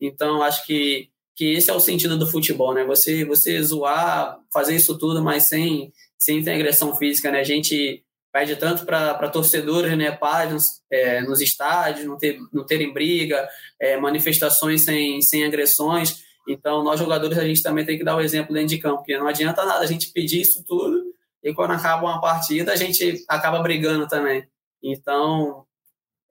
Então, 0.00 0.42
acho 0.42 0.66
que, 0.66 1.08
que 1.36 1.52
esse 1.52 1.70
é 1.70 1.72
o 1.72 1.80
sentido 1.80 2.18
do 2.18 2.26
futebol, 2.26 2.74
né? 2.74 2.84
Você, 2.84 3.24
você 3.24 3.62
zoar, 3.62 4.40
fazer 4.52 4.74
isso 4.74 4.98
tudo, 4.98 5.22
mas 5.22 5.44
sem, 5.44 5.92
sem 6.18 6.42
ter 6.42 6.54
agressão 6.54 6.96
física, 6.96 7.30
né? 7.30 7.38
A 7.38 7.44
gente 7.44 8.04
pede 8.32 8.56
tanto 8.56 8.86
para 8.86 9.28
torcedores, 9.28 9.96
né, 9.96 10.10
pais 10.10 10.80
é, 10.90 11.20
nos 11.20 11.40
estádios, 11.42 12.06
não, 12.06 12.16
ter, 12.16 12.38
não 12.50 12.64
terem 12.64 12.90
briga, 12.90 13.46
é, 13.78 13.98
manifestações 13.98 14.84
sem, 14.84 15.20
sem 15.20 15.44
agressões. 15.44 16.24
Então, 16.48 16.82
nós 16.82 16.98
jogadores, 16.98 17.38
a 17.38 17.44
gente 17.44 17.62
também 17.62 17.84
tem 17.84 17.96
que 17.96 18.04
dar 18.04 18.16
o 18.16 18.20
exemplo 18.20 18.52
dentro 18.52 18.68
de 18.68 18.78
campo, 18.78 18.98
porque 18.98 19.16
não 19.16 19.28
adianta 19.28 19.64
nada 19.64 19.84
a 19.84 19.86
gente 19.86 20.12
pedir 20.12 20.40
isso 20.40 20.64
tudo 20.66 21.12
e 21.42 21.52
quando 21.52 21.72
acaba 21.72 22.04
uma 22.04 22.20
partida, 22.20 22.72
a 22.72 22.76
gente 22.76 23.24
acaba 23.28 23.60
brigando 23.60 24.06
também. 24.06 24.46
Então, 24.82 25.64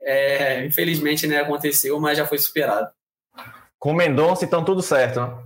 é, 0.01 0.65
infelizmente, 0.65 1.27
né, 1.27 1.39
aconteceu, 1.39 1.99
mas 1.99 2.17
já 2.17 2.25
foi 2.25 2.37
superado. 2.37 2.89
Com 3.77 3.91
o 3.91 3.95
Mendonça, 3.95 4.45
então 4.45 4.63
tudo 4.63 4.81
certo, 4.81 5.19
né? 5.19 5.43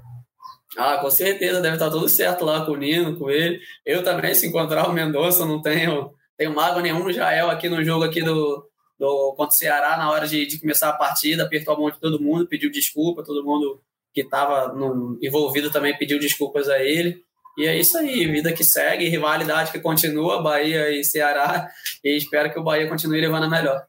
Ah, 0.78 0.98
com 0.98 1.10
certeza, 1.10 1.62
deve 1.62 1.76
estar 1.76 1.90
tudo 1.90 2.08
certo 2.10 2.44
lá 2.44 2.66
com 2.66 2.74
o 2.74 2.76
Nino, 2.76 3.18
com 3.18 3.30
ele. 3.30 3.60
Eu 3.86 4.04
também, 4.04 4.36
se 4.36 4.46
encontrar 4.46 4.88
o 4.88 4.94
Mendonça, 4.94 5.46
não 5.46 5.62
tenho, 5.62 6.14
tenho 6.38 6.54
mágoa 6.54 6.82
nenhum. 6.82 7.12
Jael 7.12 7.50
aqui 7.50 7.70
no 7.70 7.84
jogo 7.84 8.04
aqui 8.04 8.22
do, 8.22 8.70
do 9.00 9.34
contra 9.38 9.54
o 9.54 9.58
Ceará, 9.58 9.98
na 9.98 10.12
hora 10.12 10.28
de, 10.28 10.46
de 10.46 10.60
começar 10.60 10.90
a 10.90 10.98
partida, 10.98 11.44
apertou 11.44 11.74
a 11.74 11.80
mão 11.80 11.90
de 11.90 12.00
todo 12.00 12.22
mundo, 12.22 12.48
pediu 12.48 12.70
desculpa, 12.70 13.24
todo 13.24 13.44
mundo 13.44 13.82
que 14.16 14.22
estava 14.22 14.74
envolvido 15.22 15.70
também 15.70 15.96
pediu 15.98 16.18
desculpas 16.18 16.70
a 16.70 16.80
ele. 16.80 17.22
E 17.58 17.68
é 17.68 17.78
isso 17.78 17.98
aí, 17.98 18.26
vida 18.26 18.54
que 18.54 18.64
segue, 18.64 19.10
rivalidade 19.10 19.72
que 19.72 19.80
continua, 19.80 20.42
Bahia 20.42 20.90
e 20.90 21.04
Ceará, 21.04 21.70
e 22.04 22.16
espero 22.16 22.52
que 22.52 22.60
o 22.60 22.64
Bahia 22.64 22.88
continue 22.88 23.20
levando 23.20 23.44
a 23.44 23.50
melhor. 23.50 23.86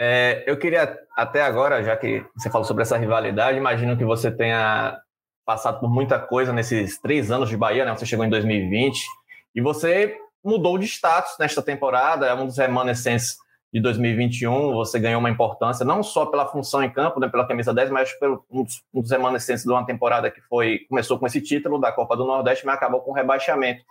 É, 0.00 0.44
eu 0.46 0.56
queria, 0.56 0.96
até 1.16 1.42
agora, 1.42 1.82
já 1.82 1.96
que 1.96 2.24
você 2.36 2.50
falou 2.50 2.64
sobre 2.64 2.82
essa 2.82 2.96
rivalidade, 2.96 3.58
imagino 3.58 3.96
que 3.96 4.04
você 4.04 4.30
tenha 4.30 4.96
passado 5.44 5.80
por 5.80 5.90
muita 5.90 6.18
coisa 6.18 6.52
nesses 6.52 7.00
três 7.00 7.30
anos 7.30 7.48
de 7.48 7.56
Bahia, 7.56 7.84
né? 7.84 7.96
Você 7.96 8.06
chegou 8.06 8.24
em 8.24 8.30
2020 8.30 9.04
e 9.54 9.60
você 9.60 10.16
mudou 10.44 10.78
de 10.78 10.86
status 10.86 11.32
nesta 11.38 11.62
temporada, 11.62 12.26
é 12.26 12.34
um 12.34 12.46
dos 12.46 12.58
remanescentes 12.58 13.36
de 13.72 13.80
2021, 13.80 14.72
você 14.72 14.98
ganhou 14.98 15.20
uma 15.20 15.28
importância 15.28 15.84
não 15.84 16.02
só 16.02 16.24
pela 16.24 16.46
função 16.46 16.82
em 16.82 16.90
campo, 16.90 17.20
né, 17.20 17.28
pela 17.28 17.46
camisa 17.46 17.72
10, 17.74 17.90
mas 17.90 18.12
pelo 18.18 18.44
um 18.50 18.64
dos, 18.64 18.82
um 18.94 19.02
dos 19.02 19.10
remanescentes 19.10 19.62
de 19.62 19.70
uma 19.70 19.84
temporada 19.84 20.30
que 20.30 20.40
foi 20.42 20.80
começou 20.88 21.18
com 21.18 21.26
esse 21.26 21.40
título 21.40 21.78
da 21.78 21.92
Copa 21.92 22.16
do 22.16 22.24
Nordeste, 22.24 22.64
mas 22.64 22.76
acabou 22.76 23.00
com 23.00 23.12
rebaixamento. 23.12 23.84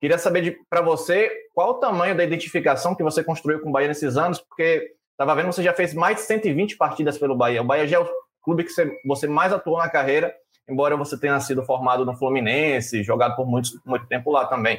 Queria 0.00 0.18
saber 0.18 0.58
para 0.68 0.82
você 0.82 1.30
qual 1.54 1.70
o 1.70 1.74
tamanho 1.74 2.16
da 2.16 2.24
identificação 2.24 2.94
que 2.94 3.02
você 3.02 3.22
construiu 3.22 3.60
com 3.60 3.68
o 3.68 3.72
Bahia 3.72 3.88
nesses 3.88 4.16
anos, 4.16 4.40
porque 4.40 4.92
estava 5.12 5.34
vendo 5.34 5.52
você 5.52 5.62
já 5.62 5.72
fez 5.72 5.94
mais 5.94 6.16
de 6.16 6.22
120 6.22 6.76
partidas 6.76 7.16
pelo 7.16 7.36
Bahia. 7.36 7.62
O 7.62 7.64
Bahia 7.64 7.86
já 7.86 7.96
é 7.98 8.00
o 8.00 8.08
clube 8.42 8.64
que 8.64 8.70
você, 8.70 8.90
você 9.06 9.28
mais 9.28 9.52
atuou 9.52 9.78
na 9.78 9.88
carreira, 9.88 10.34
embora 10.68 10.96
você 10.96 11.18
tenha 11.18 11.38
sido 11.38 11.62
formado 11.62 12.04
no 12.04 12.16
Fluminense, 12.16 13.02
jogado 13.04 13.36
por 13.36 13.46
muito, 13.46 13.70
muito 13.86 14.06
tempo 14.06 14.30
lá 14.32 14.44
também. 14.44 14.78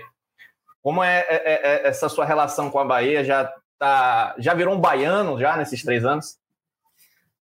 Como 0.84 1.02
é, 1.04 1.26
é, 1.28 1.36
é, 1.36 1.62
é 1.86 1.88
essa 1.88 2.10
sua 2.10 2.26
relação 2.26 2.69
com 2.69 2.78
a 2.78 2.86
Bahia? 2.86 3.24
Já 3.24 3.52
tá, 3.86 4.36
já 4.39 4.54
virou 4.56 4.74
um 4.74 4.82
baiano 4.82 5.39
já 5.39 5.56
nesses 5.56 5.84
três 5.84 6.04
anos? 6.04 6.38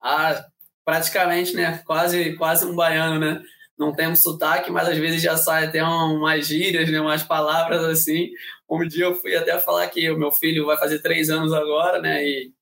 Ah, 0.02 0.46
praticamente, 0.84 1.54
né? 1.54 1.82
Quase, 1.84 2.34
quase 2.36 2.64
um 2.64 2.74
baiano, 2.74 3.18
né? 3.18 3.42
Não 3.78 3.94
temos 3.94 4.20
sotaque, 4.20 4.70
mas 4.70 4.88
às 4.88 4.96
vezes 4.96 5.22
já 5.22 5.36
sai 5.36 5.66
até 5.66 5.82
umas 5.84 6.46
gírias, 6.46 6.90
né? 6.90 7.00
Umas 7.00 7.22
palavras 7.22 7.84
assim. 7.84 8.30
Um 8.68 8.86
dia 8.86 9.04
eu 9.04 9.14
fui 9.14 9.36
até 9.36 9.58
falar 9.58 9.86
que 9.88 10.10
o 10.10 10.18
meu 10.18 10.32
filho 10.32 10.66
vai 10.66 10.78
fazer 10.78 11.00
três 11.00 11.28
anos 11.28 11.52
agora, 11.52 12.00
né? 12.00 12.24
E 12.24 12.52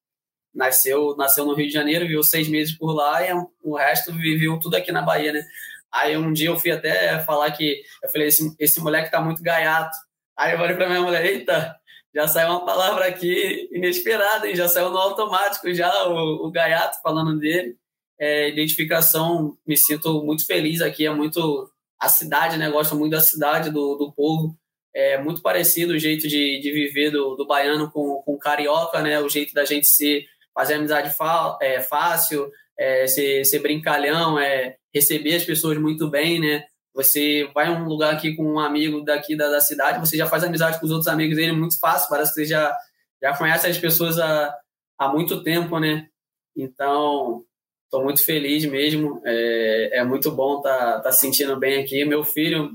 nasceu, 0.52 1.14
nasceu 1.16 1.44
no 1.44 1.54
Rio 1.54 1.68
de 1.68 1.72
Janeiro, 1.72 2.06
viveu 2.06 2.22
seis 2.22 2.48
meses 2.48 2.76
por 2.76 2.92
lá 2.92 3.22
e 3.22 3.32
o 3.62 3.76
resto 3.76 4.12
viveu 4.12 4.58
tudo 4.58 4.76
aqui 4.76 4.90
na 4.90 5.02
Bahia, 5.02 5.32
né? 5.32 5.42
Aí 5.92 6.16
um 6.16 6.32
dia 6.32 6.48
eu 6.48 6.58
fui 6.58 6.70
até 6.72 7.20
falar 7.24 7.50
que 7.52 7.82
eu 8.02 8.10
falei 8.10 8.28
esse, 8.28 8.54
esse 8.58 8.80
moleque 8.80 9.10
tá 9.10 9.20
muito 9.20 9.42
gaiato. 9.42 9.96
Aí 10.36 10.52
eu 10.52 10.58
falei 10.58 10.76
para 10.76 10.88
minha 10.88 11.00
mulher, 11.00 11.24
eita, 11.24 11.77
já 12.14 12.26
saiu 12.26 12.50
uma 12.50 12.64
palavra 12.64 13.06
aqui 13.06 13.68
inesperada, 13.72 14.48
hein? 14.48 14.56
já 14.56 14.68
saiu 14.68 14.90
no 14.90 14.98
automático 14.98 15.72
já 15.72 16.08
o, 16.08 16.46
o 16.46 16.50
Gaiato 16.50 17.00
falando 17.02 17.38
dele. 17.38 17.76
É, 18.20 18.48
identificação, 18.48 19.56
me 19.66 19.76
sinto 19.76 20.24
muito 20.24 20.44
feliz 20.44 20.80
aqui, 20.80 21.06
é 21.06 21.10
muito 21.10 21.70
a 22.00 22.08
cidade, 22.08 22.56
né? 22.56 22.68
Gosto 22.70 22.96
muito 22.96 23.12
da 23.12 23.20
cidade, 23.20 23.70
do, 23.70 23.94
do 23.96 24.12
povo. 24.12 24.56
É 24.94 25.22
muito 25.22 25.40
parecido 25.40 25.92
o 25.92 25.98
jeito 25.98 26.26
de, 26.26 26.60
de 26.60 26.72
viver 26.72 27.10
do, 27.10 27.36
do 27.36 27.46
baiano 27.46 27.90
com, 27.90 28.22
com 28.22 28.34
o 28.34 28.38
carioca, 28.38 29.00
né? 29.00 29.20
O 29.20 29.28
jeito 29.28 29.54
da 29.54 29.64
gente 29.64 29.86
se 29.86 30.24
fazer 30.52 30.74
amizade 30.74 31.14
fa, 31.16 31.56
é, 31.62 31.80
fácil, 31.80 32.50
é, 32.76 33.06
ser, 33.06 33.44
ser 33.44 33.60
brincalhão, 33.60 34.38
é, 34.38 34.76
receber 34.92 35.36
as 35.36 35.44
pessoas 35.44 35.78
muito 35.78 36.08
bem, 36.08 36.40
né? 36.40 36.64
Você 36.98 37.48
vai 37.54 37.68
a 37.68 37.70
um 37.70 37.84
lugar 37.84 38.12
aqui 38.12 38.34
com 38.34 38.42
um 38.42 38.58
amigo 38.58 39.02
daqui 39.02 39.36
da, 39.36 39.48
da 39.48 39.60
cidade, 39.60 40.00
você 40.00 40.16
já 40.16 40.26
faz 40.26 40.42
amizade 40.42 40.80
com 40.80 40.86
os 40.86 40.90
outros 40.90 41.06
amigos 41.06 41.36
dele 41.36 41.52
muito 41.52 41.78
fácil, 41.78 42.08
parece 42.08 42.34
que 42.34 42.40
você 42.40 42.46
já, 42.46 42.76
já 43.22 43.36
conhece 43.36 43.68
as 43.68 43.78
pessoas 43.78 44.18
há, 44.18 44.52
há 44.98 45.08
muito 45.08 45.44
tempo, 45.44 45.78
né? 45.78 46.08
Então, 46.56 47.44
estou 47.84 48.02
muito 48.02 48.24
feliz 48.24 48.64
mesmo. 48.64 49.22
É, 49.24 49.98
é 50.00 50.04
muito 50.04 50.32
bom 50.32 50.60
tá, 50.60 50.98
tá 50.98 51.12
sentindo 51.12 51.56
bem 51.56 51.80
aqui. 51.80 52.04
Meu 52.04 52.24
filho, 52.24 52.72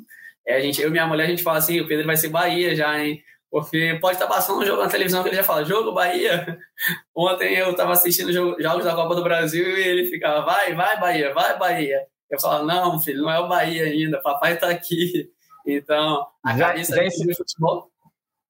é, 0.48 0.56
a 0.56 0.62
gente, 0.62 0.82
eu 0.82 0.88
e 0.88 0.92
minha 0.92 1.06
mulher, 1.06 1.26
a 1.26 1.30
gente 1.30 1.44
fala 1.44 1.58
assim: 1.58 1.82
o 1.82 1.88
Pedro 1.88 2.08
vai 2.08 2.16
ser 2.16 2.30
Bahia 2.30 2.74
já, 2.74 2.98
hein? 2.98 3.22
Porque 3.52 3.98
pode 4.00 4.16
estar 4.16 4.28
tá 4.28 4.36
passando 4.36 4.62
um 4.62 4.66
jogo 4.66 4.82
na 4.82 4.90
televisão 4.90 5.22
que 5.22 5.28
ele 5.28 5.36
já 5.36 5.44
fala: 5.44 5.66
jogo 5.66 5.92
Bahia. 5.92 6.58
Ontem 7.14 7.56
eu 7.56 7.72
estava 7.72 7.92
assistindo 7.92 8.32
jogos 8.32 8.86
da 8.86 8.96
Copa 8.96 9.16
do 9.16 9.24
Brasil 9.24 9.68
e 9.78 9.84
ele 9.86 10.08
ficava: 10.08 10.46
vai, 10.46 10.74
vai 10.74 10.98
Bahia, 10.98 11.34
vai 11.34 11.60
Bahia. 11.60 12.13
Eu 12.34 12.40
falo, 12.40 12.66
não, 12.66 13.00
filho, 13.00 13.22
não 13.22 13.30
é 13.30 13.40
o 13.40 13.48
Bahia 13.48 13.84
ainda, 13.84 14.20
papai 14.20 14.54
está 14.54 14.68
aqui. 14.68 15.30
Então, 15.68 16.26
a 16.44 16.58
já, 16.58 16.76
já 16.76 17.06
ensinou, 17.06 17.36
futebol. 17.36 17.92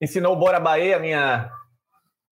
Ensinou 0.02 0.34
o 0.34 0.40
Bora 0.40 0.58
Bahia, 0.58 0.98
minha. 1.00 1.52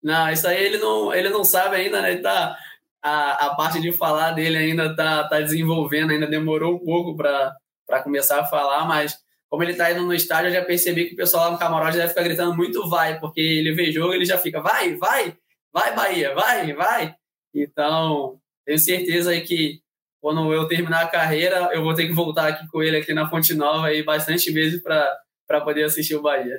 Não, 0.00 0.30
isso 0.30 0.46
aí 0.46 0.62
ele 0.62 0.78
não, 0.78 1.12
ele 1.12 1.28
não 1.28 1.42
sabe 1.42 1.74
ainda, 1.74 2.00
né? 2.00 2.12
Ele 2.12 2.22
tá, 2.22 2.56
a, 3.02 3.46
a 3.46 3.54
parte 3.56 3.80
de 3.80 3.92
falar 3.92 4.30
dele 4.30 4.58
ainda 4.58 4.94
tá, 4.94 5.28
tá 5.28 5.40
desenvolvendo, 5.40 6.12
ainda 6.12 6.28
demorou 6.28 6.76
um 6.76 6.78
pouco 6.78 7.16
para 7.16 8.02
começar 8.04 8.40
a 8.40 8.46
falar, 8.46 8.84
mas 8.86 9.18
como 9.48 9.64
ele 9.64 9.74
tá 9.74 9.90
indo 9.90 10.02
no 10.02 10.14
estádio, 10.14 10.50
eu 10.50 10.54
já 10.54 10.64
percebi 10.64 11.06
que 11.06 11.14
o 11.14 11.16
pessoal 11.16 11.46
lá 11.46 11.50
no 11.50 11.58
camarote 11.58 11.96
deve 11.96 12.10
ficar 12.10 12.22
gritando 12.22 12.56
muito 12.56 12.88
vai, 12.88 13.18
porque 13.18 13.40
ele 13.40 13.72
vê 13.72 13.90
jogo 13.90 14.14
ele 14.14 14.24
já 14.24 14.38
fica 14.38 14.60
vai, 14.60 14.94
vai, 14.94 15.36
vai 15.72 15.96
Bahia, 15.96 16.32
vai, 16.32 16.72
vai. 16.72 17.16
Então, 17.52 18.40
tenho 18.64 18.78
certeza 18.78 19.32
aí 19.32 19.40
que 19.40 19.82
quando 20.20 20.52
eu 20.52 20.68
terminar 20.68 21.02
a 21.02 21.08
carreira, 21.08 21.70
eu 21.72 21.82
vou 21.82 21.94
ter 21.94 22.06
que 22.06 22.12
voltar 22.12 22.48
aqui 22.48 22.66
com 22.68 22.82
ele 22.82 22.98
aqui 22.98 23.14
na 23.14 23.28
Fonte 23.28 23.54
Nova 23.54 23.86
aí 23.86 24.02
bastante 24.02 24.52
vezes 24.52 24.82
para 24.82 25.60
poder 25.62 25.84
assistir 25.84 26.14
o 26.14 26.22
Bahia. 26.22 26.56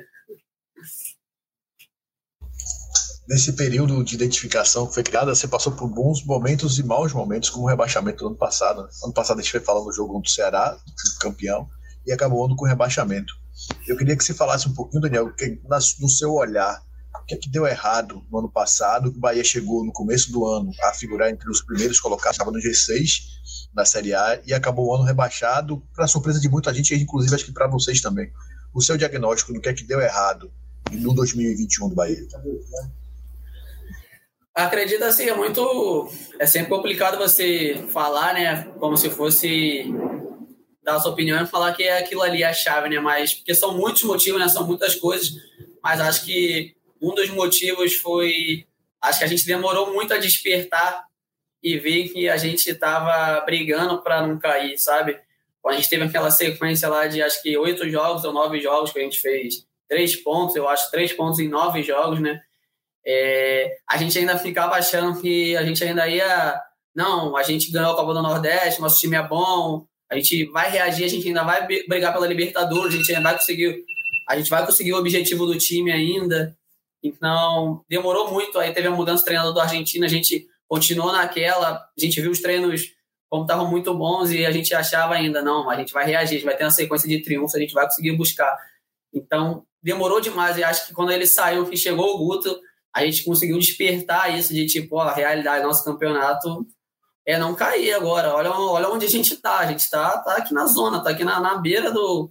Nesse 3.28 3.54
período 3.54 4.02
de 4.02 4.16
identificação 4.16 4.86
que 4.88 4.94
foi 4.94 5.02
criada, 5.04 5.32
você 5.32 5.46
passou 5.46 5.72
por 5.72 5.88
bons 5.88 6.24
momentos 6.24 6.78
e 6.78 6.82
maus 6.82 7.12
momentos, 7.12 7.50
como 7.50 7.64
o 7.64 7.68
rebaixamento 7.68 8.18
do 8.18 8.26
ano 8.26 8.36
passado. 8.36 8.82
Né? 8.82 8.88
Ano 9.04 9.14
passado 9.14 9.38
a 9.38 9.42
gente 9.42 9.52
foi 9.52 9.60
falando 9.60 9.84
do 9.84 9.92
jogo 9.92 10.20
do 10.20 10.28
Ceará, 10.28 10.76
campeão, 11.20 11.68
e 12.04 12.12
acabou 12.12 12.44
ano 12.44 12.56
com 12.56 12.66
rebaixamento. 12.66 13.32
Eu 13.86 13.96
queria 13.96 14.16
que 14.16 14.24
você 14.24 14.34
falasse 14.34 14.68
um 14.68 14.74
pouquinho, 14.74 15.02
Daniel, 15.02 15.32
que, 15.34 15.60
no 16.00 16.08
seu 16.08 16.32
olhar, 16.32 16.82
o 17.22 17.24
que 17.24 17.34
é 17.34 17.38
que 17.38 17.48
deu 17.48 17.66
errado 17.66 18.24
no 18.30 18.38
ano 18.40 18.50
passado? 18.50 19.08
O 19.08 19.12
Bahia 19.12 19.44
chegou 19.44 19.84
no 19.84 19.92
começo 19.92 20.32
do 20.32 20.44
ano 20.44 20.72
a 20.82 20.92
figurar 20.92 21.30
entre 21.30 21.48
os 21.48 21.62
primeiros 21.62 22.00
colocados, 22.00 22.34
estava 22.34 22.50
no 22.50 22.58
G6, 22.58 23.22
da 23.72 23.84
Série 23.84 24.12
A 24.12 24.40
e 24.44 24.52
acabou 24.52 24.88
o 24.88 24.94
ano 24.94 25.04
rebaixado, 25.04 25.82
para 25.94 26.06
surpresa 26.08 26.40
de 26.40 26.48
muita 26.48 26.74
gente, 26.74 26.94
inclusive 26.94 27.34
acho 27.34 27.44
que 27.44 27.52
para 27.52 27.68
vocês 27.68 28.00
também. 28.00 28.30
O 28.74 28.80
seu 28.80 28.96
diagnóstico 28.96 29.52
do 29.52 29.60
que 29.60 29.68
é 29.68 29.72
que 29.72 29.84
deu 29.84 30.00
errado 30.00 30.52
no 30.90 31.14
2021 31.14 31.90
do 31.90 31.94
Bahia? 31.94 32.18
Acredito 34.54 35.04
assim, 35.04 35.28
é 35.28 35.34
muito. 35.34 36.08
É 36.38 36.46
sempre 36.46 36.70
complicado 36.70 37.18
você 37.18 37.86
falar, 37.92 38.34
né? 38.34 38.64
Como 38.78 38.96
se 38.96 39.08
fosse 39.10 39.84
dar 40.82 40.96
a 40.96 41.00
sua 41.00 41.12
opinião 41.12 41.42
e 41.42 41.46
falar 41.46 41.72
que 41.74 41.84
é 41.84 41.98
aquilo 41.98 42.22
ali 42.22 42.42
é 42.42 42.46
a 42.46 42.52
chave, 42.52 42.88
né? 42.88 42.98
Mas, 42.98 43.34
porque 43.34 43.54
são 43.54 43.76
muitos 43.76 44.02
motivos, 44.02 44.40
né? 44.40 44.48
São 44.48 44.66
muitas 44.66 44.94
coisas, 44.96 45.30
mas 45.82 46.00
acho 46.00 46.24
que 46.24 46.74
um 47.02 47.14
dos 47.14 47.28
motivos 47.30 47.94
foi. 47.96 48.66
Acho 49.00 49.18
que 49.18 49.24
a 49.24 49.28
gente 49.28 49.44
demorou 49.44 49.92
muito 49.92 50.14
a 50.14 50.18
despertar 50.18 51.04
e 51.62 51.76
vi 51.76 52.08
que 52.08 52.28
a 52.28 52.36
gente 52.36 52.70
estava 52.70 53.40
brigando 53.44 54.00
para 54.02 54.24
não 54.26 54.38
cair, 54.38 54.78
sabe? 54.78 55.18
A 55.66 55.72
gente 55.72 55.88
teve 55.88 56.04
aquela 56.04 56.30
sequência 56.30 56.88
lá 56.88 57.06
de 57.06 57.22
acho 57.22 57.42
que 57.42 57.56
oito 57.56 57.88
jogos 57.88 58.24
ou 58.24 58.32
nove 58.32 58.60
jogos 58.60 58.92
que 58.92 58.98
a 58.98 59.02
gente 59.02 59.20
fez 59.20 59.66
três 59.88 60.16
pontos, 60.16 60.56
eu 60.56 60.68
acho, 60.68 60.90
três 60.90 61.12
pontos 61.12 61.38
em 61.38 61.48
nove 61.48 61.82
jogos, 61.82 62.20
né? 62.20 62.40
É, 63.06 63.76
a 63.88 63.96
gente 63.96 64.18
ainda 64.18 64.38
ficava 64.38 64.74
achando 64.76 65.20
que 65.20 65.56
a 65.56 65.64
gente 65.64 65.82
ainda 65.84 66.08
ia. 66.08 66.60
Não, 66.94 67.36
a 67.36 67.42
gente 67.42 67.70
ganhou 67.70 67.92
a 67.92 67.96
Copa 67.96 68.14
do 68.14 68.22
Nordeste, 68.22 68.80
nosso 68.80 69.00
time 69.00 69.16
é 69.16 69.22
bom, 69.22 69.86
a 70.10 70.16
gente 70.16 70.44
vai 70.46 70.70
reagir, 70.70 71.04
a 71.04 71.08
gente 71.08 71.26
ainda 71.26 71.42
vai 71.42 71.66
brigar 71.88 72.12
pela 72.12 72.26
Libertadores, 72.26 72.94
a 72.94 72.96
gente 72.96 73.14
ainda 73.14 73.30
vai 73.30 73.38
conseguir. 73.38 73.82
A 74.28 74.36
gente 74.36 74.50
vai 74.50 74.64
conseguir 74.64 74.92
o 74.92 74.98
objetivo 74.98 75.46
do 75.46 75.58
time 75.58 75.90
ainda. 75.90 76.56
Então, 77.02 77.84
demorou 77.88 78.30
muito. 78.30 78.58
Aí 78.58 78.72
teve 78.72 78.88
a 78.88 78.90
mudança 78.90 79.18
de 79.18 79.24
treinador 79.24 79.52
do 79.52 79.60
Argentina, 79.60 80.06
a 80.06 80.08
gente 80.08 80.46
continuou 80.68 81.12
naquela, 81.12 81.74
a 81.74 82.00
gente 82.00 82.20
viu 82.20 82.30
os 82.30 82.40
treinos 82.40 82.92
como 83.28 83.42
estavam 83.44 83.70
muito 83.70 83.94
bons 83.94 84.30
e 84.30 84.44
a 84.44 84.50
gente 84.50 84.74
achava 84.74 85.14
ainda, 85.14 85.40
não, 85.40 85.70
a 85.70 85.76
gente 85.76 85.92
vai 85.92 86.04
reagir, 86.04 86.34
a 86.34 86.38
gente 86.38 86.44
vai 86.44 86.56
ter 86.56 86.64
uma 86.64 86.70
sequência 86.70 87.08
de 87.08 87.22
triunfos, 87.22 87.54
a 87.54 87.58
gente 87.58 87.72
vai 87.72 87.86
conseguir 87.86 88.12
buscar. 88.12 88.58
Então, 89.12 89.64
demorou 89.82 90.20
demais 90.20 90.58
e 90.58 90.64
acho 90.64 90.86
que 90.86 90.92
quando 90.92 91.12
ele 91.12 91.26
saiu, 91.26 91.66
que 91.66 91.76
chegou 91.76 92.14
o 92.14 92.18
Guto, 92.18 92.60
a 92.94 93.04
gente 93.04 93.24
conseguiu 93.24 93.58
despertar 93.58 94.38
isso 94.38 94.52
de 94.52 94.66
tipo, 94.66 94.96
ó, 94.96 95.02
a 95.02 95.14
realidade, 95.14 95.64
nosso 95.64 95.82
campeonato 95.82 96.66
é 97.26 97.38
não 97.38 97.54
cair 97.54 97.94
agora. 97.94 98.34
Olha, 98.34 98.50
olha 98.50 98.88
onde 98.90 99.06
a 99.06 99.08
gente 99.08 99.36
tá. 99.36 99.60
A 99.60 99.66
gente 99.66 99.88
tá, 99.88 100.18
tá 100.18 100.36
aqui 100.36 100.52
na 100.52 100.66
zona, 100.66 101.02
tá 101.02 101.10
aqui 101.10 101.24
na, 101.24 101.40
na 101.40 101.56
beira 101.56 101.90
do, 101.90 102.30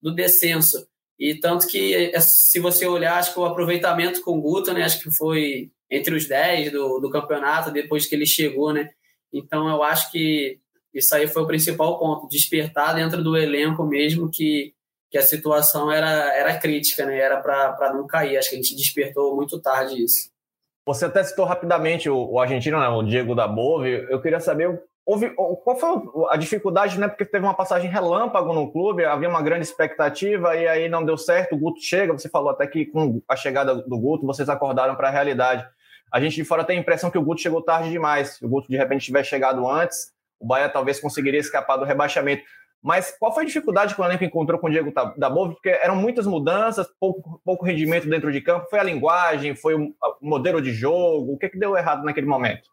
do 0.00 0.12
descenso. 0.12 0.86
E 1.22 1.38
tanto 1.38 1.68
que, 1.68 1.94
é, 1.94 2.18
se 2.20 2.58
você 2.58 2.84
olhar, 2.84 3.16
acho 3.16 3.32
que 3.32 3.38
o 3.38 3.44
aproveitamento 3.44 4.20
com 4.22 4.36
o 4.36 4.40
Guto, 4.40 4.72
né, 4.72 4.82
acho 4.82 5.00
que 5.00 5.14
foi 5.14 5.70
entre 5.88 6.16
os 6.16 6.26
10 6.26 6.72
do, 6.72 6.98
do 6.98 7.08
campeonato 7.08 7.70
depois 7.70 8.06
que 8.06 8.16
ele 8.16 8.26
chegou, 8.26 8.72
né? 8.72 8.90
Então 9.32 9.68
eu 9.68 9.84
acho 9.84 10.10
que 10.10 10.58
isso 10.92 11.14
aí 11.14 11.28
foi 11.28 11.42
o 11.42 11.46
principal 11.46 11.96
ponto, 11.96 12.26
despertar 12.26 12.96
dentro 12.96 13.22
do 13.22 13.36
elenco 13.36 13.84
mesmo 13.84 14.28
que, 14.28 14.74
que 15.12 15.16
a 15.16 15.22
situação 15.22 15.92
era, 15.92 16.34
era 16.34 16.58
crítica, 16.58 17.06
né? 17.06 17.16
Era 17.16 17.40
para 17.40 17.94
não 17.94 18.04
cair. 18.04 18.36
Acho 18.36 18.50
que 18.50 18.56
a 18.56 18.60
gente 18.60 18.74
despertou 18.74 19.36
muito 19.36 19.62
tarde 19.62 20.02
isso. 20.02 20.28
Você 20.84 21.04
até 21.04 21.22
citou 21.22 21.44
rapidamente 21.44 22.10
o, 22.10 22.32
o 22.32 22.40
argentino, 22.40 22.80
né, 22.80 22.88
o 22.88 23.04
Diego 23.04 23.36
da 23.36 23.46
Bove. 23.46 24.08
Eu 24.10 24.20
queria 24.20 24.40
saber 24.40 24.82
houve, 25.04 25.30
qual 25.30 25.76
foi 25.76 25.90
a 26.30 26.36
dificuldade, 26.36 26.98
né? 26.98 27.08
Porque 27.08 27.24
teve 27.24 27.44
uma 27.44 27.54
passagem 27.54 27.90
relâmpago 27.90 28.52
no 28.52 28.70
clube, 28.70 29.04
havia 29.04 29.28
uma 29.28 29.42
grande 29.42 29.64
expectativa 29.64 30.56
e 30.56 30.66
aí 30.66 30.88
não 30.88 31.04
deu 31.04 31.16
certo. 31.16 31.54
O 31.54 31.58
Guto 31.58 31.80
chega, 31.80 32.12
você 32.12 32.28
falou 32.28 32.50
até 32.50 32.66
que 32.66 32.86
com 32.86 33.20
a 33.28 33.36
chegada 33.36 33.74
do 33.74 33.98
Guto 33.98 34.26
vocês 34.26 34.48
acordaram 34.48 34.94
para 34.94 35.08
a 35.08 35.10
realidade. 35.10 35.66
A 36.10 36.20
gente 36.20 36.36
de 36.36 36.44
fora 36.44 36.64
tem 36.64 36.76
a 36.76 36.80
impressão 36.80 37.10
que 37.10 37.18
o 37.18 37.22
Guto 37.22 37.40
chegou 37.40 37.62
tarde 37.62 37.90
demais. 37.90 38.36
Se 38.36 38.44
o 38.44 38.48
Guto 38.48 38.68
de 38.68 38.76
repente 38.76 39.04
tivesse 39.04 39.30
chegado 39.30 39.68
antes, 39.68 40.12
o 40.38 40.46
Bahia 40.46 40.68
talvez 40.68 41.00
conseguiria 41.00 41.40
escapar 41.40 41.76
do 41.76 41.84
rebaixamento. 41.84 42.42
Mas 42.82 43.16
qual 43.16 43.32
foi 43.32 43.44
a 43.44 43.46
dificuldade 43.46 43.94
que 43.94 44.00
o 44.00 44.04
elenco 44.04 44.24
encontrou 44.24 44.58
com 44.58 44.66
o 44.66 44.70
Diego 44.70 44.92
Dabov? 45.16 45.52
Porque 45.52 45.68
eram 45.68 45.94
muitas 45.94 46.26
mudanças, 46.26 46.88
pouco, 46.98 47.40
pouco 47.44 47.64
rendimento 47.64 48.08
dentro 48.08 48.32
de 48.32 48.40
campo. 48.40 48.66
Foi 48.68 48.80
a 48.80 48.82
linguagem, 48.82 49.54
foi 49.54 49.76
o 49.76 49.94
modelo 50.20 50.60
de 50.60 50.72
jogo? 50.72 51.32
O 51.32 51.38
que, 51.38 51.48
que 51.48 51.58
deu 51.58 51.76
errado 51.76 52.04
naquele 52.04 52.26
momento? 52.26 52.68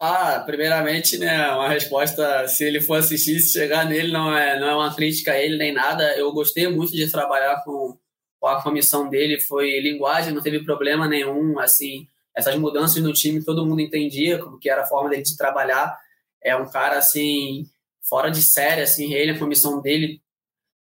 Ah, 0.00 0.42
primeiramente, 0.44 1.16
né, 1.16 1.50
uma 1.52 1.68
resposta, 1.68 2.46
se 2.48 2.64
ele 2.64 2.80
for 2.80 2.98
assistir, 2.98 3.40
se 3.40 3.52
chegar 3.52 3.86
nele, 3.86 4.12
não 4.12 4.36
é, 4.36 4.58
não 4.58 4.68
é 4.68 4.74
uma 4.74 4.94
crítica 4.94 5.32
a 5.32 5.38
ele 5.38 5.56
nem 5.56 5.72
nada. 5.72 6.16
Eu 6.16 6.32
gostei 6.32 6.68
muito 6.68 6.92
de 6.92 7.10
trabalhar 7.10 7.62
com, 7.64 7.96
com 8.40 8.46
a 8.46 8.62
comissão 8.62 9.08
dele, 9.08 9.40
foi 9.40 9.80
linguagem, 9.80 10.34
não 10.34 10.42
teve 10.42 10.64
problema 10.64 11.08
nenhum, 11.08 11.58
assim, 11.58 12.06
essas 12.36 12.56
mudanças 12.56 13.02
no 13.02 13.12
time, 13.12 13.44
todo 13.44 13.64
mundo 13.64 13.80
entendia 13.80 14.38
como 14.38 14.58
que 14.58 14.68
era 14.68 14.82
a 14.82 14.86
forma 14.86 15.08
dele 15.08 15.22
de 15.22 15.36
trabalhar. 15.36 15.96
É 16.42 16.54
um 16.56 16.68
cara, 16.68 16.98
assim, 16.98 17.66
fora 18.02 18.30
de 18.30 18.42
série, 18.42 18.82
assim, 18.82 19.14
ele, 19.14 19.32
a 19.32 19.38
comissão 19.38 19.80
dele, 19.80 20.20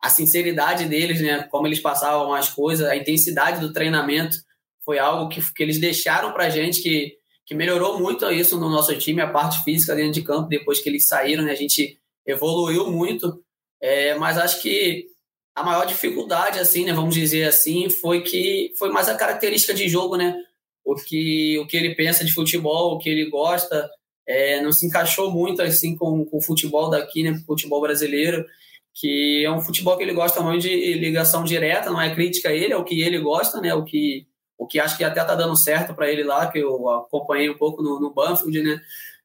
a 0.01 0.09
sinceridade 0.09 0.85
deles, 0.85 1.21
né, 1.21 1.43
como 1.43 1.67
eles 1.67 1.79
passavam 1.79 2.33
as 2.33 2.49
coisas, 2.49 2.87
a 2.87 2.95
intensidade 2.95 3.61
do 3.61 3.71
treinamento, 3.71 4.35
foi 4.83 4.99
algo 4.99 5.29
que, 5.29 5.41
que 5.53 5.63
eles 5.63 5.79
deixaram 5.79 6.33
pra 6.33 6.49
gente 6.49 6.81
que, 6.81 7.15
que 7.45 7.53
melhorou 7.53 7.99
muito 7.99 8.29
isso 8.31 8.57
no 8.57 8.69
nosso 8.69 8.97
time, 8.97 9.21
a 9.21 9.29
parte 9.29 9.63
física 9.63 9.95
dentro 9.95 10.13
de 10.13 10.21
campo, 10.21 10.47
depois 10.47 10.79
que 10.79 10.89
eles 10.89 11.07
saíram, 11.07 11.43
né, 11.43 11.51
a 11.51 11.55
gente 11.55 11.97
evoluiu 12.25 12.89
muito, 12.89 13.43
é, 13.81 14.15
mas 14.15 14.37
acho 14.37 14.61
que 14.61 15.07
a 15.55 15.63
maior 15.63 15.85
dificuldade, 15.85 16.59
assim, 16.59 16.85
né, 16.85 16.93
vamos 16.93 17.13
dizer 17.13 17.43
assim, 17.43 17.89
foi 17.89 18.21
que 18.21 18.73
foi 18.77 18.89
mais 18.91 19.09
a 19.09 19.15
característica 19.15 19.73
de 19.73 19.87
jogo, 19.89 20.15
né, 20.15 20.35
o 20.85 20.95
que, 20.95 21.57
o 21.59 21.67
que 21.67 21.77
ele 21.77 21.95
pensa 21.95 22.23
de 22.23 22.33
futebol, 22.33 22.93
o 22.93 22.97
que 22.97 23.09
ele 23.09 23.29
gosta, 23.29 23.89
é, 24.25 24.61
não 24.61 24.71
se 24.71 24.85
encaixou 24.85 25.29
muito 25.31 25.61
assim 25.61 25.95
com, 25.95 26.25
com 26.25 26.37
o 26.37 26.41
futebol 26.41 26.89
daqui, 26.89 27.23
né, 27.23 27.37
futebol 27.45 27.81
brasileiro, 27.81 28.45
que 28.93 29.43
é 29.43 29.51
um 29.51 29.61
futebol 29.61 29.97
que 29.97 30.03
ele 30.03 30.13
gosta 30.13 30.41
muito 30.41 30.61
de 30.61 30.93
ligação 30.93 31.43
direta, 31.43 31.89
não 31.89 32.01
é 32.01 32.13
crítica 32.13 32.49
a 32.49 32.53
ele, 32.53 32.73
é 32.73 32.77
o 32.77 32.83
que 32.83 33.01
ele 33.01 33.19
gosta, 33.19 33.59
né, 33.59 33.73
o 33.73 33.83
que 33.83 34.27
o 34.57 34.67
que 34.67 34.79
acho 34.79 34.97
que 34.97 35.03
até 35.03 35.23
tá 35.23 35.35
dando 35.35 35.57
certo 35.57 35.93
para 35.93 36.09
ele 36.09 36.23
lá, 36.23 36.47
que 36.47 36.59
eu 36.59 36.89
acompanhei 36.89 37.49
um 37.49 37.57
pouco 37.57 37.81
no, 37.81 37.99
no 37.99 38.13
Banfield, 38.13 38.61
né, 38.61 38.79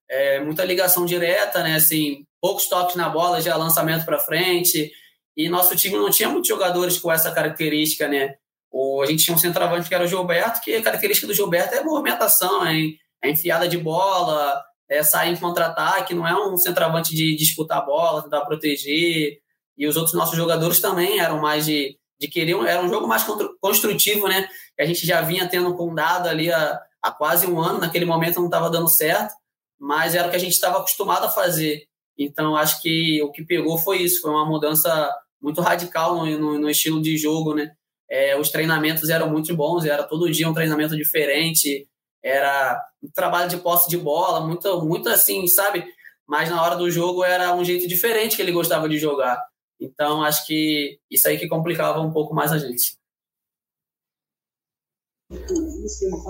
é, 0.09 0.41
muita 0.41 0.65
ligação 0.65 1.05
direta, 1.05 1.63
né, 1.63 1.77
assim, 1.77 2.25
poucos 2.41 2.69
toques 2.69 2.97
na 2.97 3.09
bola, 3.09 3.41
já 3.41 3.57
lançamento 3.57 4.05
para 4.05 4.19
frente, 4.19 4.91
e 5.37 5.49
nosso 5.49 5.77
time 5.77 5.97
não 5.97 6.11
tinha 6.11 6.29
muitos 6.29 6.49
jogadores 6.49 6.99
com 6.99 7.13
essa 7.13 7.31
característica, 7.31 8.09
né, 8.09 8.35
o, 8.71 9.03
a 9.03 9.07
gente 9.07 9.25
tinha 9.25 9.35
um 9.35 9.39
centroavante 9.39 9.89
que 9.89 9.95
era 9.95 10.05
o 10.05 10.09
Gilberto, 10.09 10.61
que 10.61 10.75
a 10.75 10.83
característica 10.83 11.27
do 11.27 11.35
Gilberto 11.35 11.75
é 11.75 11.83
movimentação, 11.83 12.67
é, 12.67 12.75
é 13.23 13.31
enfiada 13.31 13.69
de 13.69 13.79
bola, 13.79 14.63
é, 14.89 15.03
sair 15.03 15.33
em 15.33 15.37
contra-ataque, 15.37 16.15
não 16.15 16.27
é 16.27 16.35
um 16.35 16.57
centroavante 16.57 17.15
de 17.15 17.37
disputar 17.37 17.79
a 17.79 17.85
bola, 17.85 18.23
tentar 18.23 18.41
proteger. 18.43 19.39
E 19.77 19.87
os 19.87 19.97
outros 19.97 20.15
nossos 20.15 20.37
jogadores 20.37 20.81
também 20.81 21.21
eram 21.21 21.41
mais 21.41 21.67
de, 21.67 21.97
de 22.21 22.29
querer, 22.29 22.57
era 22.67 22.83
um 22.83 22.89
jogo 22.89 23.07
mais 23.07 23.25
construtivo, 23.61 24.27
né? 24.29 24.49
Que 24.77 24.83
a 24.83 24.87
gente 24.87 25.07
já 25.07 25.21
vinha 25.21 25.49
tendo 25.49 25.75
com 25.77 25.95
dado 25.95 26.29
ali 26.29 26.53
há, 26.53 26.81
há 27.03 27.13
quase 27.13 27.47
um 27.47 27.61
ano, 27.61 27.79
naquele 27.79 28.05
momento 28.05 28.41
não 28.41 28.47
estava 28.47 28.71
dando 28.71 28.89
certo, 28.89 29.35
mas 29.79 30.15
era 30.15 30.27
o 30.27 30.31
que 30.31 30.37
a 30.37 30.41
gente 30.41 30.53
estava 30.53 30.79
acostumado 30.79 31.27
a 31.27 31.31
fazer. 31.31 31.85
Então 32.19 32.57
acho 32.57 32.83
que 32.83 33.23
o 33.23 33.31
que 33.31 33.45
pegou 33.45 33.79
foi 33.79 33.99
isso, 33.99 34.21
foi 34.21 34.31
uma 34.31 34.45
mudança 34.45 35.11
muito 35.41 35.61
radical 35.61 36.17
no, 36.17 36.39
no, 36.39 36.59
no 36.59 36.71
estilo 36.71 37.01
de 37.01 37.17
jogo, 37.17 37.55
né? 37.55 37.71
É, 38.11 38.39
os 38.39 38.49
treinamentos 38.49 39.09
eram 39.11 39.31
muito 39.31 39.55
bons, 39.55 39.85
era 39.85 40.03
todo 40.03 40.31
dia 40.31 40.49
um 40.49 40.55
treinamento 40.55 40.97
diferente, 40.97 41.87
era 42.23 42.83
um 43.03 43.11
trabalho 43.11 43.49
de 43.49 43.59
posse 43.59 43.89
de 43.89 43.97
bola, 43.97 44.45
muito, 44.45 44.83
muito 44.83 45.09
assim, 45.09 45.47
sabe? 45.47 45.85
Mas 46.27 46.51
na 46.51 46.61
hora 46.63 46.75
do 46.75 46.91
jogo 46.91 47.23
era 47.23 47.55
um 47.55 47.65
jeito 47.65 47.87
diferente 47.87 48.35
que 48.35 48.43
ele 48.43 48.53
gostava 48.53 48.89
de 48.89 48.99
jogar. 48.99 49.41
Então 49.81 50.23
acho 50.23 50.47
que 50.47 50.99
isso 51.11 51.29
aí 51.29 51.39
que 51.39 51.49
complicava 51.49 52.01
um 52.01 52.13
pouco 52.13 52.35
mais 52.35 52.53
a 52.53 52.59
gente. 52.59 52.99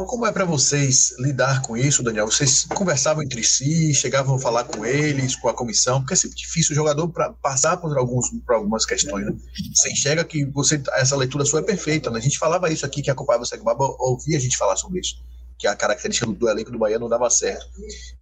Como 0.08 0.26
é 0.26 0.32
para 0.32 0.44
vocês 0.44 1.14
lidar 1.20 1.62
com 1.62 1.76
isso, 1.76 2.02
Daniel? 2.02 2.26
Vocês 2.26 2.64
conversavam 2.64 3.22
entre 3.22 3.44
si, 3.44 3.94
chegavam 3.94 4.34
a 4.34 4.38
falar 4.40 4.64
com 4.64 4.84
eles, 4.84 5.36
com 5.36 5.48
a 5.48 5.54
comissão, 5.54 6.00
porque 6.00 6.14
é 6.14 6.16
sempre 6.16 6.36
difícil 6.36 6.72
o 6.72 6.74
jogador 6.74 7.08
para 7.08 7.32
passar 7.34 7.76
por, 7.76 7.96
alguns, 7.96 8.28
por 8.44 8.56
algumas 8.56 8.84
questões. 8.84 9.24
Né? 9.24 9.36
Você 9.72 9.92
enxerga 9.92 10.24
que 10.24 10.44
você, 10.46 10.82
essa 10.94 11.16
leitura 11.16 11.44
sua 11.44 11.60
é 11.60 11.62
perfeita. 11.62 12.10
Né? 12.10 12.18
A 12.18 12.22
gente 12.22 12.40
falava 12.40 12.72
isso 12.72 12.84
aqui, 12.84 13.00
que 13.00 13.10
acompanhava 13.10 13.44
o 13.44 13.64
Baba, 13.64 13.84
ouvia 14.00 14.36
a 14.36 14.40
gente 14.40 14.56
falar 14.56 14.74
sobre 14.74 14.98
isso 14.98 15.16
que 15.58 15.66
a 15.66 15.74
característica 15.74 16.24
do, 16.24 16.34
do, 16.34 16.48
elenco 16.48 16.70
do 16.70 16.78
Bahia 16.78 17.00
não 17.00 17.08
dava 17.08 17.28
certo. 17.28 17.66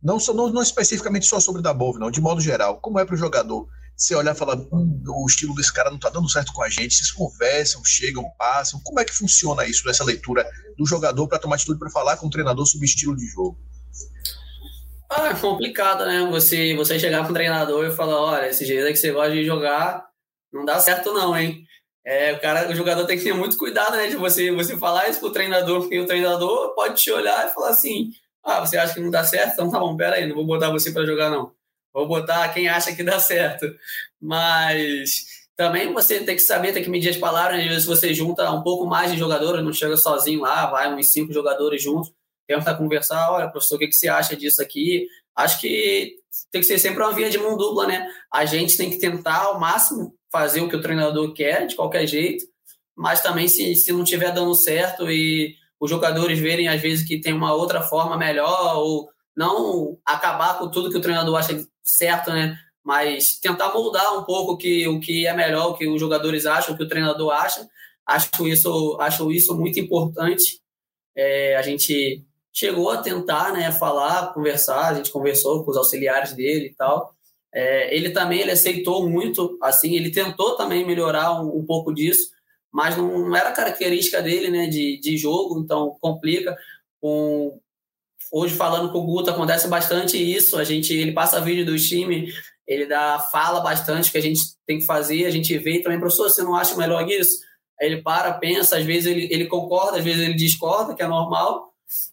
Não, 0.03 0.19
só, 0.19 0.33
não, 0.33 0.49
não 0.49 0.62
especificamente 0.62 1.27
só 1.27 1.39
sobre 1.39 1.61
o 1.61 1.62
Dabov, 1.62 1.99
não, 1.99 2.11
de 2.11 2.21
modo 2.21 2.41
geral. 2.41 2.79
Como 2.81 2.99
é 2.99 3.05
para 3.05 3.15
o 3.15 3.19
jogador 3.19 3.69
você 3.97 4.15
olhar 4.15 4.35
e 4.35 4.39
falar, 4.39 4.57
hum, 4.57 5.03
o 5.07 5.27
estilo 5.27 5.55
desse 5.55 5.73
cara 5.73 5.89
não 5.89 5.97
está 5.97 6.11
dando 6.11 6.29
certo 6.29 6.53
com 6.53 6.63
a 6.63 6.69
gente, 6.69 6.95
vocês 6.95 7.11
conversam, 7.11 7.83
chegam, 7.85 8.25
passam. 8.39 8.81
Como 8.85 9.01
é 9.01 9.05
que 9.05 9.15
funciona 9.15 9.65
isso, 9.65 9.89
essa 9.89 10.05
leitura 10.05 10.47
do 10.77 10.87
jogador 10.87 11.27
para 11.27 11.39
tomar 11.39 11.57
atitude 11.57 11.79
para 11.79 11.91
falar 11.91 12.17
com 12.19 12.27
o 12.27 12.31
treinador 12.31 12.67
sobre 12.67 12.87
estilo 12.87 13.17
de 13.17 13.27
jogo? 13.27 13.59
Ah, 15.11 15.29
é 15.29 15.35
complicado, 15.35 16.05
né? 16.05 16.29
Você, 16.31 16.75
você 16.77 16.99
chegar 16.99 17.25
com 17.25 17.31
o 17.31 17.35
treinador 17.35 17.87
e 17.87 17.95
falar, 17.95 18.21
olha, 18.21 18.49
esse 18.49 18.67
jeito 18.67 18.87
que 18.89 18.97
você 18.97 19.13
gosta 19.13 19.33
de 19.33 19.45
jogar 19.45 20.05
não 20.53 20.65
dá 20.65 20.79
certo 20.79 21.13
não, 21.13 21.37
hein? 21.37 21.65
É, 22.05 22.33
o 22.35 22.41
cara, 22.41 22.71
o 22.71 22.75
jogador 22.75 23.05
tem 23.05 23.19
que 23.19 23.25
ter 23.25 23.33
muito 23.33 23.57
cuidado, 23.57 23.97
né, 23.97 24.07
de 24.07 24.17
você 24.17 24.53
você 24.53 24.77
falar 24.77 25.09
isso 25.09 25.19
pro 25.19 25.33
treinador, 25.33 25.81
porque 25.81 25.99
o 25.99 26.07
treinador 26.07 26.73
pode 26.75 27.03
te 27.03 27.11
olhar 27.11 27.49
e 27.49 27.53
falar 27.53 27.71
assim: 27.71 28.11
"Ah, 28.45 28.61
você 28.61 28.77
acha 28.77 28.95
que 28.95 29.01
não 29.01 29.11
dá 29.11 29.25
certo? 29.25 29.55
Então 29.55 29.71
tá 29.71 29.81
bom, 29.81 29.97
pera 29.97 30.17
aí, 30.17 30.27
não 30.27 30.37
vou 30.37 30.47
botar 30.47 30.71
você 30.71 30.93
para 30.93 31.05
jogar 31.05 31.31
não. 31.31 31.56
Vou 31.97 32.07
botar 32.07 32.47
quem 32.51 32.69
acha 32.69 32.95
que 32.95 33.03
dá 33.03 33.19
certo". 33.19 33.67
Mas 34.21 35.25
também 35.57 35.91
você 35.93 36.21
tem 36.21 36.37
que 36.37 36.43
saber, 36.43 36.73
tem 36.73 36.83
que 36.83 36.91
medir 36.91 37.09
as 37.09 37.17
palavras, 37.17 37.59
às 37.59 37.67
vezes 37.67 37.85
você 37.87 38.13
junta 38.13 38.51
um 38.53 38.63
pouco 38.63 38.87
mais 38.87 39.11
de 39.11 39.19
jogadores, 39.19 39.65
não 39.65 39.73
chega 39.73 39.97
sozinho 39.97 40.43
lá, 40.43 40.67
vai 40.67 40.93
uns 40.93 41.11
cinco 41.11 41.33
jogadores 41.33 41.83
juntos, 41.83 42.13
tenta 42.47 42.75
conversar, 42.75 43.33
olha, 43.33 43.49
professor, 43.49 43.77
o 43.77 43.79
que, 43.79 43.89
que 43.89 43.97
você 43.97 44.09
acha 44.09 44.37
disso 44.37 44.61
aqui? 44.61 45.07
Acho 45.35 45.59
que 45.59 46.17
tem 46.53 46.61
que 46.61 46.67
ser 46.67 46.79
sempre 46.79 47.03
uma 47.03 47.15
via 47.15 47.31
de 47.31 47.39
mão 47.39 47.57
dupla, 47.57 47.87
né? 47.87 48.07
A 48.31 48.45
gente 48.45 48.77
tem 48.77 48.91
que 48.91 48.99
tentar 48.99 49.45
ao 49.45 49.59
máximo 49.59 50.15
fazer 50.31 50.61
o 50.61 50.69
que 50.69 50.77
o 50.77 50.83
treinador 50.83 51.33
quer, 51.33 51.67
de 51.67 51.75
qualquer 51.75 52.07
jeito, 52.07 52.45
mas 52.95 53.23
também 53.23 53.49
se, 53.49 53.75
se 53.77 53.93
não 53.93 54.03
estiver 54.03 54.33
dando 54.33 54.55
certo 54.55 55.11
e 55.11 55.55
os 55.81 55.89
jogadores 55.89 56.39
verem 56.39 56.69
às 56.69 56.81
vezes 56.81 57.07
que 57.07 57.21
tem 57.21 57.33
uma 57.33 57.55
outra 57.55 57.81
forma 57.81 58.17
melhor 58.19 58.77
ou 58.77 59.09
não 59.35 59.99
acabar 60.05 60.59
com 60.59 60.71
tudo 60.71 60.91
que 60.91 60.97
o 60.99 61.01
treinador 61.01 61.37
acha 61.37 61.67
certo, 61.87 62.33
né? 62.33 62.59
Mas 62.85 63.38
tentar 63.38 63.72
moldar 63.72 64.18
um 64.18 64.25
pouco 64.25 64.57
que, 64.57 64.87
o 64.88 65.01
que 65.01 65.27
é 65.27 65.35
melhor, 65.35 65.70
o 65.70 65.75
que 65.75 65.87
os 65.88 66.01
jogadores 66.01 66.44
acham, 66.46 66.75
o 66.75 66.77
que 66.77 66.85
o 66.85 66.88
treinador 66.88 67.33
acha. 67.33 67.66
Acho 68.05 68.46
isso, 68.46 68.96
acho 69.01 69.33
isso 69.33 69.55
muito 69.57 69.79
importante. 69.81 70.61
É, 71.16 71.57
a 71.57 71.62
gente 71.62 72.25
chegou 72.53 72.90
a 72.90 72.99
tentar 72.99 73.53
né, 73.53 73.72
falar, 73.72 74.33
conversar, 74.33 74.88
a 74.88 74.94
gente 74.94 75.11
conversou 75.11 75.64
com 75.64 75.70
os 75.70 75.77
auxiliares 75.77 76.33
dele 76.33 76.66
e 76.66 76.75
tal. 76.75 77.14
É, 77.53 77.94
ele 77.94 78.11
também 78.11 78.40
ele 78.40 78.51
aceitou 78.51 79.09
muito, 79.09 79.59
assim, 79.62 79.96
ele 79.96 80.11
tentou 80.11 80.57
também 80.57 80.87
melhorar 80.87 81.40
um, 81.42 81.59
um 81.59 81.64
pouco 81.64 81.92
disso, 81.92 82.31
mas 82.72 82.96
não, 82.96 83.29
não, 83.29 83.37
era 83.37 83.53
característica 83.53 84.22
dele, 84.22 84.51
né, 84.51 84.66
de, 84.66 85.01
de 85.01 85.16
jogo, 85.16 85.61
então 85.61 85.96
complica. 86.01 86.57
Com, 87.01 87.59
hoje 88.33 88.55
falando 88.55 88.91
com 88.93 88.99
o 88.99 89.07
Guto 89.07 89.31
acontece 89.31 89.69
bastante 89.69 90.17
isso, 90.17 90.57
a 90.59 90.65
gente, 90.65 90.93
ele 90.93 91.12
passa 91.12 91.41
vídeo 91.41 91.65
do 91.65 91.77
time, 91.77 92.33
ele 92.67 92.87
dá, 92.87 93.19
fala 93.19 93.61
bastante 93.61 94.11
que 94.11 94.19
a 94.19 94.23
gente 94.23 94.41
tem 94.67 94.79
que 94.79 94.87
fazer, 94.87 95.27
a 95.27 95.31
gente 95.31 95.57
vê 95.59 95.77
e 95.77 95.83
também, 95.83 95.99
professor, 95.99 96.29
você 96.29 96.43
não 96.43 96.55
acha 96.55 96.77
melhor 96.77 97.09
isso? 97.09 97.39
Aí 97.81 97.89
ele 97.89 98.03
para, 98.03 98.33
pensa, 98.35 98.79
às 98.79 98.85
vezes 98.85 99.07
ele, 99.07 99.29
ele 99.31 99.47
concorda, 99.47 99.99
às 99.99 100.05
vezes 100.05 100.23
ele 100.23 100.35
discorda, 100.35 100.95
que 100.95 101.03
é 101.03 101.07
normal, 101.07 101.73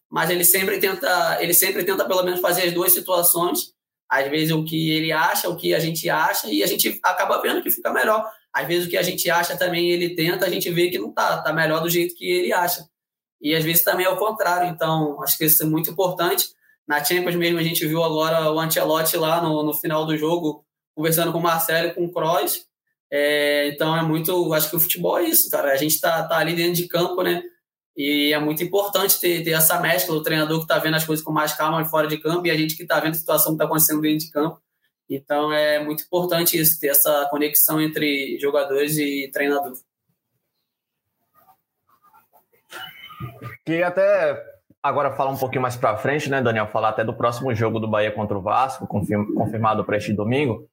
mas 0.09 0.29
ele 0.29 0.43
sempre 0.43 0.79
tenta, 0.79 1.37
ele 1.41 1.53
sempre 1.53 1.83
tenta 1.83 2.05
pelo 2.05 2.23
menos 2.23 2.39
fazer 2.39 2.63
as 2.63 2.73
duas 2.73 2.91
situações 2.91 3.73
às 4.13 4.29
vezes 4.29 4.51
o 4.51 4.63
que 4.63 4.91
ele 4.91 5.11
acha, 5.11 5.49
o 5.49 5.55
que 5.55 5.73
a 5.73 5.79
gente 5.79 6.07
acha, 6.07 6.47
e 6.47 6.61
a 6.61 6.67
gente 6.67 6.99
acaba 7.01 7.41
vendo 7.41 7.63
que 7.63 7.71
fica 7.71 7.91
melhor. 7.91 8.23
Às 8.53 8.67
vezes 8.67 8.85
o 8.85 8.89
que 8.89 8.97
a 8.97 9.01
gente 9.01 9.27
acha 9.27 9.57
também 9.57 9.89
ele 9.89 10.15
tenta, 10.15 10.45
a 10.45 10.49
gente 10.49 10.69
vê 10.69 10.89
que 10.91 10.99
não 10.99 11.11
tá, 11.11 11.41
tá 11.41 11.51
melhor 11.51 11.81
do 11.81 11.89
jeito 11.89 12.13
que 12.15 12.29
ele 12.29 12.53
acha. 12.53 12.85
E 13.43 13.53
às 13.53 13.63
vezes 13.63 13.83
também 13.83 14.05
é 14.05 14.09
o 14.09 14.15
contrário, 14.15 14.69
então 14.69 15.21
acho 15.21 15.37
que 15.37 15.43
isso 15.43 15.61
é 15.63 15.65
muito 15.65 15.89
importante. 15.89 16.47
Na 16.87 17.03
Champions 17.03 17.35
mesmo 17.35 17.59
a 17.59 17.63
gente 17.63 17.85
viu 17.85 18.01
agora 18.01 18.49
o 18.49 18.59
Ancelotti 18.59 19.17
lá 19.17 19.41
no, 19.41 19.61
no 19.63 19.73
final 19.73 20.05
do 20.05 20.17
jogo, 20.17 20.65
conversando 20.95 21.33
com 21.33 21.39
o 21.39 21.43
Marcelo 21.43 21.89
e 21.89 21.93
com 21.93 22.05
o 22.05 22.11
Kroos. 22.11 22.65
É, 23.11 23.67
então 23.67 23.95
é 23.95 24.01
muito. 24.01 24.53
Acho 24.53 24.69
que 24.69 24.75
o 24.77 24.79
futebol 24.79 25.19
é 25.19 25.25
isso, 25.25 25.49
cara. 25.49 25.73
A 25.73 25.75
gente 25.75 25.99
tá, 25.99 26.23
tá 26.27 26.37
ali 26.37 26.55
dentro 26.55 26.75
de 26.75 26.87
campo, 26.87 27.21
né? 27.21 27.43
E 27.95 28.33
é 28.33 28.39
muito 28.39 28.63
importante 28.63 29.19
ter, 29.19 29.43
ter 29.43 29.51
essa 29.51 29.79
mescla, 29.79 30.15
o 30.15 30.23
treinador 30.23 30.57
que 30.57 30.63
está 30.63 30.79
vendo 30.79 30.95
as 30.95 31.05
coisas 31.05 31.23
com 31.23 31.31
mais 31.31 31.53
calma 31.53 31.83
fora 31.85 32.07
de 32.07 32.17
campo 32.17 32.47
e 32.47 32.51
a 32.51 32.57
gente 32.57 32.75
que 32.75 32.83
está 32.83 32.99
vendo 32.99 33.11
a 33.11 33.17
situação 33.17 33.51
que 33.51 33.55
está 33.55 33.65
acontecendo 33.65 34.01
dentro 34.01 34.25
de 34.25 34.31
campo. 34.31 34.59
Então 35.09 35.53
é 35.53 35.83
muito 35.83 36.03
importante 36.03 36.57
isso, 36.57 36.79
ter 36.79 36.87
essa 36.87 37.27
conexão 37.29 37.79
entre 37.79 38.37
jogadores 38.39 38.97
e 38.97 39.29
treinador. 39.31 39.73
Que 43.65 43.81
até 43.81 44.43
agora 44.81 45.11
falar 45.11 45.31
um 45.31 45.37
pouquinho 45.37 45.61
mais 45.61 45.77
para 45.77 45.97
frente, 45.97 46.29
né, 46.29 46.41
Daniel? 46.41 46.67
Falar 46.67 46.89
até 46.89 47.03
do 47.03 47.13
próximo 47.13 47.53
jogo 47.55 47.79
do 47.79 47.87
Bahia 47.87 48.11
contra 48.11 48.37
o 48.37 48.41
Vasco, 48.41 48.85
confirmado 48.85 49.85
para 49.85 49.97
este 49.97 50.11
domingo. 50.11 50.67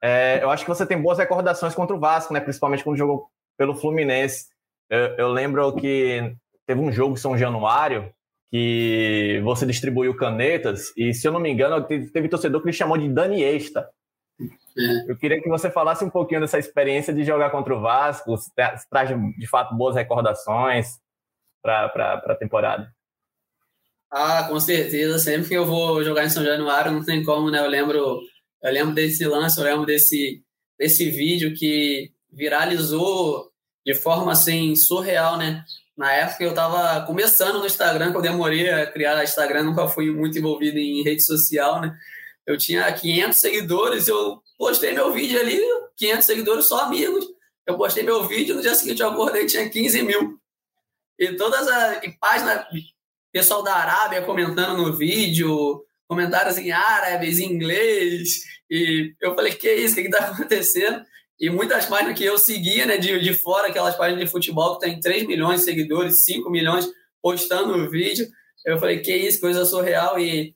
É, 0.00 0.38
eu 0.42 0.50
acho 0.50 0.64
que 0.64 0.70
você 0.70 0.86
tem 0.86 1.00
boas 1.00 1.18
recordações 1.18 1.74
contra 1.74 1.96
o 1.96 1.98
Vasco, 1.98 2.32
né? 2.32 2.38
Principalmente 2.38 2.84
quando 2.84 2.96
jogou 2.96 3.28
pelo 3.56 3.74
Fluminense. 3.74 4.46
Eu, 4.88 4.98
eu 5.16 5.28
lembro 5.28 5.74
que 5.74 6.32
teve 6.64 6.80
um 6.80 6.92
jogo 6.92 7.14
em 7.14 7.16
São 7.16 7.36
Januário 7.36 8.12
que 8.50 9.40
você 9.44 9.66
distribuiu 9.66 10.16
canetas 10.16 10.92
e, 10.96 11.12
se 11.12 11.26
eu 11.26 11.32
não 11.32 11.40
me 11.40 11.50
engano, 11.50 11.82
teve, 11.84 12.10
teve 12.10 12.28
torcedor 12.28 12.60
que 12.62 12.68
lhe 12.68 12.72
chamou 12.72 12.96
de 12.96 13.08
Dani 13.08 13.42
Esta. 13.42 13.90
É. 14.40 15.10
Eu 15.10 15.16
queria 15.16 15.42
que 15.42 15.48
você 15.48 15.68
falasse 15.68 16.04
um 16.04 16.10
pouquinho 16.10 16.40
dessa 16.40 16.58
experiência 16.58 17.12
de 17.12 17.24
jogar 17.24 17.50
contra 17.50 17.74
o 17.74 17.80
Vasco, 17.80 18.36
se 18.38 18.50
traz 18.88 19.10
de 19.36 19.46
fato 19.48 19.74
boas 19.74 19.96
recordações 19.96 21.00
para 21.62 22.22
a 22.26 22.34
temporada. 22.36 22.92
Ah, 24.10 24.46
com 24.48 24.58
certeza. 24.58 25.18
Sempre 25.18 25.48
que 25.48 25.54
eu 25.54 25.66
vou 25.66 26.02
jogar 26.02 26.24
em 26.24 26.30
São 26.30 26.44
Januário, 26.44 26.92
não 26.92 27.04
tem 27.04 27.22
como, 27.22 27.50
né? 27.50 27.60
Eu 27.60 27.68
lembro, 27.68 28.20
eu 28.62 28.72
lembro 28.72 28.94
desse 28.94 29.24
lance, 29.26 29.58
eu 29.58 29.64
lembro 29.64 29.86
desse, 29.86 30.42
desse 30.78 31.10
vídeo 31.10 31.54
que 31.54 32.10
viralizou 32.32 33.50
de 33.84 33.94
forma 33.94 34.32
assim 34.32 34.74
surreal, 34.74 35.36
né? 35.36 35.64
Na 35.96 36.12
época 36.12 36.44
eu 36.44 36.50
estava 36.50 37.04
começando 37.06 37.58
no 37.58 37.66
Instagram, 37.66 38.12
que 38.12 38.16
eu 38.16 38.22
demorei 38.22 38.70
a 38.70 38.86
criar 38.86 39.22
Instagram, 39.24 39.64
nunca 39.64 39.88
fui 39.88 40.10
muito 40.10 40.38
envolvido 40.38 40.78
em 40.78 41.02
rede 41.02 41.22
social, 41.22 41.80
né? 41.80 41.94
Eu 42.46 42.56
tinha 42.56 42.90
500 42.90 43.38
seguidores, 43.38 44.08
eu 44.08 44.40
postei 44.56 44.92
meu 44.92 45.12
vídeo 45.12 45.38
ali, 45.38 45.60
500 45.96 46.24
seguidores 46.24 46.64
só 46.66 46.84
amigos. 46.84 47.26
Eu 47.66 47.76
postei 47.76 48.02
meu 48.02 48.24
vídeo, 48.24 48.54
no 48.54 48.62
dia 48.62 48.74
seguinte 48.74 49.02
eu 49.02 49.10
acordei 49.10 49.44
tinha 49.44 49.68
15 49.68 50.02
mil. 50.02 50.38
E 51.18 51.34
todas 51.36 51.66
as 51.66 52.00
páginas, 52.20 52.64
pessoal 53.32 53.62
da 53.62 53.74
Arábia 53.74 54.22
comentando 54.22 54.76
no 54.76 54.96
vídeo, 54.96 55.82
comentários 56.06 56.56
em 56.58 56.70
árabes, 56.70 57.38
em 57.38 57.52
inglês. 57.52 58.42
E 58.70 59.14
eu 59.20 59.34
falei, 59.34 59.52
que 59.52 59.72
isso, 59.72 59.94
o 59.94 60.02
que 60.02 60.08
está 60.08 60.26
acontecendo? 60.30 61.04
E 61.40 61.50
muitas 61.50 61.86
páginas 61.86 62.18
que 62.18 62.24
eu 62.24 62.38
seguia, 62.38 62.86
né, 62.86 62.96
de, 62.96 63.20
de 63.20 63.34
fora, 63.34 63.68
aquelas 63.68 63.96
páginas 63.96 64.24
de 64.24 64.30
futebol 64.30 64.78
que 64.78 64.86
tem 64.86 64.98
3 65.00 65.26
milhões 65.26 65.60
de 65.60 65.66
seguidores, 65.66 66.24
5 66.24 66.50
milhões 66.50 66.88
postando 67.22 67.74
o 67.74 67.90
vídeo. 67.90 68.26
Eu 68.64 68.78
falei, 68.78 69.00
que 69.00 69.14
isso, 69.14 69.40
coisa 69.40 69.64
surreal. 69.64 70.18
E, 70.18 70.54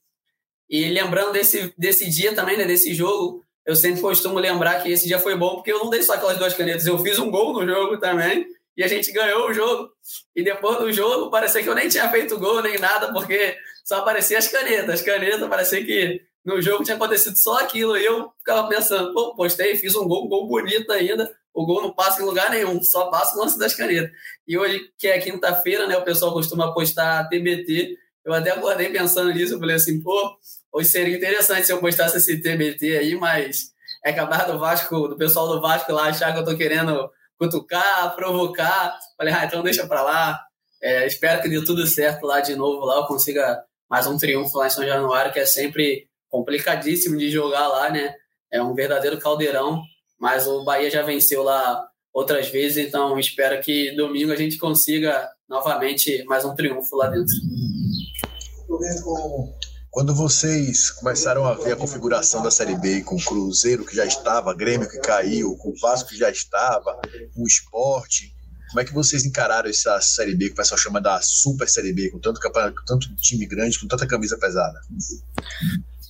e 0.68 0.88
lembrando 0.88 1.32
desse, 1.32 1.72
desse 1.76 2.08
dia 2.10 2.34
também, 2.34 2.56
né, 2.56 2.64
desse 2.64 2.94
jogo, 2.94 3.44
eu 3.64 3.76
sempre 3.76 4.00
costumo 4.00 4.38
lembrar 4.38 4.82
que 4.82 4.90
esse 4.90 5.06
dia 5.06 5.18
foi 5.18 5.36
bom, 5.36 5.56
porque 5.56 5.72
eu 5.72 5.78
não 5.78 5.90
dei 5.90 6.02
só 6.02 6.14
aquelas 6.14 6.38
duas 6.38 6.54
canetas, 6.54 6.86
eu 6.86 6.98
fiz 6.98 7.18
um 7.18 7.30
gol 7.30 7.52
no 7.52 7.66
jogo 7.66 7.98
também, 7.98 8.44
e 8.76 8.82
a 8.82 8.88
gente 8.88 9.12
ganhou 9.12 9.48
o 9.48 9.52
jogo. 9.52 9.90
E 10.34 10.42
depois 10.42 10.78
do 10.78 10.92
jogo, 10.92 11.30
parecia 11.30 11.62
que 11.62 11.68
eu 11.68 11.74
nem 11.74 11.88
tinha 11.88 12.08
feito 12.08 12.38
gol 12.38 12.62
nem 12.62 12.78
nada, 12.78 13.12
porque 13.12 13.56
só 13.84 13.98
apareciam 13.98 14.38
as 14.38 14.48
canetas. 14.48 15.00
As 15.00 15.02
canetas, 15.02 15.48
parecia 15.48 15.84
que 15.84 16.20
no 16.44 16.60
jogo 16.60 16.84
tinha 16.84 16.96
acontecido 16.96 17.36
só 17.36 17.58
aquilo. 17.60 17.96
E 17.96 18.04
eu 18.04 18.30
ficava 18.38 18.68
pensando, 18.68 19.12
pô, 19.12 19.34
postei, 19.34 19.76
fiz 19.76 19.94
um 19.94 20.06
gol, 20.06 20.24
um 20.24 20.28
gol 20.28 20.48
bonito 20.48 20.90
ainda. 20.90 21.30
O 21.52 21.66
gol 21.66 21.82
não 21.82 21.92
passa 21.92 22.22
em 22.22 22.24
lugar 22.24 22.50
nenhum, 22.50 22.82
só 22.82 23.10
passa 23.10 23.36
o 23.36 23.40
lance 23.42 23.58
das 23.58 23.74
canetas. 23.74 24.10
E 24.48 24.56
hoje, 24.56 24.80
que 24.98 25.06
é 25.06 25.18
quinta-feira, 25.18 25.86
né, 25.86 25.96
o 25.96 26.04
pessoal 26.04 26.32
costuma 26.32 26.72
postar 26.72 27.28
TBT. 27.28 27.96
Eu 28.24 28.32
até 28.32 28.52
acordei 28.52 28.88
pensando 28.88 29.32
nisso, 29.32 29.54
eu 29.54 29.58
falei 29.58 29.76
assim, 29.76 30.00
pô, 30.00 30.36
hoje 30.72 30.88
seria 30.88 31.16
interessante 31.16 31.66
se 31.66 31.72
eu 31.72 31.80
postasse 31.80 32.16
esse 32.16 32.40
TBT 32.40 32.96
aí, 32.96 33.14
mas 33.16 33.72
é 34.04 34.12
capaz 34.12 34.46
do 34.46 34.58
Vasco, 34.58 35.08
do 35.08 35.16
pessoal 35.16 35.48
do 35.48 35.60
Vasco 35.60 35.92
lá 35.92 36.04
achar 36.04 36.32
que 36.32 36.38
eu 36.38 36.44
tô 36.44 36.56
querendo 36.56 37.10
cutucar, 37.38 38.14
provocar. 38.14 38.98
Falei, 39.16 39.34
ah, 39.34 39.44
então 39.44 39.62
deixa 39.62 39.86
pra 39.86 40.02
lá. 40.02 40.40
É, 40.82 41.06
espero 41.06 41.40
que 41.40 41.48
dê 41.48 41.64
tudo 41.64 41.86
certo 41.86 42.26
lá 42.26 42.40
de 42.40 42.56
novo, 42.56 42.84
lá 42.84 42.96
eu 42.96 43.06
consiga 43.06 43.62
mais 43.88 44.06
um 44.06 44.16
triunfo 44.16 44.58
lá 44.58 44.66
em 44.66 44.70
São 44.70 44.84
Januário, 44.84 45.32
que 45.32 45.38
é 45.38 45.46
sempre 45.46 46.08
complicadíssimo 46.28 47.16
de 47.16 47.30
jogar 47.30 47.68
lá, 47.68 47.90
né? 47.90 48.14
É 48.50 48.62
um 48.62 48.74
verdadeiro 48.74 49.18
caldeirão, 49.18 49.82
mas 50.18 50.46
o 50.46 50.64
Bahia 50.64 50.90
já 50.90 51.02
venceu 51.02 51.42
lá 51.42 51.86
outras 52.12 52.48
vezes, 52.48 52.86
então 52.86 53.18
espero 53.18 53.60
que 53.62 53.94
domingo 53.94 54.32
a 54.32 54.36
gente 54.36 54.58
consiga 54.58 55.30
novamente 55.48 56.24
mais 56.24 56.44
um 56.44 56.54
triunfo 56.54 56.96
lá 56.96 57.08
dentro. 57.08 57.34
Quando 59.92 60.14
vocês 60.14 60.90
começaram 60.90 61.44
a 61.44 61.52
ver 61.52 61.72
a 61.72 61.76
configuração 61.76 62.42
da 62.42 62.50
Série 62.50 62.74
B 62.78 63.02
com 63.02 63.14
o 63.14 63.22
Cruzeiro 63.22 63.84
que 63.84 63.94
já 63.94 64.06
estava, 64.06 64.54
Grêmio 64.54 64.88
que 64.88 64.98
caiu, 64.98 65.54
com 65.58 65.68
o 65.68 65.74
Vasco 65.78 66.08
que 66.08 66.16
já 66.16 66.30
estava, 66.30 66.98
o 67.36 67.46
Esporte, 67.46 68.32
como 68.70 68.80
é 68.80 68.86
que 68.86 68.94
vocês 68.94 69.26
encararam 69.26 69.68
essa 69.68 70.00
Série 70.00 70.34
B 70.34 70.46
que 70.46 70.52
o 70.52 70.56
pessoal 70.56 70.78
chama 70.78 70.98
da 70.98 71.20
Super 71.20 71.68
Série 71.68 71.92
B, 71.92 72.10
com 72.10 72.18
tanto, 72.18 72.40
com 72.40 72.50
tanto 72.86 73.14
time 73.16 73.44
grande, 73.44 73.78
com 73.78 73.86
tanta 73.86 74.06
camisa 74.06 74.38
pesada? 74.38 74.80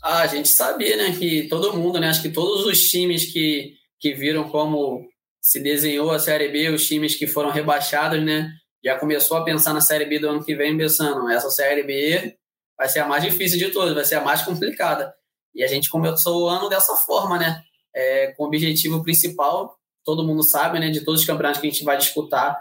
Ah, 0.01 0.21
a 0.21 0.27
gente 0.29 0.51
sabia, 0.51 0.97
né, 0.97 1.17
que 1.17 1.49
todo 1.49 1.77
mundo, 1.77 1.99
né, 1.99 2.09
acho 2.09 2.23
que 2.23 2.31
todos 2.31 2.65
os 2.65 2.89
times 2.89 3.33
que, 3.33 3.73
que 3.99 4.15
viram 4.15 4.49
como 4.49 5.05
se 5.41 5.59
desenhou 5.59 6.13
a 6.13 6.21
Série 6.21 6.53
B, 6.53 6.71
os 6.71 6.87
times 6.87 7.17
que 7.17 7.27
foram 7.27 7.51
rebaixados, 7.51 8.25
né, 8.25 8.49
já 8.85 8.97
começou 8.97 9.39
a 9.39 9.45
pensar 9.45 9.75
na 9.75 9.81
Série 9.81 10.05
B 10.05 10.21
do 10.21 10.29
ano 10.29 10.45
que 10.45 10.55
vem, 10.55 10.79
pensando, 10.79 11.29
essa 11.29 11.51
Série 11.51 11.83
B 11.83 12.37
vai 12.83 12.89
ser 12.89 12.99
a 12.99 13.07
mais 13.07 13.23
difícil 13.23 13.61
de 13.61 13.71
todas, 13.71 13.95
vai 13.95 14.05
ser 14.05 14.17
a 14.17 14.21
mais 14.21 14.43
complicada. 14.43 15.15
E 15.55 15.63
a 15.63 15.69
gente 15.69 15.89
começou 15.89 16.43
o 16.43 16.49
ano 16.49 16.69
dessa 16.69 16.97
forma, 16.97 17.39
né, 17.39 17.63
é, 17.95 18.33
com 18.33 18.43
o 18.43 18.47
objetivo 18.49 19.05
principal, 19.05 19.79
todo 20.05 20.27
mundo 20.27 20.43
sabe, 20.43 20.81
né, 20.81 20.91
de 20.91 21.05
todos 21.05 21.21
os 21.21 21.27
campeonatos 21.27 21.61
que 21.61 21.69
a 21.69 21.71
gente 21.71 21.85
vai 21.85 21.97
disputar, 21.97 22.61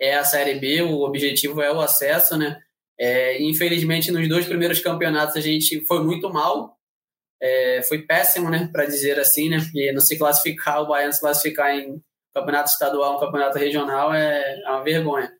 é 0.00 0.14
a 0.14 0.24
Série 0.24 0.58
B, 0.58 0.80
o 0.80 1.02
objetivo 1.02 1.60
é 1.60 1.70
o 1.70 1.82
acesso, 1.82 2.38
né, 2.38 2.58
é, 2.98 3.42
infelizmente, 3.42 4.10
nos 4.10 4.26
dois 4.26 4.46
primeiros 4.46 4.80
campeonatos 4.80 5.36
a 5.36 5.40
gente 5.40 5.84
foi 5.86 6.02
muito 6.02 6.32
mal, 6.32 6.74
é, 7.38 7.82
foi 7.82 7.98
péssimo, 8.06 8.48
né, 8.48 8.70
para 8.72 8.86
dizer 8.86 9.20
assim, 9.20 9.50
né, 9.50 9.58
e 9.74 9.92
não 9.92 10.00
se 10.00 10.16
classificar, 10.16 10.80
o 10.80 10.86
Baiano 10.86 11.12
se 11.12 11.20
classificar 11.20 11.76
em 11.76 12.02
campeonato 12.34 12.70
estadual, 12.70 13.16
um 13.16 13.20
campeonato 13.20 13.58
regional 13.58 14.14
é, 14.14 14.62
é 14.64 14.70
uma 14.70 14.82
vergonha. 14.82 15.30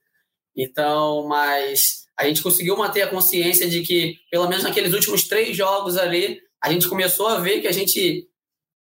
Então, 0.54 1.26
mas 1.26 1.97
a 2.18 2.26
gente 2.26 2.42
conseguiu 2.42 2.76
manter 2.76 3.02
a 3.02 3.08
consciência 3.08 3.68
de 3.68 3.82
que, 3.82 4.16
pelo 4.30 4.48
menos 4.48 4.64
naqueles 4.64 4.92
últimos 4.92 5.28
três 5.28 5.56
jogos 5.56 5.96
ali, 5.96 6.40
a 6.62 6.72
gente 6.72 6.88
começou 6.88 7.28
a 7.28 7.38
ver 7.38 7.60
que 7.60 7.68
a 7.68 7.72
gente 7.72 8.26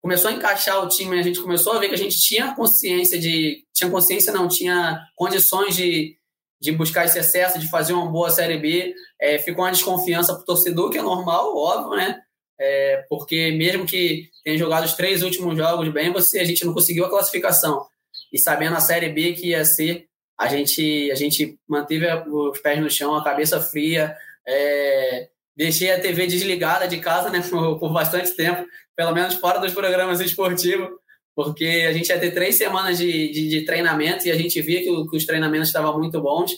começou 0.02 0.30
a 0.30 0.34
encaixar 0.34 0.84
o 0.84 0.88
time, 0.88 1.20
a 1.20 1.24
gente 1.24 1.40
começou 1.40 1.74
a 1.74 1.80
ver 1.80 1.90
que 1.90 1.96
a 1.96 2.00
gente 2.00 2.20
tinha 2.20 2.56
consciência 2.56 3.20
de. 3.20 3.64
Tinha 3.74 3.90
consciência, 3.90 4.34
não, 4.34 4.48
tinha 4.48 5.00
condições 5.16 5.76
de, 5.76 6.18
de 6.60 6.72
buscar 6.72 7.06
esse 7.06 7.20
excesso, 7.20 7.60
de 7.60 7.70
fazer 7.70 7.94
uma 7.94 8.12
boa 8.12 8.30
Série 8.30 8.58
B. 8.58 8.94
É, 9.22 9.38
ficou 9.38 9.64
uma 9.64 9.72
desconfiança 9.72 10.34
para 10.34 10.42
o 10.42 10.46
torcedor, 10.46 10.90
que 10.90 10.98
é 10.98 11.02
normal, 11.02 11.56
óbvio, 11.56 11.96
né? 11.96 12.22
é, 12.60 13.06
porque 13.10 13.52
mesmo 13.52 13.86
que 13.86 14.30
tenha 14.44 14.58
jogado 14.58 14.86
os 14.86 14.94
três 14.94 15.22
últimos 15.22 15.56
jogos 15.56 15.88
bem, 15.90 16.12
você 16.12 16.40
a 16.40 16.44
gente 16.44 16.66
não 16.66 16.74
conseguiu 16.74 17.06
a 17.06 17.10
classificação. 17.10 17.86
E 18.34 18.40
sabendo 18.40 18.76
a 18.76 18.80
Série 18.80 19.10
B 19.10 19.34
que 19.34 19.50
ia 19.50 19.64
ser, 19.64 20.08
a 20.40 20.48
gente, 20.48 21.12
a 21.12 21.16
gente 21.16 21.58
manteve 21.68 22.06
os 22.30 22.60
pés 22.60 22.80
no 22.80 22.90
chão, 22.90 23.16
a 23.16 23.24
cabeça 23.24 23.60
fria, 23.60 24.16
é, 24.48 25.30
deixei 25.56 25.92
a 25.92 26.00
TV 26.00 26.28
desligada 26.28 26.88
de 26.88 26.98
casa 26.98 27.30
né, 27.30 27.42
por, 27.50 27.80
por, 27.80 27.92
bastante 27.92 28.36
tempo, 28.36 28.66
pelo 28.96 29.14
menos 29.14 29.36
fora 29.36 29.60
dos 29.60 29.74
programas 29.74 30.20
esportivos, 30.20 30.90
porque 31.36 31.86
a 31.88 31.94
gente 31.94 32.10
ia 32.10 32.20
ter 32.20 32.32
três 32.32 32.56
semanas 32.56 32.98
de, 32.98 33.32
de, 33.32 33.50
de 33.50 33.66
treinamento 33.66 34.28
e 34.28 34.32
a 34.32 34.36
gente 34.36 34.62
via 34.62 34.80
que, 34.80 35.10
que 35.10 35.18
os 35.18 35.26
treinamentos 35.26 35.70
estavam 35.70 35.98
muito 35.98 36.22
bons. 36.22 36.52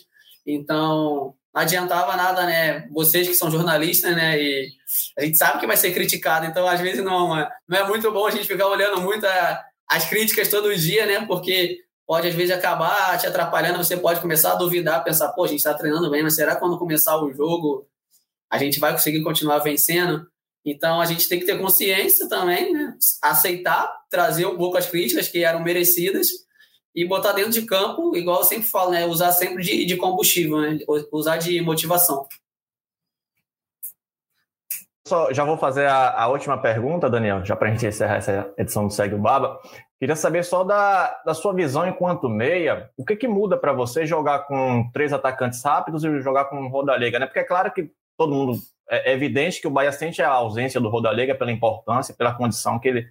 Então, 0.45 1.35
não 1.53 1.61
adiantava 1.61 2.15
nada, 2.15 2.45
né? 2.45 2.87
Vocês 2.91 3.27
que 3.27 3.33
são 3.33 3.51
jornalistas, 3.51 4.15
né? 4.15 4.41
E 4.41 4.69
a 5.17 5.25
gente 5.25 5.37
sabe 5.37 5.59
que 5.59 5.67
vai 5.67 5.75
ser 5.75 5.91
criticado, 5.91 6.45
então 6.45 6.65
às 6.67 6.79
vezes 6.79 7.03
não, 7.03 7.35
não 7.67 7.77
é 7.77 7.87
muito 7.87 8.11
bom 8.11 8.25
a 8.25 8.31
gente 8.31 8.47
ficar 8.47 8.67
olhando 8.67 9.01
muito 9.01 9.25
a, 9.25 9.61
as 9.89 10.07
críticas 10.07 10.47
todo 10.47 10.75
dia, 10.75 11.05
né? 11.05 11.25
Porque 11.25 11.77
pode 12.09 12.27
às 12.27 12.33
vezes 12.33 12.49
acabar 12.49 13.19
te 13.19 13.27
atrapalhando, 13.27 13.77
você 13.77 13.95
pode 13.95 14.19
começar 14.19 14.53
a 14.53 14.55
duvidar, 14.55 15.03
pensar, 15.03 15.29
pô, 15.29 15.43
a 15.43 15.47
gente 15.47 15.59
está 15.59 15.75
treinando 15.75 16.09
bem, 16.09 16.23
mas 16.23 16.33
será 16.33 16.55
que 16.55 16.59
quando 16.59 16.79
começar 16.79 17.15
o 17.21 17.31
jogo 17.31 17.87
a 18.49 18.57
gente 18.57 18.79
vai 18.79 18.93
conseguir 18.93 19.21
continuar 19.21 19.59
vencendo? 19.59 20.25
Então 20.65 20.99
a 20.99 21.05
gente 21.05 21.29
tem 21.29 21.39
que 21.39 21.45
ter 21.45 21.59
consciência 21.59 22.27
também, 22.27 22.73
né? 22.73 22.95
Aceitar, 23.21 23.93
trazer 24.09 24.47
um 24.47 24.57
pouco 24.57 24.75
as 24.75 24.87
críticas 24.87 25.27
que 25.27 25.43
eram 25.43 25.63
merecidas 25.63 26.29
e 26.95 27.05
botar 27.07 27.33
dentro 27.33 27.51
de 27.51 27.61
campo, 27.61 28.15
igual 28.15 28.39
eu 28.39 28.43
sempre 28.43 28.67
falo, 28.67 28.89
né? 28.89 29.05
Usar 29.05 29.31
sempre 29.31 29.61
de, 29.61 29.85
de 29.85 29.95
combustível, 29.95 30.61
né? 30.61 30.79
Usar 31.11 31.37
de 31.37 31.61
motivação. 31.61 32.27
Só, 35.07 35.31
já 35.31 35.43
vou 35.43 35.59
fazer 35.59 35.85
a, 35.85 36.23
a, 36.23 36.27
última 36.27 36.59
pergunta, 36.59 37.07
Daniel, 37.07 37.45
já 37.45 37.55
para 37.55 37.69
a 37.69 37.71
gente 37.71 37.85
encerrar 37.85 38.15
essa 38.15 38.51
edição 38.57 38.87
do 38.87 38.93
Segue 38.93 39.13
o 39.13 39.19
Baba. 39.19 39.59
Queria 39.99 40.15
saber 40.15 40.45
só 40.45 40.63
da, 40.63 41.21
da 41.25 41.33
sua 41.33 41.53
visão 41.53 41.85
enquanto 41.85 42.29
meia, 42.29 42.89
o 42.95 43.03
que, 43.03 43.17
que 43.17 43.27
muda 43.27 43.57
para 43.57 43.73
você 43.73 44.05
jogar 44.05 44.47
com 44.47 44.89
três 44.93 45.11
atacantes 45.11 45.61
rápidos 45.61 46.05
e 46.05 46.21
jogar 46.21 46.45
com 46.45 46.69
Rodalega, 46.69 47.19
né? 47.19 47.25
Porque 47.25 47.39
é 47.39 47.43
claro 47.43 47.69
que 47.73 47.91
todo 48.17 48.33
mundo 48.33 48.57
é, 48.89 49.11
é 49.11 49.13
evidente 49.13 49.59
que 49.59 49.67
o 49.67 49.71
Bahia 49.71 49.91
sente 49.91 50.21
a 50.21 50.29
ausência 50.29 50.79
do 50.79 50.87
Rodalega 50.87 51.35
pela 51.35 51.51
importância, 51.51 52.15
pela 52.15 52.33
condição 52.33 52.79
que 52.79 52.87
ele, 52.87 53.07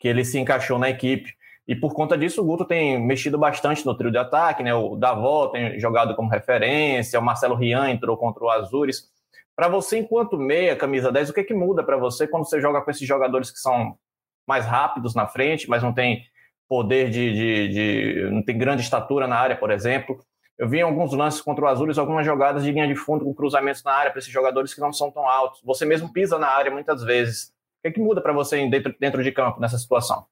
que 0.00 0.08
ele 0.08 0.24
se 0.24 0.36
encaixou 0.36 0.80
na 0.80 0.90
equipe. 0.90 1.32
E 1.66 1.76
por 1.76 1.94
conta 1.94 2.18
disso, 2.18 2.42
o 2.42 2.44
Guto 2.44 2.64
tem 2.64 3.00
mexido 3.00 3.38
bastante 3.38 3.86
no 3.86 3.96
trio 3.96 4.10
de 4.10 4.18
ataque, 4.18 4.64
né? 4.64 4.74
O 4.74 4.96
Davó 4.96 5.46
tem 5.46 5.78
jogado 5.78 6.16
como 6.16 6.28
referência, 6.28 7.20
o 7.20 7.22
Marcelo 7.22 7.54
Rian 7.54 7.88
entrou 7.88 8.16
contra 8.16 8.42
o 8.42 8.50
Azures. 8.50 9.08
Para 9.54 9.68
você, 9.68 9.98
enquanto 9.98 10.36
meia, 10.36 10.74
camisa 10.74 11.12
10, 11.12 11.30
o 11.30 11.34
que, 11.34 11.44
que 11.44 11.54
muda 11.54 11.84
para 11.84 11.96
você 11.96 12.26
quando 12.26 12.48
você 12.48 12.60
joga 12.60 12.82
com 12.82 12.90
esses 12.90 13.06
jogadores 13.06 13.48
que 13.48 13.58
são 13.58 13.96
mais 14.44 14.66
rápidos 14.66 15.14
na 15.14 15.28
frente, 15.28 15.70
mas 15.70 15.84
não 15.84 15.92
tem 15.92 16.24
poder 16.72 17.10
de, 17.10 17.34
de, 17.34 17.68
de, 17.68 18.30
não 18.30 18.42
tem 18.42 18.56
grande 18.56 18.80
estatura 18.80 19.26
na 19.26 19.36
área, 19.36 19.54
por 19.54 19.70
exemplo. 19.70 20.24
Eu 20.56 20.66
vi 20.66 20.78
em 20.78 20.80
alguns 20.82 21.12
lances 21.12 21.38
contra 21.38 21.66
o 21.66 21.68
Azures 21.68 21.98
algumas 21.98 22.24
jogadas 22.24 22.64
de 22.64 22.72
linha 22.72 22.88
de 22.88 22.96
fundo 22.96 23.26
com 23.26 23.34
cruzamentos 23.34 23.84
na 23.84 23.92
área 23.92 24.10
para 24.10 24.20
esses 24.20 24.32
jogadores 24.32 24.72
que 24.72 24.80
não 24.80 24.90
são 24.90 25.10
tão 25.10 25.28
altos. 25.28 25.60
Você 25.64 25.84
mesmo 25.84 26.10
pisa 26.10 26.38
na 26.38 26.46
área 26.46 26.72
muitas 26.72 27.02
vezes. 27.02 27.48
O 27.48 27.82
que, 27.82 27.88
é 27.88 27.90
que 27.90 28.00
muda 28.00 28.22
para 28.22 28.32
você 28.32 28.66
dentro, 28.70 28.94
dentro 28.98 29.22
de 29.22 29.30
campo 29.30 29.60
nessa 29.60 29.76
situação? 29.76 30.24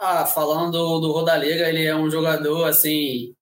Ah, 0.00 0.26
falando 0.26 0.72
do, 0.72 0.98
do 0.98 1.12
Rodalega, 1.12 1.68
ele 1.68 1.84
é 1.84 1.94
um 1.94 2.10
jogador 2.10 2.64
assim 2.64 3.36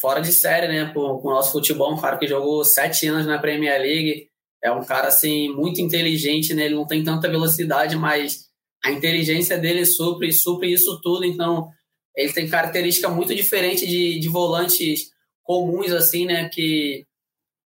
fora 0.00 0.20
de 0.20 0.30
série, 0.30 0.68
né? 0.68 0.92
Por, 0.94 1.20
com 1.20 1.26
o 1.26 1.32
nosso 1.32 1.50
futebol, 1.50 1.92
um 1.92 2.00
cara 2.00 2.18
que 2.18 2.28
jogou 2.28 2.64
sete 2.64 3.08
anos 3.08 3.26
na 3.26 3.40
Premier 3.40 3.80
League, 3.80 4.28
é 4.62 4.70
um 4.70 4.84
cara 4.84 5.08
assim 5.08 5.48
muito 5.48 5.80
inteligente, 5.80 6.54
né? 6.54 6.66
Ele 6.66 6.76
não 6.76 6.86
tem 6.86 7.02
tanta 7.02 7.28
velocidade, 7.28 7.96
mas 7.96 8.51
a 8.84 8.90
inteligência 8.90 9.56
dele 9.58 9.86
supre, 9.86 10.32
supre 10.32 10.72
isso 10.72 11.00
tudo, 11.00 11.24
então 11.24 11.68
ele 12.16 12.32
tem 12.32 12.48
característica 12.48 13.08
muito 13.08 13.34
diferente 13.34 13.86
de, 13.86 14.18
de 14.18 14.28
volantes 14.28 15.10
comuns, 15.42 15.92
assim, 15.92 16.26
né? 16.26 16.48
Que 16.48 17.06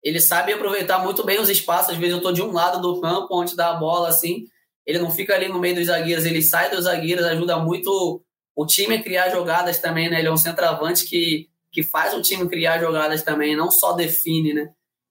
ele 0.04 0.20
sabe 0.20 0.54
aproveitar 0.54 1.00
muito 1.00 1.24
bem 1.24 1.40
os 1.40 1.50
espaços. 1.50 1.94
Às 1.94 1.98
vezes 1.98 2.14
eu 2.14 2.18
estou 2.18 2.34
de 2.34 2.42
um 2.42 2.52
lado 2.52 2.82
do 2.82 3.00
campo, 3.00 3.28
onde 3.32 3.56
dá 3.56 3.70
a 3.70 3.76
bola, 3.76 4.10
assim. 4.10 4.46
Ele 4.86 5.00
não 5.00 5.12
fica 5.12 5.36
ali 5.36 5.48
no 5.48 5.60
meio 5.60 5.76
dos 5.76 5.86
zagueiros, 5.86 6.26
ele 6.26 6.42
sai 6.42 6.72
dos 6.72 6.86
zagueiros, 6.86 7.26
ajuda 7.26 7.60
muito 7.60 8.24
o 8.56 8.66
time 8.66 8.96
a 8.96 9.04
criar 9.04 9.30
jogadas 9.30 9.80
também, 9.80 10.10
né? 10.10 10.20
Ele 10.20 10.28
é 10.28 10.32
um 10.32 10.38
centroavante 10.38 11.06
que, 11.06 11.48
que 11.72 11.84
faz 11.84 12.14
o 12.14 12.22
time 12.22 12.50
criar 12.50 12.80
jogadas 12.80 13.22
também, 13.22 13.56
não 13.56 13.70
só 13.70 13.94
define, 13.94 14.54
né? 14.54 14.70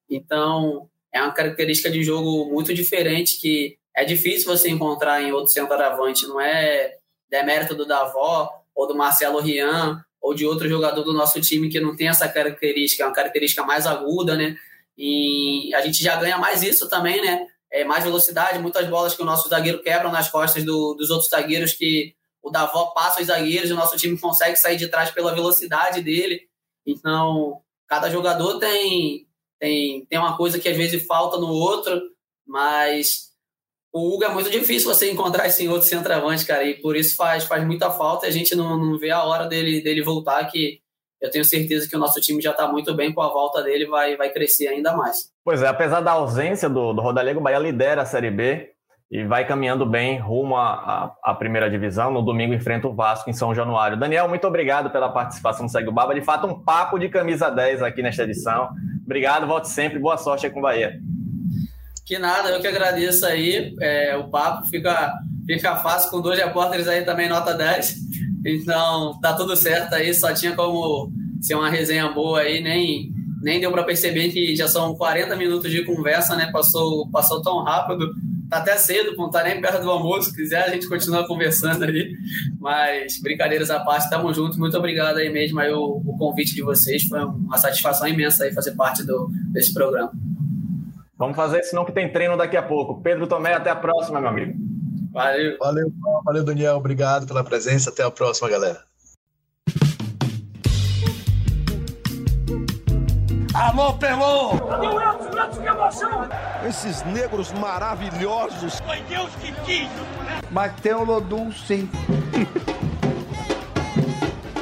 Então, 0.08 0.88
é 1.14 1.22
uma 1.22 1.32
característica 1.32 1.90
de 1.90 2.02
jogo 2.02 2.50
muito 2.50 2.74
diferente 2.74 3.40
que 3.40 3.78
é 3.94 4.04
difícil 4.04 4.46
você 4.46 4.70
encontrar 4.70 5.22
em 5.22 5.32
outro 5.32 5.52
centroavante, 5.52 6.26
não 6.26 6.40
é 6.40 6.96
demérito 7.28 7.74
do 7.74 7.86
Davó 7.86 8.50
ou 8.74 8.86
do 8.86 8.96
Marcelo 8.96 9.40
Rian 9.40 10.04
ou 10.20 10.34
de 10.34 10.46
outro 10.46 10.68
jogador 10.68 11.02
do 11.02 11.12
nosso 11.12 11.40
time 11.40 11.68
que 11.68 11.80
não 11.80 11.96
tem 11.96 12.08
essa 12.08 12.28
característica, 12.28 13.02
é 13.02 13.06
uma 13.06 13.14
característica 13.14 13.64
mais 13.64 13.86
aguda, 13.86 14.36
né? 14.36 14.56
E 14.96 15.74
a 15.74 15.80
gente 15.80 16.02
já 16.02 16.16
ganha 16.16 16.36
mais 16.36 16.62
isso 16.62 16.88
também, 16.88 17.22
né? 17.22 17.46
É, 17.72 17.84
mais 17.84 18.04
velocidade, 18.04 18.58
muitas 18.58 18.86
bolas 18.88 19.14
que 19.14 19.22
o 19.22 19.24
nosso 19.24 19.48
zagueiro 19.48 19.82
quebra 19.82 20.10
nas 20.10 20.28
costas 20.28 20.64
do, 20.64 20.94
dos 20.94 21.08
outros 21.08 21.30
zagueiros 21.30 21.72
que 21.72 22.14
o 22.42 22.50
Davó 22.50 22.86
passa 22.86 23.20
os 23.20 23.26
zagueiros 23.26 23.70
o 23.70 23.76
nosso 23.76 23.96
time 23.96 24.18
consegue 24.18 24.56
sair 24.56 24.76
de 24.76 24.88
trás 24.88 25.10
pela 25.10 25.34
velocidade 25.34 26.02
dele. 26.02 26.48
Então, 26.86 27.60
cada 27.86 28.10
jogador 28.10 28.58
tem, 28.58 29.26
tem, 29.58 30.04
tem 30.06 30.18
uma 30.18 30.36
coisa 30.36 30.58
que 30.58 30.68
às 30.68 30.76
vezes 30.76 31.06
falta 31.06 31.38
no 31.38 31.48
outro, 31.48 32.00
mas 32.46 33.29
o 33.92 34.14
Hugo 34.14 34.24
é 34.24 34.28
muito 34.28 34.50
difícil 34.50 34.92
você 34.92 35.10
encontrar 35.10 35.46
esse 35.46 35.66
outro 35.68 35.88
centroavante, 35.88 36.46
cara, 36.46 36.64
e 36.64 36.74
por 36.80 36.96
isso 36.96 37.16
faz, 37.16 37.44
faz 37.44 37.64
muita 37.66 37.90
falta. 37.90 38.26
A 38.26 38.30
gente 38.30 38.54
não, 38.54 38.76
não 38.78 38.98
vê 38.98 39.10
a 39.10 39.24
hora 39.24 39.46
dele, 39.46 39.80
dele 39.82 40.02
voltar, 40.02 40.44
que 40.44 40.80
eu 41.20 41.30
tenho 41.30 41.44
certeza 41.44 41.88
que 41.88 41.96
o 41.96 41.98
nosso 41.98 42.20
time 42.20 42.40
já 42.40 42.52
está 42.52 42.66
muito 42.66 42.94
bem 42.94 43.12
com 43.12 43.20
a 43.20 43.28
volta 43.28 43.62
dele, 43.62 43.86
vai, 43.86 44.16
vai 44.16 44.30
crescer 44.30 44.68
ainda 44.68 44.96
mais. 44.96 45.30
Pois 45.44 45.62
é, 45.62 45.66
apesar 45.66 46.00
da 46.00 46.12
ausência 46.12 46.68
do, 46.68 46.92
do 46.92 47.02
Rodalego, 47.02 47.40
o 47.40 47.42
Bahia 47.42 47.58
lidera 47.58 48.02
a 48.02 48.06
Série 48.06 48.30
B 48.30 48.70
e 49.10 49.24
vai 49.24 49.44
caminhando 49.44 49.84
bem 49.84 50.18
rumo 50.18 50.56
à, 50.56 51.12
à, 51.22 51.34
primeira 51.34 51.68
divisão. 51.68 52.12
No 52.12 52.22
domingo 52.22 52.54
enfrenta 52.54 52.86
o 52.86 52.94
Vasco 52.94 53.28
em 53.28 53.32
São 53.32 53.52
Januário. 53.52 53.98
Daniel, 53.98 54.28
muito 54.28 54.46
obrigado 54.46 54.88
pela 54.90 55.08
participação 55.08 55.64
no 55.64 55.68
Segue 55.68 55.88
o 55.88 55.92
Baba. 55.92 56.14
De 56.14 56.22
fato, 56.22 56.46
um 56.46 56.62
papo 56.62 56.96
de 56.96 57.08
camisa 57.08 57.50
10 57.50 57.82
aqui 57.82 58.02
nesta 58.02 58.22
edição. 58.22 58.70
Obrigado, 59.04 59.48
volte 59.48 59.68
sempre. 59.68 59.98
Boa 59.98 60.16
sorte 60.16 60.46
aí 60.46 60.52
com 60.52 60.60
o 60.60 60.62
Bahia. 60.62 61.00
Que 62.10 62.18
nada, 62.18 62.48
eu 62.48 62.60
que 62.60 62.66
agradeço 62.66 63.24
aí. 63.24 63.72
É, 63.80 64.16
o 64.16 64.24
papo 64.24 64.66
fica, 64.66 65.14
fica 65.46 65.76
fácil 65.76 66.10
com 66.10 66.20
dois 66.20 66.36
repórteres 66.40 66.88
aí 66.88 67.04
também, 67.04 67.28
nota 67.28 67.54
10. 67.54 67.98
Então, 68.44 69.16
tá 69.20 69.32
tudo 69.32 69.54
certo 69.54 69.94
aí, 69.94 70.12
só 70.12 70.34
tinha 70.34 70.56
como 70.56 71.12
ser 71.40 71.54
uma 71.54 71.70
resenha 71.70 72.08
boa 72.08 72.40
aí, 72.40 72.60
nem, 72.60 73.12
nem 73.40 73.60
deu 73.60 73.70
para 73.70 73.84
perceber 73.84 74.28
que 74.30 74.56
já 74.56 74.66
são 74.66 74.96
40 74.96 75.36
minutos 75.36 75.70
de 75.70 75.84
conversa, 75.84 76.34
né? 76.34 76.50
Passou, 76.50 77.08
passou 77.12 77.40
tão 77.42 77.62
rápido. 77.62 78.12
Tá 78.50 78.56
até 78.56 78.76
cedo, 78.76 79.14
não 79.16 79.30
tá 79.30 79.44
nem 79.44 79.60
perto 79.60 79.80
do 79.80 79.88
almoço. 79.88 80.30
Se 80.30 80.36
quiser, 80.36 80.64
a 80.64 80.70
gente 80.70 80.88
continua 80.88 81.24
conversando 81.28 81.84
aí. 81.84 82.12
Mas, 82.58 83.20
brincadeiras 83.22 83.70
à 83.70 83.78
parte, 83.78 84.10
tamo 84.10 84.34
junto. 84.34 84.58
Muito 84.58 84.76
obrigado 84.76 85.18
aí 85.18 85.30
mesmo 85.30 85.60
aí 85.60 85.70
o, 85.72 86.02
o 86.04 86.18
convite 86.18 86.56
de 86.56 86.62
vocês. 86.62 87.04
Foi 87.04 87.20
uma 87.20 87.56
satisfação 87.56 88.08
imensa 88.08 88.42
aí 88.42 88.52
fazer 88.52 88.72
parte 88.72 89.04
do, 89.04 89.30
desse 89.52 89.72
programa. 89.72 90.10
Vamos 91.20 91.36
fazer, 91.36 91.62
senão 91.64 91.84
que 91.84 91.92
tem 91.92 92.10
treino 92.10 92.34
daqui 92.34 92.56
a 92.56 92.62
pouco. 92.62 93.02
Pedro 93.02 93.26
Tomé, 93.26 93.52
até 93.52 93.68
a 93.68 93.76
próxima, 93.76 94.18
meu 94.22 94.30
amigo. 94.30 94.54
Valeu. 95.12 95.58
Valeu, 95.58 95.92
valeu, 96.24 96.42
Daniel. 96.42 96.76
Obrigado 96.76 97.26
pela 97.26 97.44
presença. 97.44 97.90
Até 97.90 98.02
a 98.02 98.10
próxima, 98.10 98.48
galera. 98.48 98.82
Alô, 103.52 103.92
Pelô! 103.98 104.54
Meu 104.54 105.50
que 105.50 105.68
emoção! 105.68 106.26
Esses 106.66 107.02
negros 107.02 107.52
maravilhosos. 107.52 108.80
Foi 108.80 109.02
Deus 109.02 109.30
que 109.36 109.52
quis, 109.66 109.88
né? 110.24 110.40
Mas 110.50 110.72
tem 110.80 110.94
o 110.94 111.04
Lodum, 111.04 111.52
sim. 111.52 111.86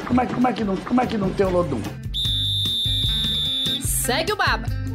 como, 0.05 0.19
é, 0.19 0.25
como, 0.25 0.47
é 0.49 0.51
que 0.51 0.63
não, 0.65 0.75
como 0.75 0.99
é 0.99 1.07
que 1.07 1.17
não 1.17 1.29
tem 1.29 1.45
o 1.45 1.51
Lodum? 1.51 1.81
Segue 3.81 4.33
o 4.33 4.35
Baba. 4.35 4.88